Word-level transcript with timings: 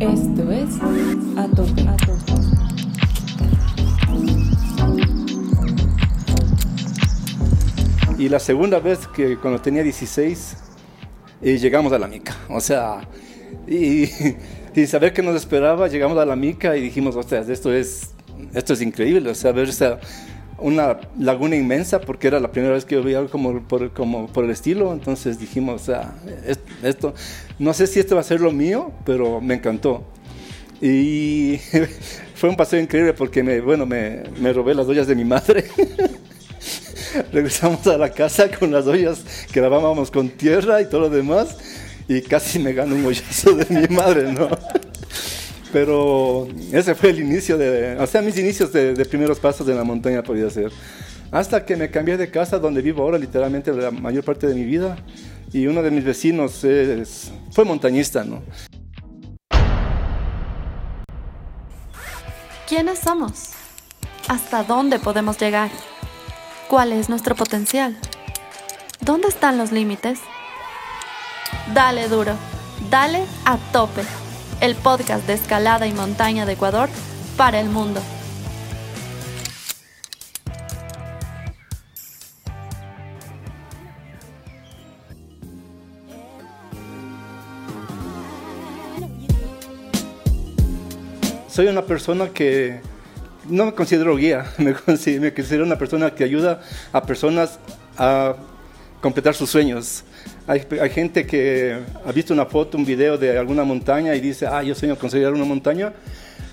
Esto 0.00 0.52
es 0.52 0.68
A 1.36 1.48
Tope. 1.56 1.84
Y 8.16 8.28
la 8.28 8.38
segunda 8.38 8.78
vez 8.78 9.08
que 9.08 9.36
cuando 9.38 9.60
tenía 9.60 9.82
16 9.82 10.56
eh, 11.42 11.58
llegamos 11.58 11.92
a 11.92 11.98
la 11.98 12.06
mica. 12.06 12.36
O 12.48 12.60
sea, 12.60 13.00
y, 13.66 14.06
saber 14.86 15.12
que 15.12 15.22
nos 15.22 15.34
esperaba, 15.34 15.88
llegamos 15.88 16.16
a 16.18 16.24
la 16.24 16.36
mica 16.36 16.76
y 16.76 16.82
dijimos, 16.82 17.16
o 17.16 17.22
sea, 17.24 17.40
esto 17.40 17.72
es, 17.72 18.14
esto 18.54 18.74
es 18.74 18.82
increíble. 18.82 19.30
O 19.30 19.34
sea, 19.34 19.50
ver 19.50 19.68
esa, 19.68 19.98
una 20.58 20.98
laguna 21.18 21.56
inmensa 21.56 22.00
porque 22.00 22.26
era 22.26 22.40
la 22.40 22.50
primera 22.50 22.74
vez 22.74 22.84
que 22.84 22.96
yo 22.96 23.02
veía 23.02 23.18
algo 23.18 23.30
como 23.30 23.62
por, 23.62 23.92
como 23.92 24.26
por 24.26 24.44
el 24.44 24.50
estilo. 24.50 24.92
Entonces 24.92 25.38
dijimos, 25.38 25.82
sea, 25.82 26.14
esto, 26.82 27.14
no 27.58 27.72
sé 27.72 27.86
si 27.86 28.00
esto 28.00 28.14
va 28.14 28.20
a 28.22 28.24
ser 28.24 28.40
lo 28.40 28.52
mío, 28.52 28.92
pero 29.04 29.40
me 29.40 29.54
encantó. 29.54 30.04
Y 30.80 31.58
fue 32.34 32.48
un 32.48 32.56
paseo 32.56 32.80
increíble 32.80 33.12
porque 33.12 33.42
me, 33.42 33.60
bueno, 33.60 33.86
me, 33.86 34.22
me 34.40 34.52
robé 34.52 34.74
las 34.74 34.86
ollas 34.86 35.06
de 35.06 35.14
mi 35.14 35.24
madre. 35.24 35.64
Regresamos 37.32 37.86
a 37.86 37.96
la 37.96 38.10
casa 38.10 38.50
con 38.50 38.70
las 38.70 38.86
ollas 38.86 39.24
que 39.52 39.60
lavábamos 39.60 40.10
con 40.10 40.28
tierra 40.28 40.80
y 40.82 40.88
todo 40.88 41.02
lo 41.02 41.10
demás. 41.10 41.56
Y 42.08 42.22
casi 42.22 42.58
me 42.58 42.72
gano 42.72 42.94
un 42.94 43.04
hoyazo 43.04 43.54
de 43.54 43.66
mi 43.68 43.94
madre, 43.94 44.32
¿no? 44.32 44.48
Pero 45.72 46.48
ese 46.72 46.94
fue 46.94 47.10
el 47.10 47.20
inicio 47.20 47.58
de, 47.58 47.96
o 47.98 48.06
sea, 48.06 48.22
mis 48.22 48.38
inicios 48.38 48.72
de, 48.72 48.94
de 48.94 49.04
primeros 49.04 49.38
pasos 49.38 49.68
en 49.68 49.76
la 49.76 49.84
montaña 49.84 50.22
podía 50.22 50.48
ser. 50.48 50.72
Hasta 51.30 51.64
que 51.66 51.76
me 51.76 51.90
cambié 51.90 52.16
de 52.16 52.30
casa 52.30 52.58
donde 52.58 52.80
vivo 52.80 53.02
ahora, 53.02 53.18
literalmente 53.18 53.72
la 53.72 53.90
mayor 53.90 54.24
parte 54.24 54.46
de 54.46 54.54
mi 54.54 54.64
vida. 54.64 54.96
Y 55.52 55.66
uno 55.66 55.82
de 55.82 55.90
mis 55.90 56.04
vecinos 56.04 56.64
fue 57.52 57.64
montañista, 57.64 58.24
¿no? 58.24 58.42
¿Quiénes 62.68 62.98
somos? 62.98 63.52
¿Hasta 64.28 64.62
dónde 64.62 64.98
podemos 64.98 65.38
llegar? 65.38 65.70
¿Cuál 66.68 66.92
es 66.92 67.08
nuestro 67.08 67.34
potencial? 67.34 67.96
¿Dónde 69.00 69.28
están 69.28 69.56
los 69.56 69.72
límites? 69.72 70.18
Dale 71.72 72.08
duro, 72.08 72.34
dale 72.90 73.24
a 73.46 73.56
tope. 73.72 74.02
El 74.60 74.74
podcast 74.74 75.24
de 75.28 75.34
escalada 75.34 75.86
y 75.86 75.92
montaña 75.92 76.44
de 76.44 76.54
Ecuador 76.54 76.88
para 77.36 77.60
el 77.60 77.68
mundo. 77.68 78.00
Soy 91.48 91.68
una 91.68 91.82
persona 91.82 92.30
que 92.30 92.80
no 93.48 93.66
me 93.66 93.74
considero 93.74 94.16
guía, 94.16 94.52
me 94.58 94.74
considero, 94.74 95.64
una 95.64 95.78
persona 95.78 96.12
que 96.12 96.24
ayuda 96.24 96.62
a 96.92 97.02
personas 97.02 97.60
a 97.96 98.34
completar 99.00 99.34
sus 99.34 99.50
sueños. 99.50 100.02
Hay, 100.48 100.60
gente 100.90 101.26
que 101.26 101.76
ha 102.06 102.10
visto 102.10 102.32
una 102.32 102.46
foto, 102.46 102.78
un 102.78 102.86
video 102.86 103.18
de 103.18 103.36
alguna 103.36 103.64
montaña 103.64 104.14
y 104.14 104.20
dice, 104.20 104.46
ah, 104.46 104.62
yo 104.62 104.74
sueño 104.74 104.96
con 104.96 105.10
subir 105.10 105.28
una 105.28 105.44
montaña 105.44 105.92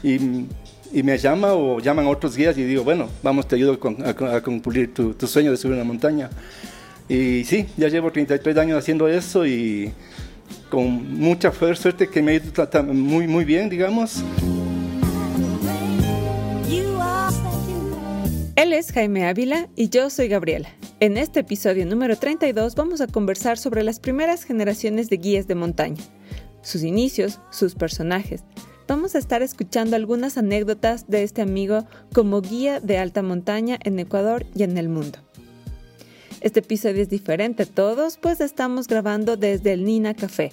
y, 0.04 0.20
me 1.02 1.18
llama 1.18 1.54
o 1.54 1.80
llaman 1.80 2.06
a 2.06 2.10
otros 2.10 2.36
guías 2.36 2.58
y 2.58 2.64
digo, 2.66 2.84
bueno, 2.84 3.08
vamos, 3.24 3.48
te 3.48 3.56
ayudo 3.56 3.74
a, 3.74 4.42
cumplir 4.42 4.94
tu, 4.94 5.14
tu, 5.14 5.28
sueño 5.28 5.52
de 5.52 5.58
subir 5.58 5.76
una 5.76 5.86
montaña. 5.86 6.30
Y 7.08 7.46
sí, 7.46 7.68
ya 7.78 7.88
llevo 7.88 8.12
33 8.12 8.58
años 8.58 8.78
haciendo 8.78 9.08
eso 9.08 9.46
y 9.46 9.94
con 10.70 11.18
mucha 11.18 11.54
suerte 11.54 12.10
que 12.10 12.22
me 12.22 12.34
ha 12.34 12.36
ido 12.36 12.84
muy, 12.84 13.28
muy 13.28 13.46
bien, 13.46 13.70
digamos. 13.70 14.24
Él 18.66 18.74
es 18.74 18.92
Jaime 18.92 19.28
Ávila 19.28 19.70
y 19.76 19.90
yo 19.90 20.10
soy 20.10 20.28
Gabriela. 20.28 20.70
En 21.00 21.18
este 21.18 21.42
episodio 21.42 21.86
número 21.86 22.18
32 22.18 22.74
vamos 22.74 23.00
a 23.00 23.06
conversar 23.06 23.60
sobre 23.60 23.84
las 23.84 24.00
primeras 24.00 24.44
generaciones 24.44 25.08
de 25.08 25.18
guías 25.18 25.46
de 25.46 25.54
montaña, 25.54 26.02
sus 26.64 26.82
inicios, 26.82 27.40
sus 27.52 27.76
personajes. 27.76 28.44
Vamos 28.88 29.14
a 29.14 29.20
estar 29.20 29.44
escuchando 29.44 29.96
algunas 29.96 30.40
anécdotas 30.40 31.08
de 31.08 31.22
este 31.22 31.44
amigo 31.44 31.86
como 32.12 32.42
guía 32.42 32.80
de 32.80 32.98
alta 32.98 33.22
montaña 33.22 33.78
en 33.84 34.00
Ecuador 34.00 34.48
y 34.56 34.64
en 34.64 34.80
el 34.80 34.90
mundo. 34.90 35.20
Este 36.42 36.62
episodio 36.62 37.04
es 37.04 37.10
diferente 37.10 37.64
a 37.64 37.68
todos, 37.68 38.18
pues 38.18 38.42
estamos 38.42 38.88
grabando 38.88 39.38
desde 39.38 39.74
el 39.74 39.86
Nina 39.86 40.16
Café, 40.16 40.52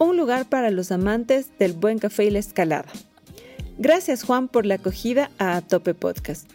un 0.00 0.16
lugar 0.16 0.48
para 0.48 0.72
los 0.72 0.90
amantes 0.90 1.56
del 1.60 1.74
buen 1.74 2.00
café 2.00 2.24
y 2.24 2.30
la 2.30 2.40
escalada. 2.40 2.90
Gracias 3.78 4.24
Juan 4.24 4.48
por 4.48 4.66
la 4.66 4.74
acogida 4.74 5.30
a 5.38 5.60
Tope 5.60 5.94
Podcast. 5.94 6.53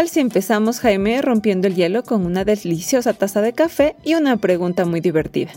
Tal 0.00 0.08
si 0.08 0.20
empezamos, 0.20 0.80
Jaime, 0.80 1.20
rompiendo 1.20 1.68
el 1.68 1.74
hielo 1.74 2.02
con 2.04 2.24
una 2.24 2.42
deliciosa 2.46 3.12
taza 3.12 3.42
de 3.42 3.52
café 3.52 3.96
y 4.02 4.14
una 4.14 4.38
pregunta 4.38 4.86
muy 4.86 5.02
divertida? 5.02 5.50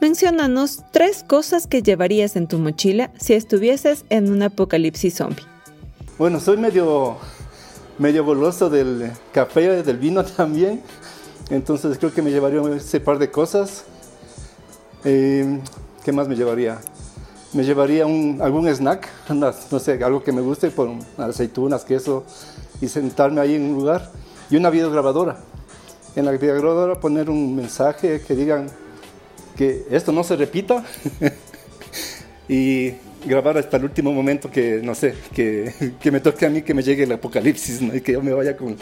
Menciónanos 0.00 0.84
tres 0.90 1.22
cosas 1.22 1.66
que 1.66 1.82
llevarías 1.82 2.34
en 2.36 2.46
tu 2.46 2.58
mochila 2.58 3.10
si 3.18 3.34
estuvieses 3.34 4.06
en 4.08 4.32
un 4.32 4.42
apocalipsis 4.42 5.16
zombie. 5.16 5.44
Bueno, 6.16 6.40
soy 6.40 6.56
medio, 6.56 7.18
medio 7.98 8.24
goloso 8.24 8.70
del 8.70 9.12
café, 9.32 9.82
del 9.82 9.98
vino 9.98 10.24
también, 10.36 10.80
entonces 11.50 11.98
creo 11.98 12.10
que 12.10 12.22
me 12.22 12.30
llevaría 12.30 12.62
ese 12.74 13.00
par 13.00 13.18
de 13.18 13.30
cosas. 13.30 13.84
Eh, 15.04 15.60
¿Qué 16.02 16.10
más 16.10 16.26
me 16.26 16.36
llevaría? 16.36 16.78
Me 17.52 17.64
llevaría 17.64 18.06
un, 18.06 18.40
algún 18.40 18.66
snack, 18.66 19.10
no 19.28 19.78
sé, 19.78 20.02
algo 20.02 20.24
que 20.24 20.32
me 20.32 20.40
guste, 20.40 20.70
por 20.70 20.88
aceitunas, 21.18 21.84
queso, 21.84 22.24
y 22.80 22.88
sentarme 22.88 23.40
ahí 23.40 23.54
en 23.54 23.62
un 23.62 23.74
lugar 23.74 24.10
y 24.50 24.56
una 24.56 24.70
videograbadora. 24.70 25.38
En 26.16 26.24
la 26.24 26.32
videograbadora 26.32 27.00
poner 27.00 27.30
un 27.30 27.56
mensaje 27.56 28.20
que 28.20 28.34
digan 28.34 28.68
que 29.56 29.86
esto 29.90 30.12
no 30.12 30.24
se 30.24 30.36
repita 30.36 30.84
y 32.48 32.92
grabar 33.24 33.58
hasta 33.58 33.76
el 33.76 33.84
último 33.84 34.12
momento 34.12 34.50
que, 34.50 34.80
no 34.82 34.94
sé, 34.94 35.14
que, 35.34 35.94
que, 36.00 36.10
me 36.10 36.20
toque 36.20 36.46
a 36.46 36.50
mí 36.50 36.62
que 36.62 36.74
me 36.74 36.82
llegue 36.82 37.04
el 37.04 37.12
apocalipsis 37.12 37.80
y 37.80 38.00
que 38.00 38.12
yo 38.12 38.22
me 38.22 38.32
vaya 38.32 38.56
con, 38.56 38.76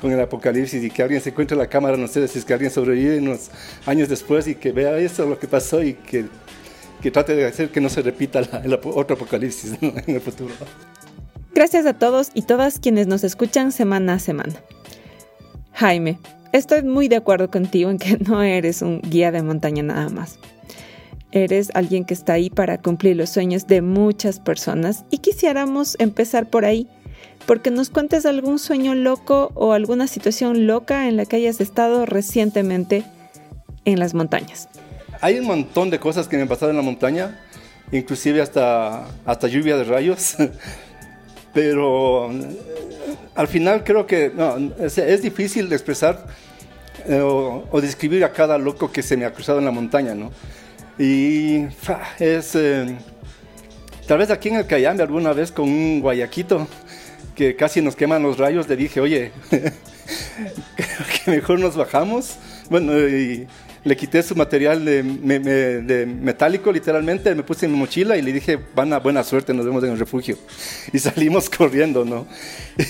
con, 0.00 0.10
el 0.10 0.20
apocalipsis 0.20 0.82
y 0.82 0.90
que 0.90 1.02
alguien 1.02 1.20
se 1.20 1.30
encuentre 1.30 1.56
la 1.56 1.68
cámara, 1.68 1.96
no 1.96 2.08
sé 2.08 2.26
si 2.28 2.38
es 2.38 2.44
que 2.44 2.52
alguien 2.52 2.70
sobrevive 2.70 3.18
unos 3.18 3.50
años 3.86 4.08
después 4.08 4.46
y 4.48 4.56
que 4.56 4.72
vea 4.72 4.98
eso, 4.98 5.26
lo 5.26 5.38
que 5.38 5.46
pasó 5.46 5.82
y 5.82 5.94
que, 5.94 6.26
que 7.00 7.10
trate 7.10 7.34
de 7.34 7.46
hacer 7.46 7.70
que 7.70 7.80
no 7.80 7.88
se 7.88 8.02
repita 8.02 8.40
el 8.40 8.74
otro 8.74 9.16
apocalipsis 9.16 9.74
en 9.80 10.14
el 10.14 10.20
futuro. 10.20 10.54
Gracias 11.54 11.86
a 11.86 11.94
todos 11.94 12.30
y 12.34 12.42
todas 12.42 12.80
quienes 12.80 13.06
nos 13.06 13.22
escuchan 13.22 13.70
semana 13.70 14.14
a 14.14 14.18
semana. 14.18 14.54
Jaime, 15.72 16.18
estoy 16.52 16.82
muy 16.82 17.06
de 17.06 17.14
acuerdo 17.14 17.48
contigo 17.48 17.90
en 17.90 17.98
que 17.98 18.16
no 18.26 18.42
eres 18.42 18.82
un 18.82 19.00
guía 19.00 19.30
de 19.30 19.40
montaña 19.42 19.84
nada 19.84 20.08
más. 20.08 20.40
Eres 21.30 21.70
alguien 21.74 22.06
que 22.06 22.14
está 22.14 22.32
ahí 22.32 22.50
para 22.50 22.78
cumplir 22.78 23.16
los 23.16 23.30
sueños 23.30 23.68
de 23.68 23.82
muchas 23.82 24.40
personas 24.40 25.04
y 25.10 25.18
quisiéramos 25.18 25.96
empezar 26.00 26.50
por 26.50 26.64
ahí, 26.64 26.88
porque 27.46 27.70
nos 27.70 27.88
cuentes 27.88 28.26
algún 28.26 28.58
sueño 28.58 28.96
loco 28.96 29.52
o 29.54 29.74
alguna 29.74 30.08
situación 30.08 30.66
loca 30.66 31.06
en 31.08 31.16
la 31.16 31.24
que 31.24 31.36
hayas 31.36 31.60
estado 31.60 32.04
recientemente 32.04 33.04
en 33.84 34.00
las 34.00 34.12
montañas. 34.12 34.68
Hay 35.20 35.38
un 35.38 35.46
montón 35.46 35.90
de 35.90 36.00
cosas 36.00 36.26
que 36.26 36.34
me 36.34 36.42
han 36.42 36.48
pasado 36.48 36.72
en 36.72 36.76
la 36.76 36.82
montaña, 36.82 37.40
inclusive 37.92 38.42
hasta, 38.42 39.06
hasta 39.24 39.46
lluvia 39.46 39.76
de 39.76 39.84
rayos. 39.84 40.34
pero 41.54 42.30
eh, 42.30 42.58
al 43.36 43.48
final 43.48 43.84
creo 43.84 44.06
que 44.06 44.32
es, 44.80 45.22
difícil 45.22 45.68
de 45.68 45.76
expresar 45.76 46.26
eh, 47.06 47.20
o, 47.20 47.80
describir 47.80 48.24
a 48.24 48.32
cada 48.32 48.58
loco 48.58 48.92
que 48.92 49.02
se 49.02 49.16
me 49.16 49.24
ha 49.24 49.32
cruzado 49.32 49.60
en 49.60 49.64
la 49.64 49.70
montaña, 49.70 50.14
¿no? 50.14 50.32
Y 50.98 51.64
es... 52.18 52.54
Eh, 52.54 52.96
tal 54.06 54.18
vez 54.18 54.30
aquí 54.30 54.50
en 54.50 54.56
el 54.56 54.66
Cayambe 54.66 55.02
alguna 55.02 55.32
vez 55.32 55.50
con 55.50 55.68
un 55.68 56.00
guayaquito 56.00 56.68
que 57.34 57.56
casi 57.56 57.80
nos 57.80 57.96
queman 57.96 58.22
los 58.22 58.38
rayos, 58.38 58.68
le 58.68 58.76
dije, 58.76 59.00
oye, 59.00 59.32
creo 59.50 59.72
que 61.24 61.30
mejor 61.30 61.58
nos 61.58 61.76
bajamos. 61.76 62.36
Bueno, 62.70 62.96
y 62.98 63.46
le 63.84 63.96
quité 63.96 64.22
su 64.22 64.34
material 64.34 64.84
de, 64.84 66.06
metálico, 66.06 66.72
literalmente, 66.72 67.34
me 67.34 67.42
puse 67.42 67.66
en 67.66 67.72
mi 67.72 67.78
mochila 67.78 68.16
y 68.16 68.22
le 68.22 68.32
dije, 68.32 68.58
van 68.74 68.92
a 68.94 68.98
buena 68.98 69.22
suerte, 69.22 69.52
nos 69.52 69.66
vemos 69.66 69.84
en 69.84 69.90
el 69.90 69.98
refugio. 69.98 70.38
Y 70.92 70.98
salimos 71.00 71.50
corriendo, 71.50 72.04
¿no? 72.04 72.26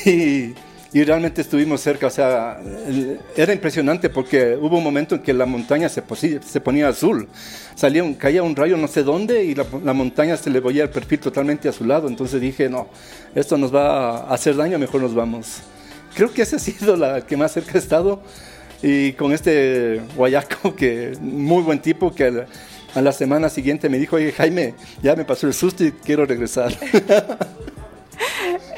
Y, 0.96 1.02
realmente 1.02 1.40
estuvimos 1.40 1.80
cerca, 1.80 2.06
o 2.06 2.10
sea, 2.10 2.60
era 3.36 3.52
impresionante 3.52 4.08
porque 4.08 4.56
hubo 4.56 4.78
un 4.78 4.84
momento 4.84 5.16
en 5.16 5.22
que 5.22 5.32
la 5.32 5.44
montaña 5.44 5.88
se, 5.88 6.02
ponía 6.60 6.86
azul, 6.86 7.26
salía 7.74 8.04
un, 8.04 8.14
caía 8.14 8.44
un 8.44 8.54
rayo 8.54 8.76
no 8.76 8.86
sé 8.86 9.02
dónde 9.02 9.42
y 9.44 9.56
la, 9.56 9.64
montaña 9.92 10.36
se 10.36 10.50
le 10.50 10.60
veía 10.60 10.84
el 10.84 10.90
perfil 10.90 11.18
totalmente 11.18 11.68
a 11.68 11.72
su 11.72 11.84
lado, 11.84 12.06
entonces 12.06 12.40
dije, 12.40 12.68
no, 12.68 12.86
esto 13.34 13.58
nos 13.58 13.74
va 13.74 14.18
a 14.18 14.34
hacer 14.34 14.54
daño, 14.54 14.78
mejor 14.78 15.00
nos 15.00 15.16
vamos. 15.16 15.62
creo 16.14 16.32
que 16.32 16.42
esa 16.42 16.54
ha 16.54 16.60
sido 16.60 16.96
la 16.96 17.26
que 17.26 17.36
más 17.36 17.50
cerca 17.50 17.72
he 17.74 17.78
estado. 17.78 18.22
Y 18.86 19.14
con 19.14 19.32
este 19.32 20.02
guayaco, 20.14 20.76
que 20.76 21.16
muy 21.18 21.62
buen 21.62 21.80
tipo, 21.80 22.14
que 22.14 22.44
a 22.94 23.00
la 23.00 23.12
semana 23.12 23.48
siguiente 23.48 23.88
me 23.88 23.98
dijo, 23.98 24.16
oye 24.16 24.30
Jaime, 24.30 24.74
ya 25.02 25.16
me 25.16 25.24
pasó 25.24 25.46
el 25.46 25.54
susto 25.54 25.82
y 25.84 25.92
quiero 25.92 26.26
regresar. 26.26 26.70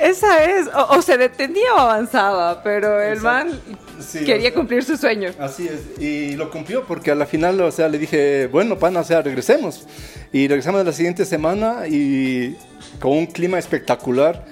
Esa 0.00 0.44
es, 0.44 0.69
o, 0.73 1.03
se 1.03 1.19
detenía 1.19 1.75
o 1.75 1.79
avanzaba, 1.79 2.62
pero 2.62 3.03
el 3.03 3.20
man 3.20 3.61
quería 4.25 4.55
cumplir 4.55 4.85
su 4.85 4.97
sueño. 4.97 5.32
Así 5.41 5.67
es, 5.67 6.00
y 6.00 6.37
lo 6.37 6.52
cumplió 6.52 6.87
porque 6.87 7.11
a 7.11 7.17
la 7.17 7.26
final, 7.26 7.61
o 7.61 7.73
sea, 7.73 7.88
le 7.88 7.99
dije, 7.99 8.47
bueno, 8.47 8.79
pana, 8.79 9.00
o 9.00 9.05
sea, 9.05 9.23
regresemos. 9.23 9.88
Y 10.32 10.47
regresamos 10.47 10.85
la 10.85 10.93
siguiente 10.93 11.25
semana 11.25 11.88
y 11.88 12.56
con 13.00 13.11
un 13.11 13.26
clima 13.26 13.59
espectacular, 13.59 14.44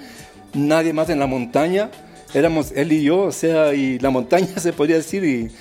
nadie 0.53 0.91
más 0.91 1.09
en 1.09 1.19
la 1.19 1.27
montaña, 1.27 1.89
éramos 2.33 2.71
él 2.75 2.91
y 2.91 3.03
yo, 3.03 3.21
o 3.21 3.31
sea, 3.31 3.73
y 3.73 3.99
la 3.99 4.09
montaña 4.09 4.47
se 4.57 4.73
podría 4.73 4.97
decir, 4.97 5.23
y 5.23 5.51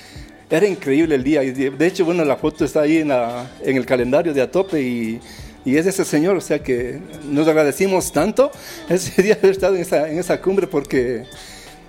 era 0.50 0.66
increíble 0.66 1.14
el 1.14 1.24
día. 1.24 1.40
De 1.40 1.86
hecho, 1.86 2.04
bueno, 2.04 2.24
la 2.24 2.36
foto 2.36 2.64
está 2.64 2.82
ahí 2.82 2.98
en, 2.98 3.10
en 3.10 3.76
el 3.76 3.86
calendario 3.86 4.32
de 4.32 4.42
Atope 4.42 4.80
y, 4.80 5.20
y, 5.64 5.76
es 5.76 5.86
ese 5.86 6.04
señor, 6.04 6.36
o 6.36 6.40
sea 6.40 6.62
que 6.62 7.00
nos 7.24 7.48
agradecimos 7.48 8.12
tanto 8.12 8.50
ese 8.88 9.22
día 9.22 9.34
de 9.34 9.40
haber 9.40 9.50
estado 9.52 9.74
en 9.76 9.82
esa, 9.82 10.08
en 10.08 10.18
esa 10.18 10.40
cumbre 10.40 10.66
porque 10.66 11.24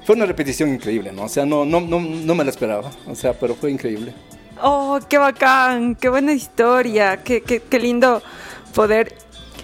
fue 0.05 0.15
una 0.15 0.25
repetición 0.25 0.69
increíble, 0.69 1.11
¿no? 1.11 1.23
O 1.23 1.29
sea, 1.29 1.45
no, 1.45 1.65
no, 1.65 1.81
no, 1.81 1.99
no 1.99 2.35
me 2.35 2.43
la 2.43 2.51
esperaba, 2.51 2.91
o 3.07 3.15
sea, 3.15 3.33
pero 3.33 3.55
fue 3.55 3.71
increíble. 3.71 4.13
Oh, 4.61 4.99
qué 5.09 5.17
bacán, 5.17 5.95
qué 5.95 6.09
buena 6.09 6.33
historia, 6.33 7.17
qué, 7.17 7.41
qué, 7.41 7.59
qué 7.59 7.79
lindo 7.79 8.21
poder 8.73 9.13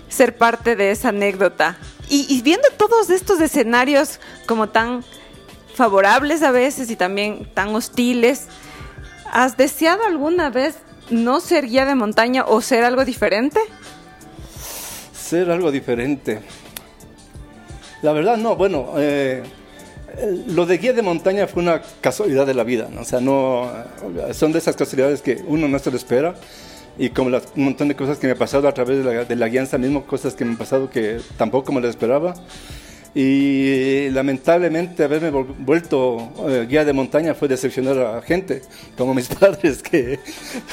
ser 0.09 0.35
parte 0.37 0.75
de 0.75 0.91
esa 0.91 1.09
anécdota. 1.09 1.77
Y, 2.11 2.27
y, 2.29 2.41
viendo 2.41 2.67
todos 2.77 3.09
estos 3.09 3.39
escenarios 3.41 4.19
como 4.45 4.69
tan 4.69 5.03
favorables 5.73 6.43
a 6.43 6.51
veces 6.51 6.91
y 6.91 6.95
también 6.95 7.49
tan 7.53 7.73
hostiles, 7.73 8.47
¿Has 9.31 9.55
deseado 9.55 10.03
alguna 10.05 10.49
vez 10.49 10.75
no 11.09 11.39
ser 11.39 11.65
guía 11.65 11.85
de 11.85 11.95
montaña 11.95 12.43
o 12.45 12.61
ser 12.61 12.83
algo 12.83 13.05
diferente? 13.05 13.61
Ser 15.13 15.49
algo 15.49 15.71
diferente. 15.71 16.41
La 18.01 18.11
verdad 18.11 18.35
no, 18.35 18.57
bueno, 18.57 18.89
eh, 18.97 19.41
lo 20.47 20.65
de 20.65 20.77
guía 20.79 20.91
de 20.91 21.01
montaña 21.01 21.47
fue 21.47 21.63
una 21.63 21.81
casualidad 22.01 22.45
de 22.45 22.53
la 22.53 22.65
vida, 22.65 22.89
¿no? 22.91 23.01
o 23.01 23.05
sea, 23.05 23.21
no, 23.21 23.71
son 24.33 24.51
de 24.51 24.59
esas 24.59 24.75
casualidades 24.75 25.21
que 25.21 25.41
uno 25.47 25.69
no 25.69 25.79
se 25.79 25.89
lo 25.89 25.95
espera 25.95 26.35
y 27.01 27.09
como 27.09 27.36
un 27.56 27.63
montón 27.63 27.88
de 27.88 27.95
cosas 27.95 28.19
que 28.19 28.27
me 28.27 28.33
han 28.33 28.38
pasado 28.38 28.68
a 28.68 28.74
través 28.75 29.03
de 29.03 29.03
la, 29.03 29.25
de 29.25 29.36
la 29.36 29.48
guianza 29.48 29.80
mismo, 29.80 30.06
cosas 30.06 30.36
que 30.36 30.45
me 30.45 30.51
han 30.51 30.57
pasado 30.57 30.88
que 30.88 31.19
tampoco 31.36 31.71
me 31.71 31.81
lo 31.81 31.89
esperaba. 31.89 32.36
Y 33.15 34.07
lamentablemente 34.12 35.03
haberme 35.03 35.31
vuelto 35.31 36.31
eh, 36.48 36.68
guía 36.69 36.86
de 36.86 36.94
montaña 36.94 37.33
fue 37.33 37.48
decepcionar 37.48 37.98
a 37.98 38.21
gente, 38.21 38.62
como 38.95 39.15
mis 39.15 39.27
padres, 39.39 39.81
que 39.81 40.19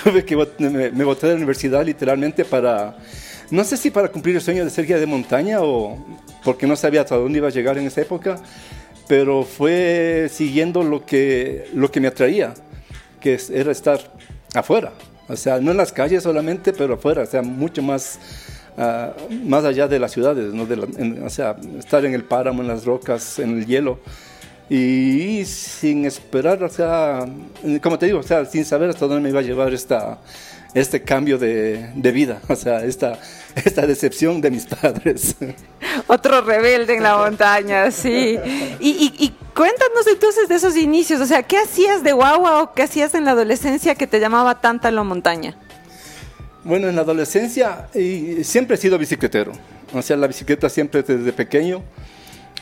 tuve 0.05 0.23
que 0.27 0.37
me, 0.59 0.91
me 0.91 1.05
boté 1.05 1.29
de 1.29 1.33
la 1.33 1.37
universidad 1.39 1.83
literalmente 1.83 2.45
para, 2.45 2.99
no 3.51 3.65
sé 3.65 3.79
si 3.79 3.91
para 3.91 4.09
cumplir 4.09 4.37
el 4.37 4.43
sueño 4.43 4.65
de 4.65 4.71
ser 4.71 4.85
guía 4.85 4.99
de 4.99 5.07
montaña 5.07 5.63
o 5.63 5.97
porque 6.45 6.67
no 6.67 6.77
sabía 6.77 7.01
hasta 7.01 7.17
dónde 7.17 7.39
iba 7.39 7.49
a 7.49 7.53
llegar 7.53 7.79
en 7.79 7.87
esa 7.87 8.03
época, 8.03 8.39
pero 9.09 9.45
fue 9.45 10.29
siguiendo 10.31 10.83
lo 10.83 11.07
que, 11.07 11.71
lo 11.73 11.91
que 11.91 12.01
me 12.01 12.09
atraía, 12.09 12.53
que 13.19 13.41
era 13.51 13.73
estar 13.73 14.13
afuera, 14.55 14.93
o 15.29 15.37
sea, 15.37 15.61
no 15.61 15.71
en 15.71 15.77
las 15.77 15.93
calles 15.93 16.23
solamente, 16.23 16.73
pero 16.73 16.95
afuera, 16.95 17.23
o 17.23 17.27
sea, 17.27 17.43
mucho 17.43 17.83
más 17.83 18.19
Ah, 18.81 19.13
más 19.43 19.65
allá 19.65 19.89
de 19.89 19.99
las 19.99 20.13
ciudades, 20.13 20.55
¿no? 20.55 20.65
o 21.25 21.31
sea, 21.31 21.57
estar 21.81 22.05
en 22.05 22.15
el 22.15 22.23
páramo, 22.23 22.63
en 22.63 22.69
las 22.69 22.85
rocas, 22.85 23.41
en 23.41 23.59
el 23.59 23.67
hielo. 23.67 23.99
Y, 24.71 25.45
sin 25.47 26.05
esperar, 26.05 26.63
o 26.63 26.69
sea, 26.69 27.27
como 27.83 27.99
te 27.99 28.07
digo, 28.07 28.21
o 28.21 28.23
sea, 28.23 28.45
sin 28.45 28.65
saber 28.65 28.91
hasta 28.91 29.09
dónde 29.09 29.21
me 29.21 29.31
iba 29.31 29.41
a 29.41 29.43
llevar 29.43 29.75
esta, 29.75 30.19
este 30.75 31.03
cambio 31.03 31.39
de, 31.39 31.91
de 31.97 32.13
vida, 32.13 32.41
o 32.47 32.55
sea, 32.55 32.85
esta, 32.85 33.19
esta 33.65 33.85
decepción 33.85 34.41
de 34.41 34.53
mis 34.53 34.67
padres. 34.67 35.35
Otro 36.07 36.41
rebelde 36.43 36.99
en 36.99 37.03
la 37.03 37.17
montaña, 37.25 37.91
sí. 37.91 38.39
Y, 38.79 38.91
y, 38.91 39.25
y, 39.25 39.35
cuéntanos 39.59 40.07
entonces 40.07 40.49
de 40.49 40.55
esos 40.55 40.77
inicios, 40.77 41.21
o 41.21 41.27
sea, 41.27 41.43
¿qué 41.43 41.59
hacías 41.59 42.05
de 42.05 42.13
guagua 42.13 42.63
o 42.63 42.75
qué 42.75 42.85
hacías 42.85 43.13
en 43.17 43.25
la 43.25 43.33
adolescencia 43.33 43.97
que 43.97 44.07
te 44.07 44.21
llamaba 44.21 44.61
tanta 44.61 44.89
la 44.93 45.03
montaña? 45.03 45.57
Bueno, 46.63 46.87
en 46.89 46.95
la 46.95 47.03
adolescencia 47.03 47.89
siempre 48.45 48.77
he 48.77 48.79
sido 48.79 48.97
bicicletero. 48.99 49.51
O 49.93 50.01
sea, 50.01 50.17
la 50.17 50.29
bicicleta 50.29 50.69
siempre 50.69 51.03
desde 51.03 51.33
pequeño. 51.33 51.83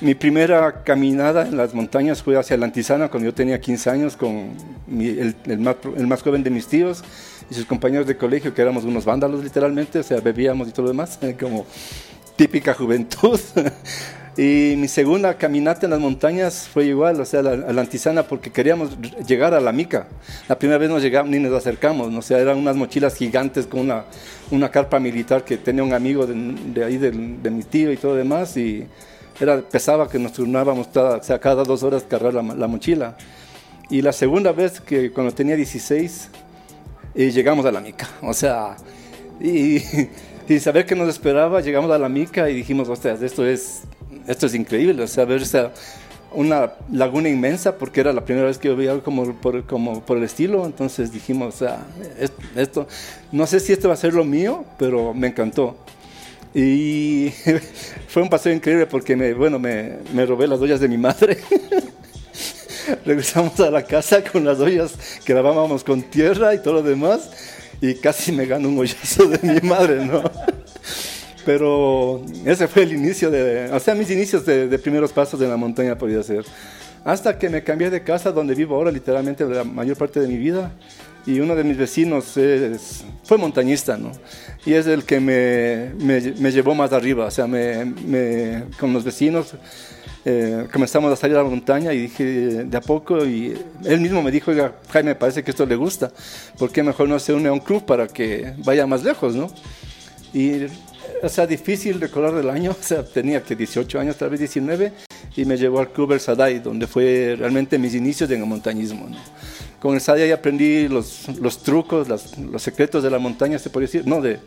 Mi 0.00 0.14
primera 0.14 0.84
caminada 0.84 1.46
en 1.46 1.58
las 1.58 1.74
montañas 1.74 2.22
fue 2.22 2.38
hacia 2.38 2.56
la 2.56 2.64
Antisana 2.64 3.10
cuando 3.10 3.28
yo 3.28 3.34
tenía 3.34 3.60
15 3.60 3.90
años 3.90 4.16
con 4.16 4.54
el, 4.88 5.34
más, 5.58 5.76
el, 5.98 6.06
más, 6.06 6.22
joven 6.22 6.42
de 6.42 6.48
mis 6.48 6.66
tíos 6.66 7.04
y 7.50 7.54
sus 7.54 7.66
compañeros 7.66 8.06
de 8.06 8.16
colegio, 8.16 8.54
que 8.54 8.62
éramos 8.62 8.84
unos 8.84 9.04
vándalos 9.04 9.44
literalmente, 9.44 9.98
o 9.98 10.02
sea, 10.02 10.20
bebíamos 10.20 10.68
y 10.68 10.70
todo 10.70 10.84
lo 10.84 10.92
demás, 10.92 11.18
como 11.38 11.66
típica 12.36 12.72
juventud. 12.72 13.38
Y 14.36 14.74
mi 14.76 14.86
segunda 14.86 15.38
caminata 15.38 15.86
en 15.86 15.90
las 15.90 16.00
montañas 16.00 16.68
fue 16.70 16.84
igual, 16.84 17.18
o 17.18 17.24
sea, 17.24 17.40
a 17.40 17.42
la, 17.42 17.80
Antisana, 17.80 18.24
porque 18.24 18.52
queríamos 18.52 18.90
llegar 19.26 19.54
a 19.54 19.60
la 19.60 19.72
Mica. 19.72 20.08
La 20.46 20.58
primera 20.58 20.76
vez 20.76 20.90
no 20.90 20.98
llegamos 20.98 21.30
ni 21.30 21.38
nos 21.38 21.54
acercamos, 21.54 22.14
o 22.14 22.22
sea, 22.22 22.38
eran 22.38 22.58
unas 22.58 22.76
mochilas 22.76 23.14
gigantes 23.14 23.66
con 23.66 23.80
una, 23.80 24.04
una 24.50 24.70
carpa 24.70 25.00
militar 25.00 25.42
que 25.42 25.56
tenía 25.56 25.82
un 25.82 25.94
amigo 25.94 26.26
de, 26.26 26.84
ahí, 26.84 26.98
de, 26.98 27.12
mi 27.12 27.62
tío 27.62 27.90
y 27.90 27.96
todo 27.96 28.14
demás, 28.14 28.58
y 28.58 28.86
era, 29.40 29.62
pesaba 29.62 30.06
que 30.06 30.18
nos 30.18 30.34
turnábamos 30.34 30.88
o 30.94 31.22
sea, 31.22 31.38
cada 31.38 31.64
dos 31.64 31.82
horas 31.82 32.02
cargar 32.02 32.34
la, 32.34 32.42
la, 32.42 32.66
mochila. 32.66 33.16
Y 33.88 34.02
la 34.02 34.12
segunda 34.12 34.52
vez 34.52 34.82
que 34.82 35.12
cuando 35.12 35.32
tenía 35.32 35.56
16, 35.56 36.28
y 37.14 37.30
llegamos 37.30 37.64
a 37.64 37.72
la 37.72 37.80
Mica, 37.80 38.06
o 38.20 38.34
sea, 38.34 38.76
y, 39.40 39.78
sin 40.46 40.60
saber 40.60 40.86
qué 40.86 40.94
nos 40.94 41.08
esperaba, 41.08 41.60
llegamos 41.60 41.90
a 41.90 41.98
la 41.98 42.08
Mica 42.08 42.48
y 42.48 42.54
dijimos, 42.54 42.88
o 42.88 42.96
sea, 42.96 43.14
esto 43.14 43.46
es 43.46 43.82
esto 44.26 44.46
es 44.46 44.54
increíble, 44.54 45.02
o 45.02 45.06
sea, 45.06 45.24
ver 45.24 45.42
esa, 45.42 45.70
una 46.32 46.72
laguna 46.92 47.28
inmensa, 47.28 47.76
porque 47.76 48.00
era 48.00 48.12
la 48.12 48.24
primera 48.24 48.46
vez 48.46 48.58
que 48.58 48.68
yo 48.68 48.76
veía 48.76 48.90
algo 48.90 49.04
como 49.04 49.34
por, 49.34 49.64
como 49.64 50.04
por 50.04 50.18
el 50.18 50.24
estilo, 50.24 50.66
entonces 50.66 51.12
dijimos, 51.12 51.54
o 51.54 51.58
sea, 51.58 51.86
esto, 52.56 52.86
no 53.32 53.46
sé 53.46 53.60
si 53.60 53.72
esto 53.72 53.88
va 53.88 53.94
a 53.94 53.98
ser 53.98 54.14
lo 54.14 54.24
mío, 54.24 54.64
pero 54.78 55.14
me 55.14 55.28
encantó. 55.28 55.76
Y 56.54 57.32
fue 58.08 58.22
un 58.22 58.28
paseo 58.28 58.52
increíble 58.52 58.86
porque 58.86 59.14
me, 59.14 59.34
bueno, 59.34 59.58
me, 59.58 59.98
me 60.14 60.24
robé 60.26 60.46
las 60.46 60.60
ollas 60.60 60.80
de 60.80 60.88
mi 60.88 60.98
madre. 60.98 61.38
Regresamos 63.04 63.58
a 63.60 63.70
la 63.70 63.82
casa 63.82 64.22
con 64.22 64.44
las 64.44 64.58
ollas 64.58 64.94
que 65.24 65.34
lavábamos 65.34 65.84
con 65.84 66.02
tierra 66.02 66.54
y 66.54 66.58
todo 66.62 66.74
lo 66.74 66.82
demás 66.82 67.30
y 67.80 67.94
casi 67.94 68.32
me 68.32 68.46
gano 68.46 68.68
un 68.68 68.78
hoyazo 68.78 69.26
de 69.26 69.38
mi 69.42 69.60
madre, 69.66 70.04
¿no? 70.04 70.22
Pero 71.46 72.24
ese 72.44 72.66
fue 72.66 72.82
el 72.82 72.92
inicio 72.92 73.30
de, 73.30 73.70
o 73.70 73.78
sea, 73.78 73.94
mis 73.94 74.10
inicios 74.10 74.44
de, 74.44 74.78
primeros 74.78 75.12
pasos 75.12 75.40
en 75.40 75.48
la 75.48 75.56
montaña 75.56 75.96
podía 75.96 76.20
ser. 76.22 76.44
Hasta 77.04 77.38
que 77.38 77.48
me 77.48 77.62
cambié 77.62 77.88
de 77.88 78.02
casa 78.02 78.32
donde 78.32 78.52
vivo 78.56 78.74
ahora, 78.74 78.90
literalmente 78.90 79.44
la 79.44 79.62
mayor 79.62 79.96
parte 79.96 80.18
de 80.18 80.26
mi 80.26 80.38
vida. 80.38 80.72
Y 81.24 81.38
uno 81.40 81.54
de 81.54 81.62
mis 81.62 81.76
vecinos 81.76 82.36
es, 82.36 83.04
fue 83.22 83.38
montañista, 83.38 83.96
¿no? 83.96 84.12
Y 84.64 84.74
es 84.74 84.86
el 84.88 85.04
que 85.04 85.20
me, 85.20 85.92
me, 86.04 86.50
llevó 86.52 86.74
más 86.74 86.92
arriba. 86.92 87.26
O 87.26 87.30
sea, 87.30 87.46
me, 87.46 88.64
con 88.78 88.92
los 88.92 89.04
vecinos 89.04 89.54
eh, 90.28 90.66
comenzamos 90.72 91.12
a 91.12 91.14
salir 91.14 91.36
a 91.36 91.42
la 91.44 91.48
montaña 91.48 91.92
y 91.92 92.02
dije 92.02 92.24
de 92.64 92.76
a 92.76 92.80
poco. 92.80 93.24
Y 93.24 93.56
él 93.84 94.00
mismo 94.00 94.22
me 94.22 94.32
dijo, 94.32 94.50
Jaime, 94.90 95.10
me 95.10 95.14
parece 95.14 95.44
que 95.44 95.52
esto 95.52 95.64
le 95.64 95.76
gusta. 95.76 96.10
¿Por 96.58 96.72
qué 96.72 96.82
mejor 96.82 97.08
no 97.08 97.16
se 97.20 97.32
une 97.32 97.48
a 97.48 97.52
un 97.52 97.60
club 97.60 97.84
para 97.84 98.08
que 98.08 98.54
vaya 98.58 98.88
más 98.88 99.04
lejos, 99.04 99.36
¿no? 99.36 99.48
Y 100.34 100.66
o 101.22 101.28
sea, 101.28 101.46
difícil 101.46 102.00
recordar 102.00 102.34
del 102.34 102.50
año, 102.50 102.72
o 102.78 102.82
sea, 102.82 103.04
tenía 103.04 103.40
que 103.42 103.54
18 103.54 104.00
años, 104.00 104.16
tal 104.16 104.30
vez 104.30 104.40
19, 104.40 104.92
y 105.36 105.44
me 105.44 105.56
llevó 105.56 105.78
al 105.78 105.92
Club 105.92 106.12
El 106.12 106.20
Sadai, 106.20 106.58
donde 106.58 106.88
fue 106.88 107.36
realmente 107.38 107.78
mis 107.78 107.94
inicios 107.94 108.28
en 108.30 108.40
el 108.40 108.46
montañismo. 108.46 109.08
Con 109.80 109.94
el 109.94 110.00
Sadai 110.00 110.32
aprendí 110.32 110.88
los, 110.88 111.28
los 111.40 111.62
trucos, 111.62 112.08
los 112.08 112.62
secretos 112.62 113.02
de 113.02 113.10
la 113.10 113.20
montaña, 113.20 113.58
se 113.58 113.70
podría 113.70 113.86
decir, 113.86 114.06
no, 114.06 114.20
de, 114.20 114.40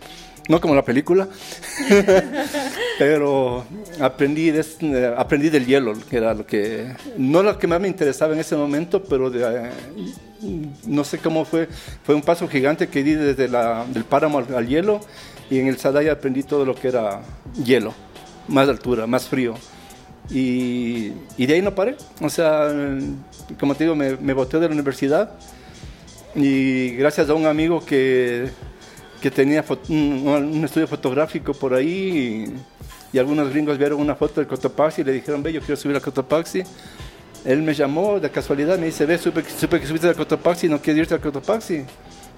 no 0.49 0.59
como 0.59 0.73
la 0.73 0.83
película, 0.83 1.27
pero 2.99 3.63
aprendí, 4.01 4.49
de, 4.49 5.13
aprendí 5.15 5.49
del 5.49 5.67
hielo, 5.67 5.93
que 6.09 6.17
era 6.17 6.33
lo 6.33 6.45
que, 6.45 6.91
no 7.17 7.43
lo 7.43 7.57
que 7.59 7.67
más 7.67 7.79
me 7.79 7.87
interesaba 7.87 8.33
en 8.33 8.39
ese 8.39 8.55
momento, 8.55 9.03
pero 9.03 9.29
de, 9.29 9.69
no 10.87 11.03
sé 11.03 11.19
cómo 11.19 11.45
fue, 11.45 11.69
fue 12.03 12.15
un 12.15 12.23
paso 12.23 12.47
gigante 12.47 12.87
que 12.87 13.03
di 13.03 13.13
desde 13.13 13.47
la, 13.47 13.85
del 13.93 14.03
páramo 14.05 14.39
al, 14.39 14.67
hielo 14.67 15.01
y 15.51 15.59
en 15.59 15.67
el 15.67 15.77
Sadaya 15.77 16.13
aprendí 16.13 16.41
todo 16.41 16.65
lo 16.65 16.73
que 16.73 16.87
era 16.87 17.21
hielo, 17.63 17.93
más 18.47 18.67
altura, 18.67 19.05
más 19.05 19.27
frío. 19.27 19.53
Y, 20.31 21.11
y 21.37 21.45
de 21.45 21.53
ahí 21.53 21.61
no 21.61 21.73
paré. 21.73 21.95
O 22.21 22.29
sea, 22.29 22.69
como 23.59 23.75
te 23.75 23.83
digo, 23.83 23.95
me, 23.95 24.15
me 24.17 24.33
de 24.33 24.59
la 24.59 24.73
universidad 24.73 25.31
y 26.35 26.89
gracias 26.95 27.29
a 27.29 27.33
un 27.33 27.47
amigo 27.47 27.83
que, 27.83 28.49
que 29.21 29.31
tenía 29.31 29.63
un, 29.89 30.61
estudio 30.63 30.87
fotográfico 30.87 31.53
por 31.53 31.73
ahí 31.73 32.53
y, 33.13 33.17
algunos 33.17 33.49
gringos 33.49 33.77
vieron 33.77 33.99
una 33.99 34.15
foto 34.15 34.39
del 34.39 34.47
Cotopaxi 34.47 35.01
y 35.01 35.03
le 35.03 35.13
dijeron, 35.13 35.41
ve, 35.41 35.51
yo 35.51 35.61
quiero 35.61 35.75
subir 35.75 35.95
a 35.95 35.99
Cotopaxi. 35.99 36.63
él 37.43 37.61
me 37.63 37.73
llamó 37.73 38.19
de 38.19 38.29
casualidad, 38.29 38.77
me 38.77 38.85
dice, 38.85 39.05
ve, 39.05 39.17
supe, 39.17 39.43
supe 39.43 39.79
que 39.79 39.87
subiste 39.87 40.07
al 40.07 40.15
Cotopaxi, 40.15 40.69
¿no 40.69 40.79
quieres 40.79 41.01
irte 41.01 41.15
al 41.15 41.21
Cotopaxi? 41.21 41.83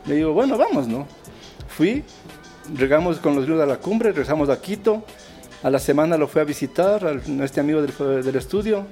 Le 0.06 0.16
digo, 0.16 0.34
bueno, 0.34 0.58
vamos, 0.58 0.88
¿no? 0.88 1.06
Fui, 1.68 2.04
llegamos 2.78 3.18
con 3.20 3.36
los 3.36 3.46
grupos 3.46 3.64
a 3.64 3.66
la 3.66 3.78
cumbre, 3.78 4.10
regresamos 4.10 4.50
a 4.50 4.62
Quito, 4.62 5.04
a 5.62 5.70
la 5.70 5.80
semana 5.80 6.18
lo 6.18 6.28
fui 6.28 6.42
a 6.42 6.46
visitar, 6.46 7.06
a 7.06 7.44
este 7.44 7.60
amigo 7.60 7.82
del, 7.82 8.24
del 8.24 8.36
estudio, 8.36 8.86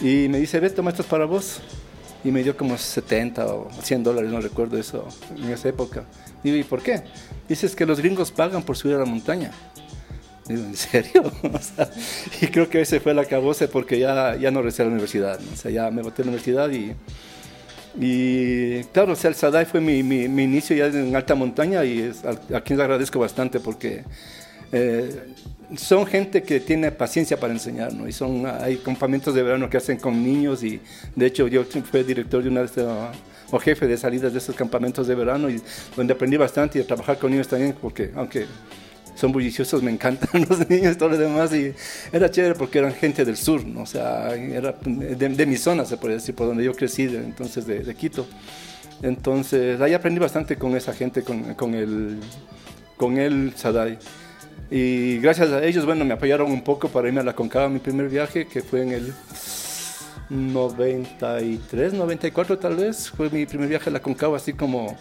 y 0.00 0.28
me 0.28 0.38
dice, 0.38 0.60
ve, 0.60 0.70
toma 0.70 0.90
estos 0.90 1.06
para 1.06 1.24
vos. 1.24 1.60
Y 2.24 2.30
me 2.30 2.42
dio 2.42 2.56
como 2.56 2.76
70 2.76 3.46
o 3.46 3.70
100 3.82 4.02
dólares, 4.02 4.30
no 4.30 4.40
recuerdo 4.40 4.76
eso, 4.76 5.06
en 5.36 5.50
esa 5.50 5.68
época. 5.68 6.04
Digo, 6.42 6.56
¿y 6.56 6.64
por 6.64 6.82
qué? 6.82 7.02
Dices 7.48 7.76
que 7.76 7.86
los 7.86 8.00
gringos 8.00 8.32
pagan 8.32 8.62
por 8.62 8.76
subir 8.76 8.96
a 8.96 8.98
la 8.98 9.04
montaña. 9.04 9.52
Digo, 10.48 10.62
¿en 10.62 10.76
serio? 10.76 11.30
y 12.40 12.46
creo 12.48 12.68
que 12.68 12.80
ese 12.80 13.00
fue 13.00 13.12
el 13.12 13.18
acabose 13.18 13.68
porque 13.68 13.98
ya, 13.98 14.36
ya 14.36 14.50
no 14.50 14.60
regresé 14.60 14.82
a 14.82 14.86
la 14.86 14.92
universidad. 14.92 15.38
O 15.52 15.56
sea, 15.56 15.70
ya 15.70 15.90
me 15.90 16.02
boté 16.02 16.22
a 16.22 16.24
la 16.24 16.30
universidad 16.30 16.70
y, 16.70 16.94
y 18.00 18.84
claro, 18.84 19.12
o 19.12 19.16
sea, 19.16 19.30
el 19.30 19.36
Sadai 19.36 19.64
fue 19.64 19.80
mi, 19.80 20.02
mi, 20.02 20.42
inicio 20.42 20.76
ya 20.76 20.86
en 20.86 21.14
alta 21.14 21.34
montaña 21.34 21.84
y 21.84 22.00
es, 22.00 22.24
a, 22.24 22.60
quien 22.60 22.78
le 22.78 22.84
agradezco 22.84 23.18
bastante 23.18 23.60
porque 23.60 24.04
eh, 24.72 25.34
son 25.76 26.06
gente 26.06 26.42
que 26.42 26.60
tiene 26.60 26.90
paciencia 26.90 27.38
para 27.38 27.52
enseñar, 27.52 27.92
¿no? 27.92 28.08
Y 28.08 28.12
son, 28.12 28.46
hay 28.46 28.76
campamentos 28.78 29.34
de 29.34 29.42
verano 29.42 29.68
que 29.68 29.76
hacen 29.76 29.98
con 29.98 30.22
niños 30.22 30.62
y 30.62 30.80
de 31.14 31.26
hecho 31.26 31.46
yo 31.48 31.64
fui 31.64 32.02
director 32.02 32.42
de 32.42 32.48
una 32.48 32.60
de 32.60 32.66
estas 32.66 32.86
o 33.50 33.58
jefe 33.58 33.86
de 33.86 33.96
salidas 33.96 34.32
de 34.32 34.38
esos 34.38 34.54
campamentos 34.54 35.06
de 35.06 35.14
verano 35.14 35.48
y 35.48 35.60
donde 35.96 36.12
aprendí 36.12 36.36
bastante 36.36 36.78
y 36.78 36.82
a 36.82 36.86
trabajar 36.86 37.18
con 37.18 37.30
niños 37.30 37.48
también 37.48 37.74
porque 37.80 38.10
aunque 38.14 38.46
son 39.18 39.32
bulliciosos, 39.32 39.82
me 39.82 39.90
encantan 39.90 40.46
los 40.48 40.68
niños 40.70 40.96
todo 40.96 41.10
lo 41.10 41.18
demás. 41.18 41.52
Y 41.52 41.74
era 42.12 42.30
chévere 42.30 42.54
porque 42.54 42.78
eran 42.78 42.92
gente 42.94 43.24
del 43.24 43.36
sur, 43.36 43.64
¿no? 43.66 43.82
o 43.82 43.86
sea, 43.86 44.32
era 44.34 44.76
de, 44.84 45.46
mi 45.46 45.56
zona, 45.56 45.84
se 45.84 45.96
puede 45.96 46.14
decir, 46.14 46.34
por 46.36 46.46
donde 46.46 46.62
yo 46.62 46.72
crecí, 46.72 47.02
entonces 47.02 47.66
de, 47.66 47.94
Quito. 47.94 48.26
Entonces, 49.02 49.80
ahí 49.80 49.92
aprendí 49.92 50.20
bastante 50.20 50.56
con 50.56 50.76
esa 50.76 50.92
gente, 50.92 51.22
con, 51.22 51.54
con 51.54 51.74
el, 51.74 52.20
con 52.96 53.18
el 53.18 53.54
Sadai. 53.56 53.98
Y 54.70 55.18
gracias 55.18 55.50
a 55.50 55.64
ellos, 55.64 55.86
bueno, 55.86 56.04
me 56.04 56.14
apoyaron 56.14 56.50
un 56.50 56.62
poco 56.62 56.88
para 56.88 57.08
irme 57.08 57.20
a 57.20 57.24
la 57.24 57.34
Concava, 57.34 57.68
mi 57.68 57.78
primer 57.78 58.08
viaje, 58.08 58.46
que 58.46 58.60
fue 58.60 58.82
en 58.82 58.92
el 58.92 59.14
93, 60.28 61.94
94 61.94 62.58
tal 62.58 62.76
vez. 62.76 63.10
Fue 63.10 63.30
mi 63.30 63.46
primer 63.46 63.68
viaje 63.68 63.88
a 63.88 63.92
la 63.92 64.00
Concava, 64.00 64.36
así 64.36 64.52
como 64.52 64.96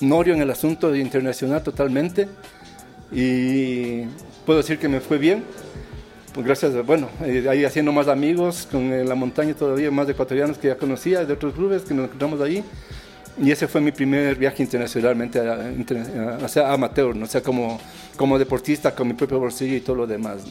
norio 0.00 0.34
en 0.34 0.42
el 0.42 0.50
asunto 0.50 0.94
internacional 0.94 1.62
totalmente 1.62 2.28
y 3.12 4.04
puedo 4.46 4.58
decir 4.58 4.78
que 4.78 4.88
me 4.88 5.00
fue 5.00 5.18
bien. 5.18 5.44
Pues 6.32 6.46
gracias, 6.46 6.86
bueno, 6.86 7.08
eh, 7.24 7.44
ahí 7.50 7.64
haciendo 7.64 7.90
más 7.90 8.06
amigos 8.06 8.68
con 8.70 8.92
eh, 8.92 9.04
la 9.04 9.16
montaña 9.16 9.52
todavía, 9.54 9.90
más 9.90 10.06
de 10.06 10.12
ecuatorianos 10.12 10.58
que 10.58 10.68
ya 10.68 10.76
conocía, 10.76 11.24
de 11.24 11.32
otros 11.32 11.54
clubes 11.54 11.82
que 11.82 11.92
nos 11.92 12.04
encontramos 12.04 12.40
ahí. 12.40 12.62
Y 13.40 13.50
ese 13.50 13.66
fue 13.66 13.80
mi 13.80 13.90
primer 13.90 14.36
viaje 14.36 14.62
internacionalmente, 14.62 15.40
o 15.40 16.48
sea, 16.48 16.72
amateur, 16.72 17.16
¿no? 17.16 17.24
o 17.24 17.28
sea, 17.28 17.40
como, 17.40 17.80
como 18.16 18.38
deportista, 18.38 18.94
con 18.94 19.08
mi 19.08 19.14
propio 19.14 19.38
bolsillo 19.38 19.76
y 19.76 19.80
todo 19.80 19.96
lo 19.96 20.06
demás. 20.06 20.42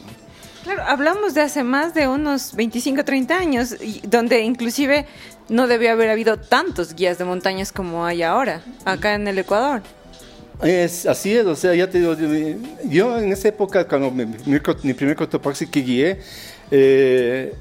Claro, 0.64 0.82
hablamos 0.82 1.32
de 1.34 1.40
hace 1.40 1.62
más 1.62 1.94
de 1.94 2.08
unos 2.08 2.54
25, 2.54 3.04
30 3.04 3.38
años, 3.38 3.76
donde 4.08 4.40
inclusive 4.40 5.06
no 5.48 5.66
debió 5.68 5.92
haber 5.92 6.10
habido 6.10 6.36
tantos 6.36 6.94
guías 6.94 7.16
de 7.16 7.24
montañas 7.24 7.72
como 7.72 8.04
hay 8.04 8.22
ahora, 8.22 8.60
acá 8.84 9.14
en 9.14 9.26
el 9.28 9.38
Ecuador. 9.38 9.82
Es, 10.62 11.06
así 11.06 11.34
es, 11.34 11.46
o 11.46 11.56
sea, 11.56 11.74
ya 11.74 11.88
te 11.88 12.00
digo, 12.00 12.14
yo 12.84 13.18
en 13.18 13.32
esa 13.32 13.48
época, 13.48 13.86
cuando 13.88 14.10
mi, 14.10 14.26
mi 14.26 14.94
primer 14.94 15.16
Cotopaxi 15.16 15.66
que 15.66 15.80
guié, 15.80 16.20
eh, 16.70 17.54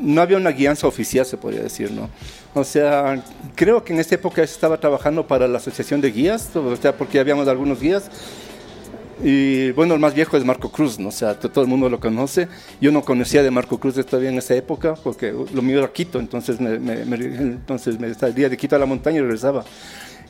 no 0.00 0.20
había 0.20 0.36
una 0.36 0.50
guianza 0.50 0.86
oficial, 0.86 1.24
se 1.24 1.36
podría 1.36 1.62
decir, 1.62 1.90
¿no? 1.92 2.08
O 2.54 2.64
sea, 2.64 3.22
creo 3.54 3.84
que 3.84 3.92
en 3.92 4.00
esa 4.00 4.16
época 4.16 4.42
estaba 4.42 4.78
trabajando 4.80 5.26
para 5.26 5.46
la 5.46 5.58
Asociación 5.58 6.00
de 6.00 6.10
Guías, 6.10 6.54
o 6.56 6.76
sea, 6.76 6.96
porque 6.96 7.20
habíamos 7.20 7.46
algunos 7.46 7.80
guías. 7.80 8.10
Y 9.22 9.70
bueno, 9.72 9.94
el 9.94 10.00
más 10.00 10.14
viejo 10.14 10.36
es 10.36 10.44
Marco 10.44 10.72
Cruz, 10.72 10.98
¿no? 10.98 11.08
O 11.08 11.12
sea, 11.12 11.38
todo 11.38 11.62
el 11.62 11.68
mundo 11.68 11.90
lo 11.90 12.00
conoce. 12.00 12.48
Yo 12.80 12.90
no 12.90 13.02
conocía 13.02 13.42
de 13.42 13.50
Marco 13.50 13.78
Cruz 13.78 13.94
todavía 14.06 14.30
en 14.30 14.38
esa 14.38 14.54
época, 14.54 14.94
porque 14.94 15.32
lo 15.52 15.62
mío 15.62 15.78
era 15.78 15.92
Quito, 15.92 16.18
entonces 16.18 16.58
me, 16.58 16.78
me, 16.78 17.04
me 17.04 17.16
entonces 17.16 18.00
me 18.00 18.12
salía 18.14 18.48
de 18.48 18.56
Quito 18.56 18.76
a 18.76 18.78
la 18.78 18.86
montaña 18.86 19.18
y 19.18 19.20
regresaba. 19.20 19.64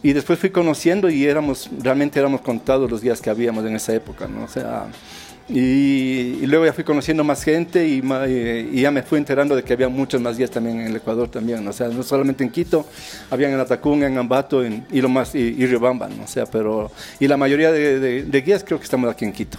Y 0.02 0.12
después 0.12 0.38
fui 0.38 0.50
conociendo 0.50 1.08
y 1.08 1.24
éramos, 1.26 1.70
realmente 1.78 2.18
éramos 2.18 2.40
contados 2.40 2.90
los 2.90 3.00
días 3.00 3.20
que 3.20 3.30
habíamos 3.30 3.64
en 3.64 3.76
esa 3.76 3.94
época, 3.94 4.26
¿no? 4.26 4.44
O 4.44 4.48
sea, 4.48 4.86
y, 5.50 6.46
luego 6.46 6.64
ya 6.64 6.72
fui 6.72 6.84
conociendo 6.84 7.24
más 7.24 7.42
gente 7.42 7.86
y, 7.86 8.02
y, 8.72 8.80
ya 8.80 8.90
me 8.90 9.02
fui 9.02 9.18
enterando 9.18 9.56
de 9.56 9.62
que 9.62 9.72
había 9.72 9.88
muchos 9.88 10.20
más 10.20 10.36
guías 10.36 10.50
también 10.50 10.80
en 10.80 10.86
el 10.86 10.96
Ecuador 10.96 11.28
también, 11.28 11.66
o 11.66 11.72
sea, 11.72 11.88
no 11.88 12.02
solamente 12.02 12.44
en 12.44 12.50
Quito, 12.50 12.86
habían 13.30 13.52
en 13.52 13.60
Atacunga, 13.60 14.06
en 14.06 14.16
Ambato 14.16 14.64
en, 14.64 14.86
y 14.90 15.00
lo 15.00 15.08
más, 15.08 15.34
y, 15.34 15.38
y 15.38 15.66
Riobamba, 15.66 16.08
¿no? 16.08 16.24
o 16.24 16.28
sea, 16.28 16.46
pero, 16.46 16.90
y 17.18 17.26
la 17.26 17.36
mayoría 17.36 17.72
de, 17.72 18.22
de 18.22 18.40
guías 18.40 18.64
creo 18.64 18.78
que 18.78 18.84
estamos 18.84 19.10
aquí 19.10 19.24
en 19.24 19.32
Quito. 19.32 19.58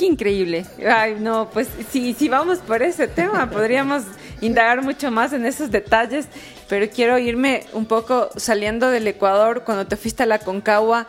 Qué 0.00 0.06
increíble. 0.06 0.64
Ay, 0.90 1.18
no, 1.20 1.50
pues 1.50 1.68
si, 1.90 2.14
si 2.14 2.30
vamos 2.30 2.60
por 2.60 2.82
ese 2.82 3.06
tema, 3.06 3.50
podríamos 3.50 4.04
indagar 4.40 4.82
mucho 4.82 5.10
más 5.10 5.34
en 5.34 5.44
esos 5.44 5.70
detalles, 5.70 6.26
pero 6.70 6.88
quiero 6.88 7.18
irme 7.18 7.66
un 7.74 7.84
poco 7.84 8.30
saliendo 8.34 8.88
del 8.88 9.06
Ecuador, 9.06 9.62
cuando 9.62 9.86
te 9.86 9.98
fuiste 9.98 10.22
a 10.22 10.26
la 10.26 10.38
Concagua, 10.38 11.06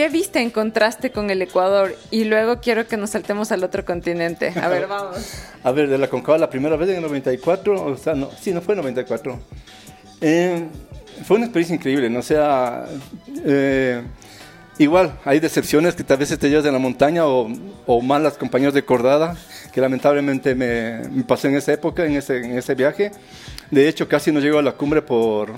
¿qué 0.00 0.08
viste 0.08 0.40
en 0.40 0.48
contraste 0.48 1.10
con 1.10 1.28
el 1.28 1.42
Ecuador? 1.42 1.94
Y 2.10 2.24
luego 2.24 2.58
quiero 2.62 2.88
que 2.88 2.96
nos 2.96 3.10
saltemos 3.10 3.52
al 3.52 3.62
otro 3.62 3.84
continente. 3.84 4.50
A 4.58 4.66
ver, 4.66 4.86
vamos. 4.88 5.18
a 5.62 5.72
ver, 5.72 5.90
de 5.90 5.98
la 5.98 6.08
Concagua 6.08 6.38
la 6.38 6.48
primera 6.48 6.74
vez 6.76 6.88
en 6.88 6.96
el 6.96 7.02
94, 7.02 7.84
o 7.84 7.96
sea, 7.98 8.14
no, 8.14 8.30
sí, 8.40 8.50
no 8.54 8.62
fue 8.62 8.72
en 8.72 8.80
94. 8.80 9.38
Eh, 10.22 10.64
fue 11.26 11.36
una 11.36 11.44
experiencia 11.44 11.76
increíble, 11.76 12.08
¿no? 12.08 12.20
O 12.20 12.22
sea, 12.22 12.86
eh, 13.44 14.02
Igual, 14.78 15.12
hay 15.26 15.40
decepciones 15.40 15.94
que 15.94 16.04
tal 16.04 16.16
vez 16.16 16.38
te 16.38 16.48
llevas 16.48 16.64
en 16.64 16.72
la 16.72 16.78
montaña 16.78 17.26
o, 17.26 17.52
o 17.84 18.00
malas 18.00 18.38
compañeros 18.38 18.72
de 18.72 18.82
cordada, 18.82 19.36
que 19.74 19.80
lamentablemente 19.82 20.54
me, 20.54 21.22
pasó 21.24 21.48
en 21.48 21.56
esa 21.56 21.74
época, 21.74 22.06
en 22.06 22.16
ese, 22.16 22.38
en 22.38 22.56
ese 22.56 22.74
viaje. 22.74 23.10
De 23.70 23.86
hecho, 23.86 24.08
casi 24.08 24.32
no 24.32 24.40
llego 24.40 24.58
a 24.58 24.62
la 24.62 24.72
cumbre 24.72 25.02
por, 25.02 25.52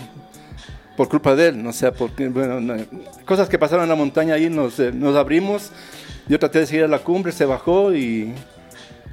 por 0.97 1.09
culpa 1.09 1.35
de 1.35 1.49
él, 1.49 1.63
no 1.63 1.73
sea, 1.73 1.93
porque, 1.93 2.29
bueno, 2.29 2.77
cosas 3.25 3.49
que 3.49 3.59
pasaron 3.59 3.85
en 3.85 3.89
la 3.89 3.95
montaña 3.97 4.35
ahí, 4.35 4.51
nos, 4.51 4.79
eh, 4.79 4.93
nos 4.93 5.17
abrimos, 5.17 5.71
yo 6.29 6.39
traté 6.39 6.61
de 6.61 6.67
seguir 6.67 6.85
a 6.85 6.89
la 6.89 6.99
cumbre, 6.99 7.33
se 7.33 7.45
bajó 7.45 7.95
y 7.95 8.35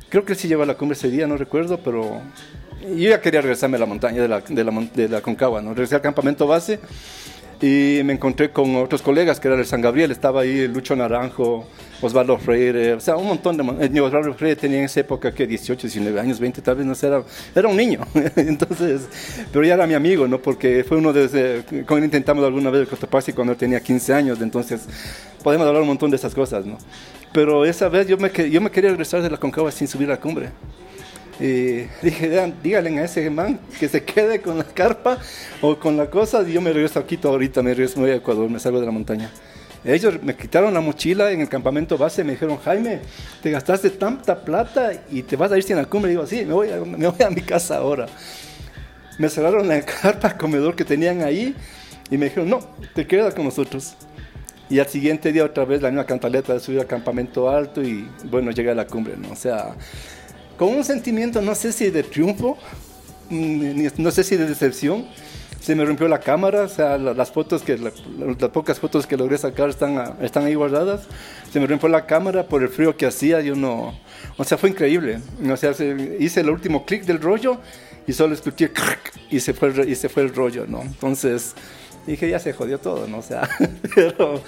creo 0.10 0.26
que 0.26 0.36
sí 0.36 0.48
llegó 0.48 0.64
a 0.64 0.66
la 0.66 0.76
cumbre 0.76 0.98
ese 0.98 1.10
día, 1.10 1.28
no 1.28 1.38
recuerdo, 1.38 1.80
pero 1.84 2.22
yo 2.82 3.10
ya 3.10 3.22
quería 3.22 3.42
regresarme 3.42 3.78
a 3.78 3.80
la 3.80 3.86
montaña 3.86 4.22
de 4.22 4.28
la, 4.28 4.42
de 4.42 4.64
la, 4.64 4.88
de 4.94 5.10
la 5.10 5.22
Concagua, 5.22 5.62
¿no? 5.62 5.70
regresé 5.70 5.96
al 5.96 6.02
campamento 6.02 6.48
base 6.48 6.80
y 7.62 8.02
me 8.04 8.14
encontré 8.14 8.52
con 8.52 8.76
otros 8.78 9.02
colegas 9.02 9.40
que 9.40 9.50
era 9.50 9.58
el 9.58 9.66
San 9.66 9.82
Gabriel, 9.82 10.12
estaba 10.12 10.42
ahí 10.42 10.68
Lucho 10.68 10.96
Naranjo, 10.96 11.68
Osvaldo 12.02 12.38
Freire, 12.38 12.94
o 12.94 13.00
sea, 13.00 13.18
un 13.18 13.28
montón 13.28 13.58
de... 13.58 13.86
Eh, 13.86 14.00
Osvaldo 14.00 14.34
Freire 14.34 14.56
tenía 14.56 14.80
en 14.80 14.86
esa 14.86 15.02
época 15.02 15.34
que 15.34 15.46
18, 15.46 15.88
19 15.88 16.20
años, 16.20 16.40
20 16.40 16.62
tal 16.62 16.76
vez, 16.76 16.86
no 16.86 16.96
sé, 16.96 17.08
era, 17.08 17.22
era 17.54 17.68
un 17.68 17.76
niño, 17.76 18.00
entonces, 18.38 19.10
pero 19.52 19.66
ya 19.66 19.74
era 19.74 19.86
mi 19.86 19.94
amigo, 19.94 20.28
¿no? 20.28 20.40
Porque 20.40 20.86
fue 20.88 20.98
uno 20.98 21.12
de... 21.12 21.64
Cuando 21.86 22.06
intentamos 22.06 22.46
alguna 22.46 22.70
vez 22.70 22.82
el 22.82 22.88
Cotopaxi 22.88 23.34
cuando 23.34 23.56
tenía 23.56 23.82
15 23.82 24.14
años, 24.14 24.42
entonces 24.42 24.88
podemos 25.44 25.68
hablar 25.68 25.82
un 25.82 25.90
montón 25.90 26.10
de 26.10 26.16
esas 26.16 26.34
cosas, 26.34 26.66
¿no? 26.66 26.78
Pero 27.34 27.66
esa 27.66 27.90
vez 27.90 28.08
yo 28.08 28.18
me, 28.18 28.32
yo 28.50 28.62
me 28.62 28.72
quería 28.72 28.90
regresar 28.90 29.22
de 29.22 29.30
la 29.30 29.38
Concagua 29.38 29.72
sin 29.72 29.88
subir 29.88 30.08
a 30.08 30.12
la 30.14 30.20
cumbre. 30.20 30.50
Y 31.40 31.88
dije, 32.02 32.54
díganle 32.62 33.00
a 33.00 33.06
ese 33.06 33.30
man 33.30 33.60
que 33.80 33.88
se 33.88 34.04
quede 34.04 34.42
con 34.42 34.58
la 34.58 34.66
carpa 34.66 35.18
o 35.62 35.78
con 35.78 35.96
la 35.96 36.10
cosa. 36.10 36.44
Y 36.48 36.54
yo 36.54 36.62
me 36.62 36.74
regreso 36.74 37.00
a 37.00 37.08
Quito 37.08 37.30
ahorita, 37.30 37.62
me 37.62 37.74
regreso 37.74 38.04
a 38.04 38.14
Ecuador, 38.14 38.50
me 38.50 38.60
salgo 38.60 38.80
de 38.80 38.86
la 38.86 38.92
montaña. 38.92 39.32
Ellos 39.86 40.22
me 40.22 40.36
quitaron 40.36 40.74
la 40.74 40.82
mochila 40.82 41.32
en 41.32 41.40
el 41.40 41.48
campamento 41.48 41.98
base, 41.98 42.24
me 42.26 42.34
dijeron, 42.34 42.58
Jaime, 42.58 43.00
te 43.42 43.50
gastaste 43.50 43.90
tanta 43.92 44.42
plata 44.42 44.92
y 45.10 45.24
te 45.24 45.38
vas 45.38 45.52
a 45.54 45.58
ir 45.58 45.64
sin 45.64 45.78
la 45.78 45.86
cumbre. 45.86 46.12
Y 46.12 46.16
digo, 46.16 46.28
sí, 46.28 46.46
me 46.46 46.54
voy, 46.54 46.70
a, 46.70 46.78
me 46.84 47.08
voy 47.08 47.22
a 47.26 47.30
mi 47.30 47.42
casa 47.42 47.78
ahora. 47.78 48.08
Me 49.18 49.30
cerraron 49.30 49.68
la 49.68 49.82
carpa 49.82 50.38
comedor 50.38 50.76
que 50.76 50.84
tenían 50.84 51.22
ahí 51.22 51.56
y 52.12 52.18
me 52.18 52.26
dijeron, 52.26 52.50
no, 52.50 52.60
te 52.94 53.08
quedas 53.08 53.34
con 53.34 53.46
nosotros. 53.46 53.96
Y 54.70 54.80
al 54.80 54.88
siguiente 54.88 55.32
día 55.32 55.46
otra 55.46 55.66
vez 55.66 55.82
la 55.82 55.90
misma 55.90 56.06
cantaleta 56.06 56.54
de 56.54 56.60
subir 56.60 56.80
al 56.82 56.86
campamento 56.86 57.50
alto 57.50 57.82
y 57.82 58.08
bueno, 58.26 58.52
llegué 58.52 58.72
a 58.72 58.76
la 58.76 58.86
cumbre, 58.86 59.16
¿no? 59.18 59.32
O 59.32 59.36
sea, 59.36 59.76
con 60.60 60.76
un 60.76 60.84
sentimiento, 60.84 61.42
no 61.42 61.56
sé 61.56 61.72
si 61.72 61.90
de 61.90 62.04
triunfo, 62.04 62.58
mm, 63.30 63.88
no 63.98 64.12
sé 64.12 64.26
si 64.26 64.36
de 64.36 64.46
decepción. 64.46 65.08
Se 65.62 65.74
me 65.74 65.86
rompió 65.86 66.08
la 66.08 66.20
cámara, 66.20 66.64
o 66.64 66.70
sea, 66.70 66.98
las 66.98 67.32
fotos 67.32 67.64
que, 67.64 67.78
las 67.78 67.94
pocas 68.52 68.80
fotos 68.80 69.06
que 69.06 69.18
logré 69.18 69.38
sacar 69.38 69.70
están, 69.70 70.16
están 70.22 70.46
ahí 70.46 70.56
guardadas. 70.56 71.02
Se 71.52 71.60
me 71.60 71.68
rompió 71.68 71.90
la 71.90 72.06
cámara 72.06 72.48
por 72.48 72.62
el 72.62 72.70
frío 72.70 72.96
que 72.96 73.06
hacía, 73.06 73.42
yo 73.42 73.56
no, 73.56 73.98
o 74.38 74.44
sea, 74.44 74.58
fue 74.58 74.70
increíble. 74.70 75.20
O 75.50 75.58
sea, 75.58 75.72
hice 76.20 76.42
el 76.42 76.50
último 76.50 76.86
clic 76.86 77.04
del 77.04 77.22
rollo 77.22 77.60
y 78.08 78.14
solo 78.14 78.34
escuché 78.34 78.72
y 79.30 79.40
se 79.40 79.54
fue, 79.54 79.86
y 79.88 79.96
se 79.96 80.10
fue 80.10 80.24
el 80.24 80.34
rollo, 80.34 80.66
¿no? 80.68 80.82
Entonces 80.82 81.56
dije, 82.08 82.30
ya 82.30 82.40
se 82.40 82.54
jodió 82.54 82.80
todo, 82.80 83.08
¿no? 83.08 83.20
O 83.20 83.22
sea, 83.22 83.50
pero 83.96 84.42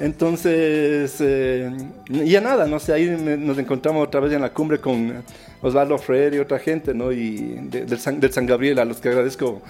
entonces, 0.00 1.16
eh, 1.20 1.72
ya 2.08 2.40
nada, 2.40 2.66
no 2.66 2.78
sé, 2.78 2.92
ahí 2.92 3.06
nos 3.06 3.58
encontramos 3.58 4.06
otra 4.06 4.20
vez 4.20 4.32
en 4.32 4.42
la 4.42 4.52
cumbre 4.52 4.80
con, 4.80 5.24
Osvaldo 5.62 5.98
Freire 5.98 6.36
y 6.36 6.40
otra 6.40 6.58
gente, 6.58 6.94
¿no? 6.94 7.12
Y 7.12 7.58
del, 7.62 7.98
San, 7.98 8.20
del 8.20 8.32
San 8.32 8.46
Gabriel, 8.46 8.78
a 8.78 8.84
los 8.84 8.98
que 8.98 9.08
agradezco 9.08 9.62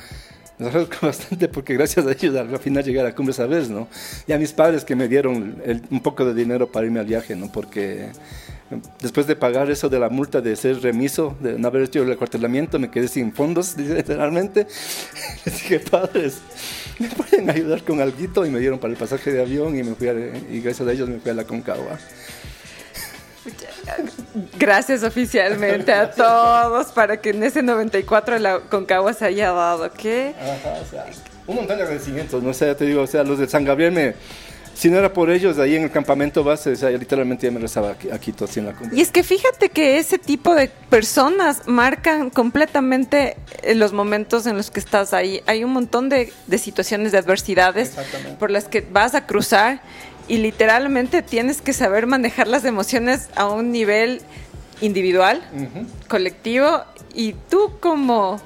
les 0.59 0.69
agradezco 0.69 0.97
bastante 1.07 1.49
porque 1.49 1.75
gracias 1.75 2.07
a 2.07 2.13
ellos 2.13 2.35
al 2.35 2.59
final 2.59 2.85
llegué 2.85 3.01
a 3.01 3.05
la 3.05 3.15
cumbre 3.15 3.33
esa 3.33 3.47
vez, 3.47 3.71
¿no? 3.71 3.89
Y 4.27 4.33
a 4.33 4.39
mis 4.39 4.53
padres 4.53 4.85
que 4.85 4.97
me 4.97 5.09
dieron 5.09 5.63
un 5.91 6.01
poco 6.01 6.25
de 6.25 6.35
dinero 6.35 6.71
para 6.71 6.87
irme 6.87 7.01
al 7.01 7.07
viaje, 7.07 7.37
¿no? 7.37 7.51
Porque 7.51 8.09
después 9.01 9.27
de 9.27 9.37
pagar 9.37 9.71
eso 9.71 9.89
de 9.89 9.99
la 9.99 10.09
multa 10.11 10.41
de 10.41 10.55
ser 10.57 10.81
remiso, 10.81 11.37
de 11.41 11.59
no 11.59 11.69
haber 11.69 11.83
hecho 11.83 12.03
el 12.03 12.13
acuartelamiento, 12.13 12.79
me 12.79 12.91
quedé 12.91 13.09
sin 13.09 13.33
fondos, 13.33 13.77
literalmente. 13.79 14.67
Les 15.45 15.55
dije, 15.55 15.81
padres, 15.81 16.39
¿me 16.99 17.09
pueden 17.09 17.49
ayudar 17.51 17.83
con 17.85 18.01
algo? 18.01 18.45
Y 18.45 18.51
me 18.51 18.59
dieron 18.59 18.79
para 18.79 18.93
el 18.93 18.99
pasaje 18.99 19.33
de 19.33 19.41
avión 19.41 19.79
y, 19.79 19.83
me 19.83 19.95
fui 19.95 20.09
y 20.51 20.61
gracias 20.61 20.89
a 20.89 20.93
ellos 20.93 21.09
me 21.09 21.19
fui 21.19 21.31
a 21.31 21.35
la 21.35 21.45
Concagua. 21.45 21.99
Gracias 24.59 25.03
oficialmente 25.03 25.93
a 25.93 26.11
todos 26.11 26.89
para 26.89 27.21
que 27.21 27.31
en 27.31 27.43
ese 27.43 27.63
94 27.63 28.39
la 28.39 28.61
Concagua 28.61 29.13
se 29.13 29.25
haya 29.25 29.53
dado. 29.53 29.91
¿Qué? 29.93 30.35
un 31.47 31.57
montón 31.57 31.79
de 31.79 31.83
agradecimientos, 31.83 32.43
no 32.43 32.53
sé, 32.53 32.75
te 32.75 32.85
digo, 32.85 33.03
o 33.03 33.07
sea, 33.07 33.25
los 33.25 33.39
de 33.39 33.49
San 33.49 33.65
Gabriel 33.65 33.91
me, 33.91 34.15
si 34.79 34.91
no 34.91 34.99
era 34.99 35.13
por 35.13 35.29
ellos, 35.29 35.59
ahí 35.59 35.75
en 35.75 35.83
el 35.83 35.91
campamento 35.91 36.45
base, 36.45 36.71
o 36.71 36.77
sea, 36.77 36.91
literalmente 36.91 37.49
ya 37.49 37.51
me 37.51 37.59
rezaba 37.59 37.91
aquí, 37.91 38.11
aquí 38.13 38.33
en 38.57 38.67
la 38.67 38.75
Y 38.93 39.01
es 39.01 39.11
que 39.11 39.25
fíjate 39.25 39.71
que 39.71 39.99
ese 39.99 40.19
tipo 40.19 40.55
de 40.55 40.71
personas 40.89 41.67
marcan 41.67 42.31
completamente 42.31 43.37
eh, 43.63 43.75
los 43.75 43.93
momentos 43.93 44.47
en 44.47 44.57
los 44.57 44.71
que 44.71 44.79
estás 44.79 45.13
ahí. 45.13 45.43
Hay 45.47 45.65
un 45.65 45.73
montón 45.73 46.09
de, 46.09 46.33
de 46.47 46.59
situaciones 46.59 47.11
de 47.11 47.19
adversidades 47.19 47.95
por 48.39 48.53
las 48.53 48.67
que 48.67 48.83
vas 48.83 49.17
a 49.17 49.27
cruzar 49.27 49.81
y 50.29 50.37
literalmente 50.37 51.23
tienes 51.23 51.61
que 51.61 51.73
saber 51.73 52.07
manejar 52.07 52.47
las 52.47 52.65
emociones 52.65 53.29
a 53.35 53.47
un 53.47 53.73
nivel 53.73 54.23
individual, 54.81 55.43
colectivo, 56.07 56.85
y 57.15 57.33
tú 57.33 57.79
como 57.81 58.41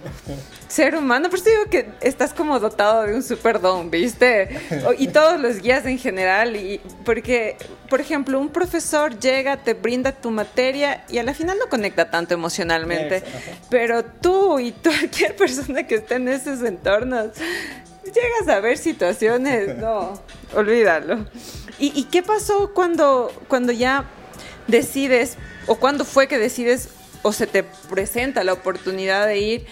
ser 0.68 0.96
humano, 0.96 1.28
por 1.28 1.38
eso 1.38 1.50
digo 1.50 1.64
que 1.68 1.90
estás 2.00 2.32
como 2.32 2.58
dotado 2.58 3.02
de 3.02 3.14
un 3.14 3.22
super 3.22 3.60
don, 3.60 3.90
¿viste? 3.90 4.48
Y 4.98 5.08
todos 5.08 5.38
los 5.38 5.60
guías 5.60 5.84
en 5.84 5.98
general, 5.98 6.56
y 6.56 6.80
porque, 7.04 7.58
por 7.90 8.00
ejemplo, 8.00 8.40
un 8.40 8.48
profesor 8.48 9.18
llega, 9.18 9.58
te 9.58 9.74
brinda 9.74 10.12
tu 10.12 10.30
materia 10.30 11.04
y 11.10 11.18
a 11.18 11.22
la 11.22 11.34
final 11.34 11.58
no 11.58 11.68
conecta 11.68 12.10
tanto 12.10 12.32
emocionalmente, 12.32 13.22
pero 13.68 14.02
tú 14.02 14.58
y 14.58 14.72
cualquier 14.82 15.36
persona 15.36 15.86
que 15.86 15.96
esté 15.96 16.14
en 16.14 16.28
esos 16.28 16.62
entornos, 16.62 17.32
llegas 18.04 18.48
a 18.48 18.60
ver 18.60 18.78
situaciones, 18.78 19.76
no, 19.76 20.20
olvídalo. 20.54 21.26
¿Y, 21.78 22.04
qué 22.04 22.22
pasó 22.22 22.72
cuando, 22.72 23.32
cuando 23.48 23.72
ya 23.72 24.04
decides, 24.68 25.36
o 25.66 25.76
cuándo 25.76 26.04
fue 26.04 26.28
que 26.28 26.38
decides, 26.38 26.90
o 27.22 27.32
se 27.32 27.46
te 27.46 27.64
presenta 27.90 28.44
la 28.44 28.52
oportunidad 28.52 29.26
de 29.26 29.38
ir 29.38 29.66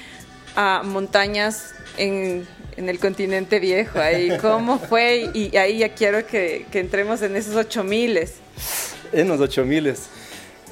a 0.57 0.83
montañas 0.85 1.73
en, 1.97 2.47
el 2.77 2.99
continente 2.99 3.61
viejo? 3.61 4.01
Ahí, 4.01 4.37
¿Cómo 4.41 4.79
fue? 4.79 5.31
Y 5.35 5.57
ahí 5.57 5.79
ya 5.79 5.95
quiero 5.95 6.27
que, 6.27 6.67
entremos 6.73 7.23
en 7.23 7.37
esos 7.37 7.55
ocho 7.55 7.85
miles. 7.85 8.35
En 9.13 9.29
los 9.29 9.41
ocho 9.41 9.65
miles 9.65 10.09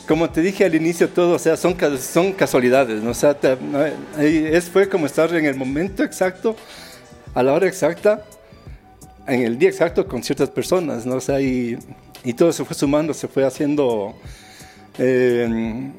como 0.06 0.30
te 0.30 0.40
dije 0.40 0.64
al 0.64 0.74
inicio, 0.74 1.06
todo, 1.10 1.34
o 1.34 1.38
sea, 1.38 1.54
son, 1.58 1.76
son 2.00 2.32
casualidades, 2.32 3.02
¿no? 3.02 3.10
O 3.10 3.14
sea, 3.14 3.36
es, 4.18 4.64
fue 4.70 4.88
como 4.88 5.04
estar 5.04 5.34
en 5.34 5.44
el 5.44 5.54
momento 5.54 6.02
exacto, 6.02 6.56
a 7.38 7.42
la 7.44 7.52
hora 7.52 7.68
exacta, 7.68 8.24
en 9.28 9.42
el 9.42 9.60
día 9.60 9.68
exacto 9.68 10.08
con 10.08 10.24
ciertas 10.24 10.50
personas, 10.50 11.06
¿no? 11.06 11.18
O 11.18 11.40
y, 11.40 11.78
y 12.24 12.32
todo 12.32 12.52
se 12.52 12.64
fue 12.64 12.74
sumando, 12.74 13.14
se 13.14 13.28
fue 13.28 13.46
haciendo, 13.46 14.16
eh, 14.98 15.92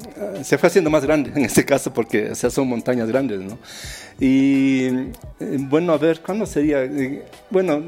se 0.43 0.57
fue 0.57 0.67
haciendo 0.67 0.89
más 0.89 1.05
grande 1.05 1.31
en 1.35 1.45
este 1.45 1.63
caso 1.63 1.93
porque 1.93 2.31
o 2.31 2.35
sea, 2.35 2.49
son 2.49 2.67
montañas 2.67 3.07
grandes, 3.07 3.39
¿no? 3.39 3.57
Y 4.19 4.87
eh, 5.39 5.57
bueno, 5.59 5.93
a 5.93 5.97
ver, 5.97 6.19
¿cuándo 6.19 6.45
sería? 6.45 6.83
Eh, 6.83 7.23
bueno, 7.49 7.81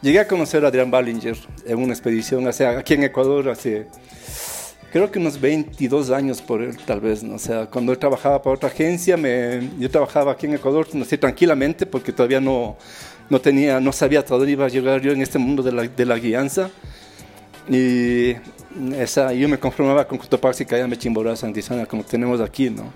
llegué 0.00 0.20
a 0.20 0.28
conocer 0.28 0.64
a 0.64 0.68
Adrián 0.68 0.92
Ballinger 0.92 1.36
en 1.66 1.76
una 1.76 1.92
expedición, 1.92 2.52
sea, 2.52 2.78
aquí 2.78 2.94
en 2.94 3.02
Ecuador 3.02 3.48
hace 3.48 3.88
creo 4.92 5.10
que 5.10 5.18
unos 5.18 5.40
22 5.40 6.10
años 6.10 6.40
por 6.40 6.62
él, 6.62 6.76
tal 6.84 7.00
vez, 7.00 7.22
¿no? 7.22 7.36
O 7.36 7.38
sea, 7.38 7.66
cuando 7.66 7.92
él 7.92 7.98
trabajaba 7.98 8.42
para 8.42 8.54
otra 8.54 8.68
agencia, 8.68 9.16
me, 9.16 9.70
yo 9.78 9.90
trabajaba 9.90 10.32
aquí 10.32 10.46
en 10.46 10.54
Ecuador, 10.54 10.86
no 10.92 11.04
sé, 11.04 11.18
tranquilamente, 11.18 11.86
porque 11.86 12.12
todavía 12.12 12.40
no, 12.40 12.76
no 13.28 13.40
tenía, 13.40 13.80
no 13.80 13.92
sabía 13.92 14.22
dónde 14.22 14.50
iba 14.50 14.66
a 14.66 14.68
llegar 14.68 15.00
yo 15.00 15.12
en 15.12 15.22
este 15.22 15.38
mundo 15.38 15.62
de 15.62 15.72
la, 15.72 15.82
de 15.82 16.06
la 16.06 16.18
guianza. 16.18 16.70
Y 17.68 18.36
esa, 18.96 19.32
yo 19.32 19.48
me 19.48 19.58
conformaba 19.58 20.06
con 20.06 20.18
Cotopaxi, 20.18 20.64
Cayambe, 20.64 20.96
Chimborazo, 20.96 21.42
Santizana, 21.42 21.86
como 21.86 22.04
tenemos 22.04 22.40
aquí, 22.40 22.70
¿no? 22.70 22.92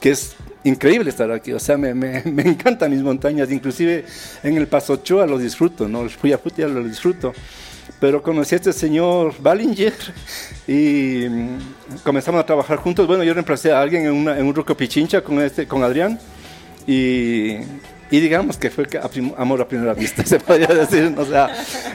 Que 0.00 0.10
es 0.10 0.34
increíble 0.64 1.10
estar 1.10 1.30
aquí, 1.30 1.52
o 1.52 1.58
sea, 1.58 1.76
me, 1.76 1.94
me, 1.94 2.22
me 2.24 2.42
encantan 2.42 2.90
mis 2.90 3.02
montañas, 3.02 3.50
inclusive 3.50 4.04
en 4.42 4.56
el 4.56 4.66
Paso 4.66 4.94
Ochoa 4.94 5.26
lo 5.26 5.38
disfruto, 5.38 5.88
¿no? 5.88 6.08
Fui 6.08 6.32
a 6.32 6.38
Futia 6.38 6.66
lo 6.66 6.82
disfruto 6.82 7.32
pero 8.00 8.22
conocí 8.22 8.54
a 8.54 8.56
este 8.56 8.72
señor 8.72 9.34
Ballinger 9.40 9.94
y 10.66 11.26
mm, 11.28 11.58
comenzamos 12.02 12.40
a 12.40 12.46
trabajar 12.46 12.78
juntos. 12.78 13.06
Bueno, 13.06 13.24
yo 13.24 13.34
reemplacé 13.34 13.72
a 13.72 13.80
alguien 13.80 14.06
en, 14.06 14.28
en 14.28 14.46
un 14.46 14.54
Ruco 14.54 14.76
Pichincha 14.76 15.22
con, 15.22 15.40
este, 15.40 15.66
con 15.66 15.82
Adrián 15.82 16.18
y, 16.86 17.56
y 18.10 18.20
digamos 18.20 18.56
que 18.56 18.70
fue 18.70 18.86
amor 19.36 19.60
a 19.60 19.68
primera 19.68 19.94
vista, 19.94 20.22
se 20.26 20.38
podría 20.38 20.68
decir, 20.68 21.14
o 21.16 21.24
sea, 21.24 21.50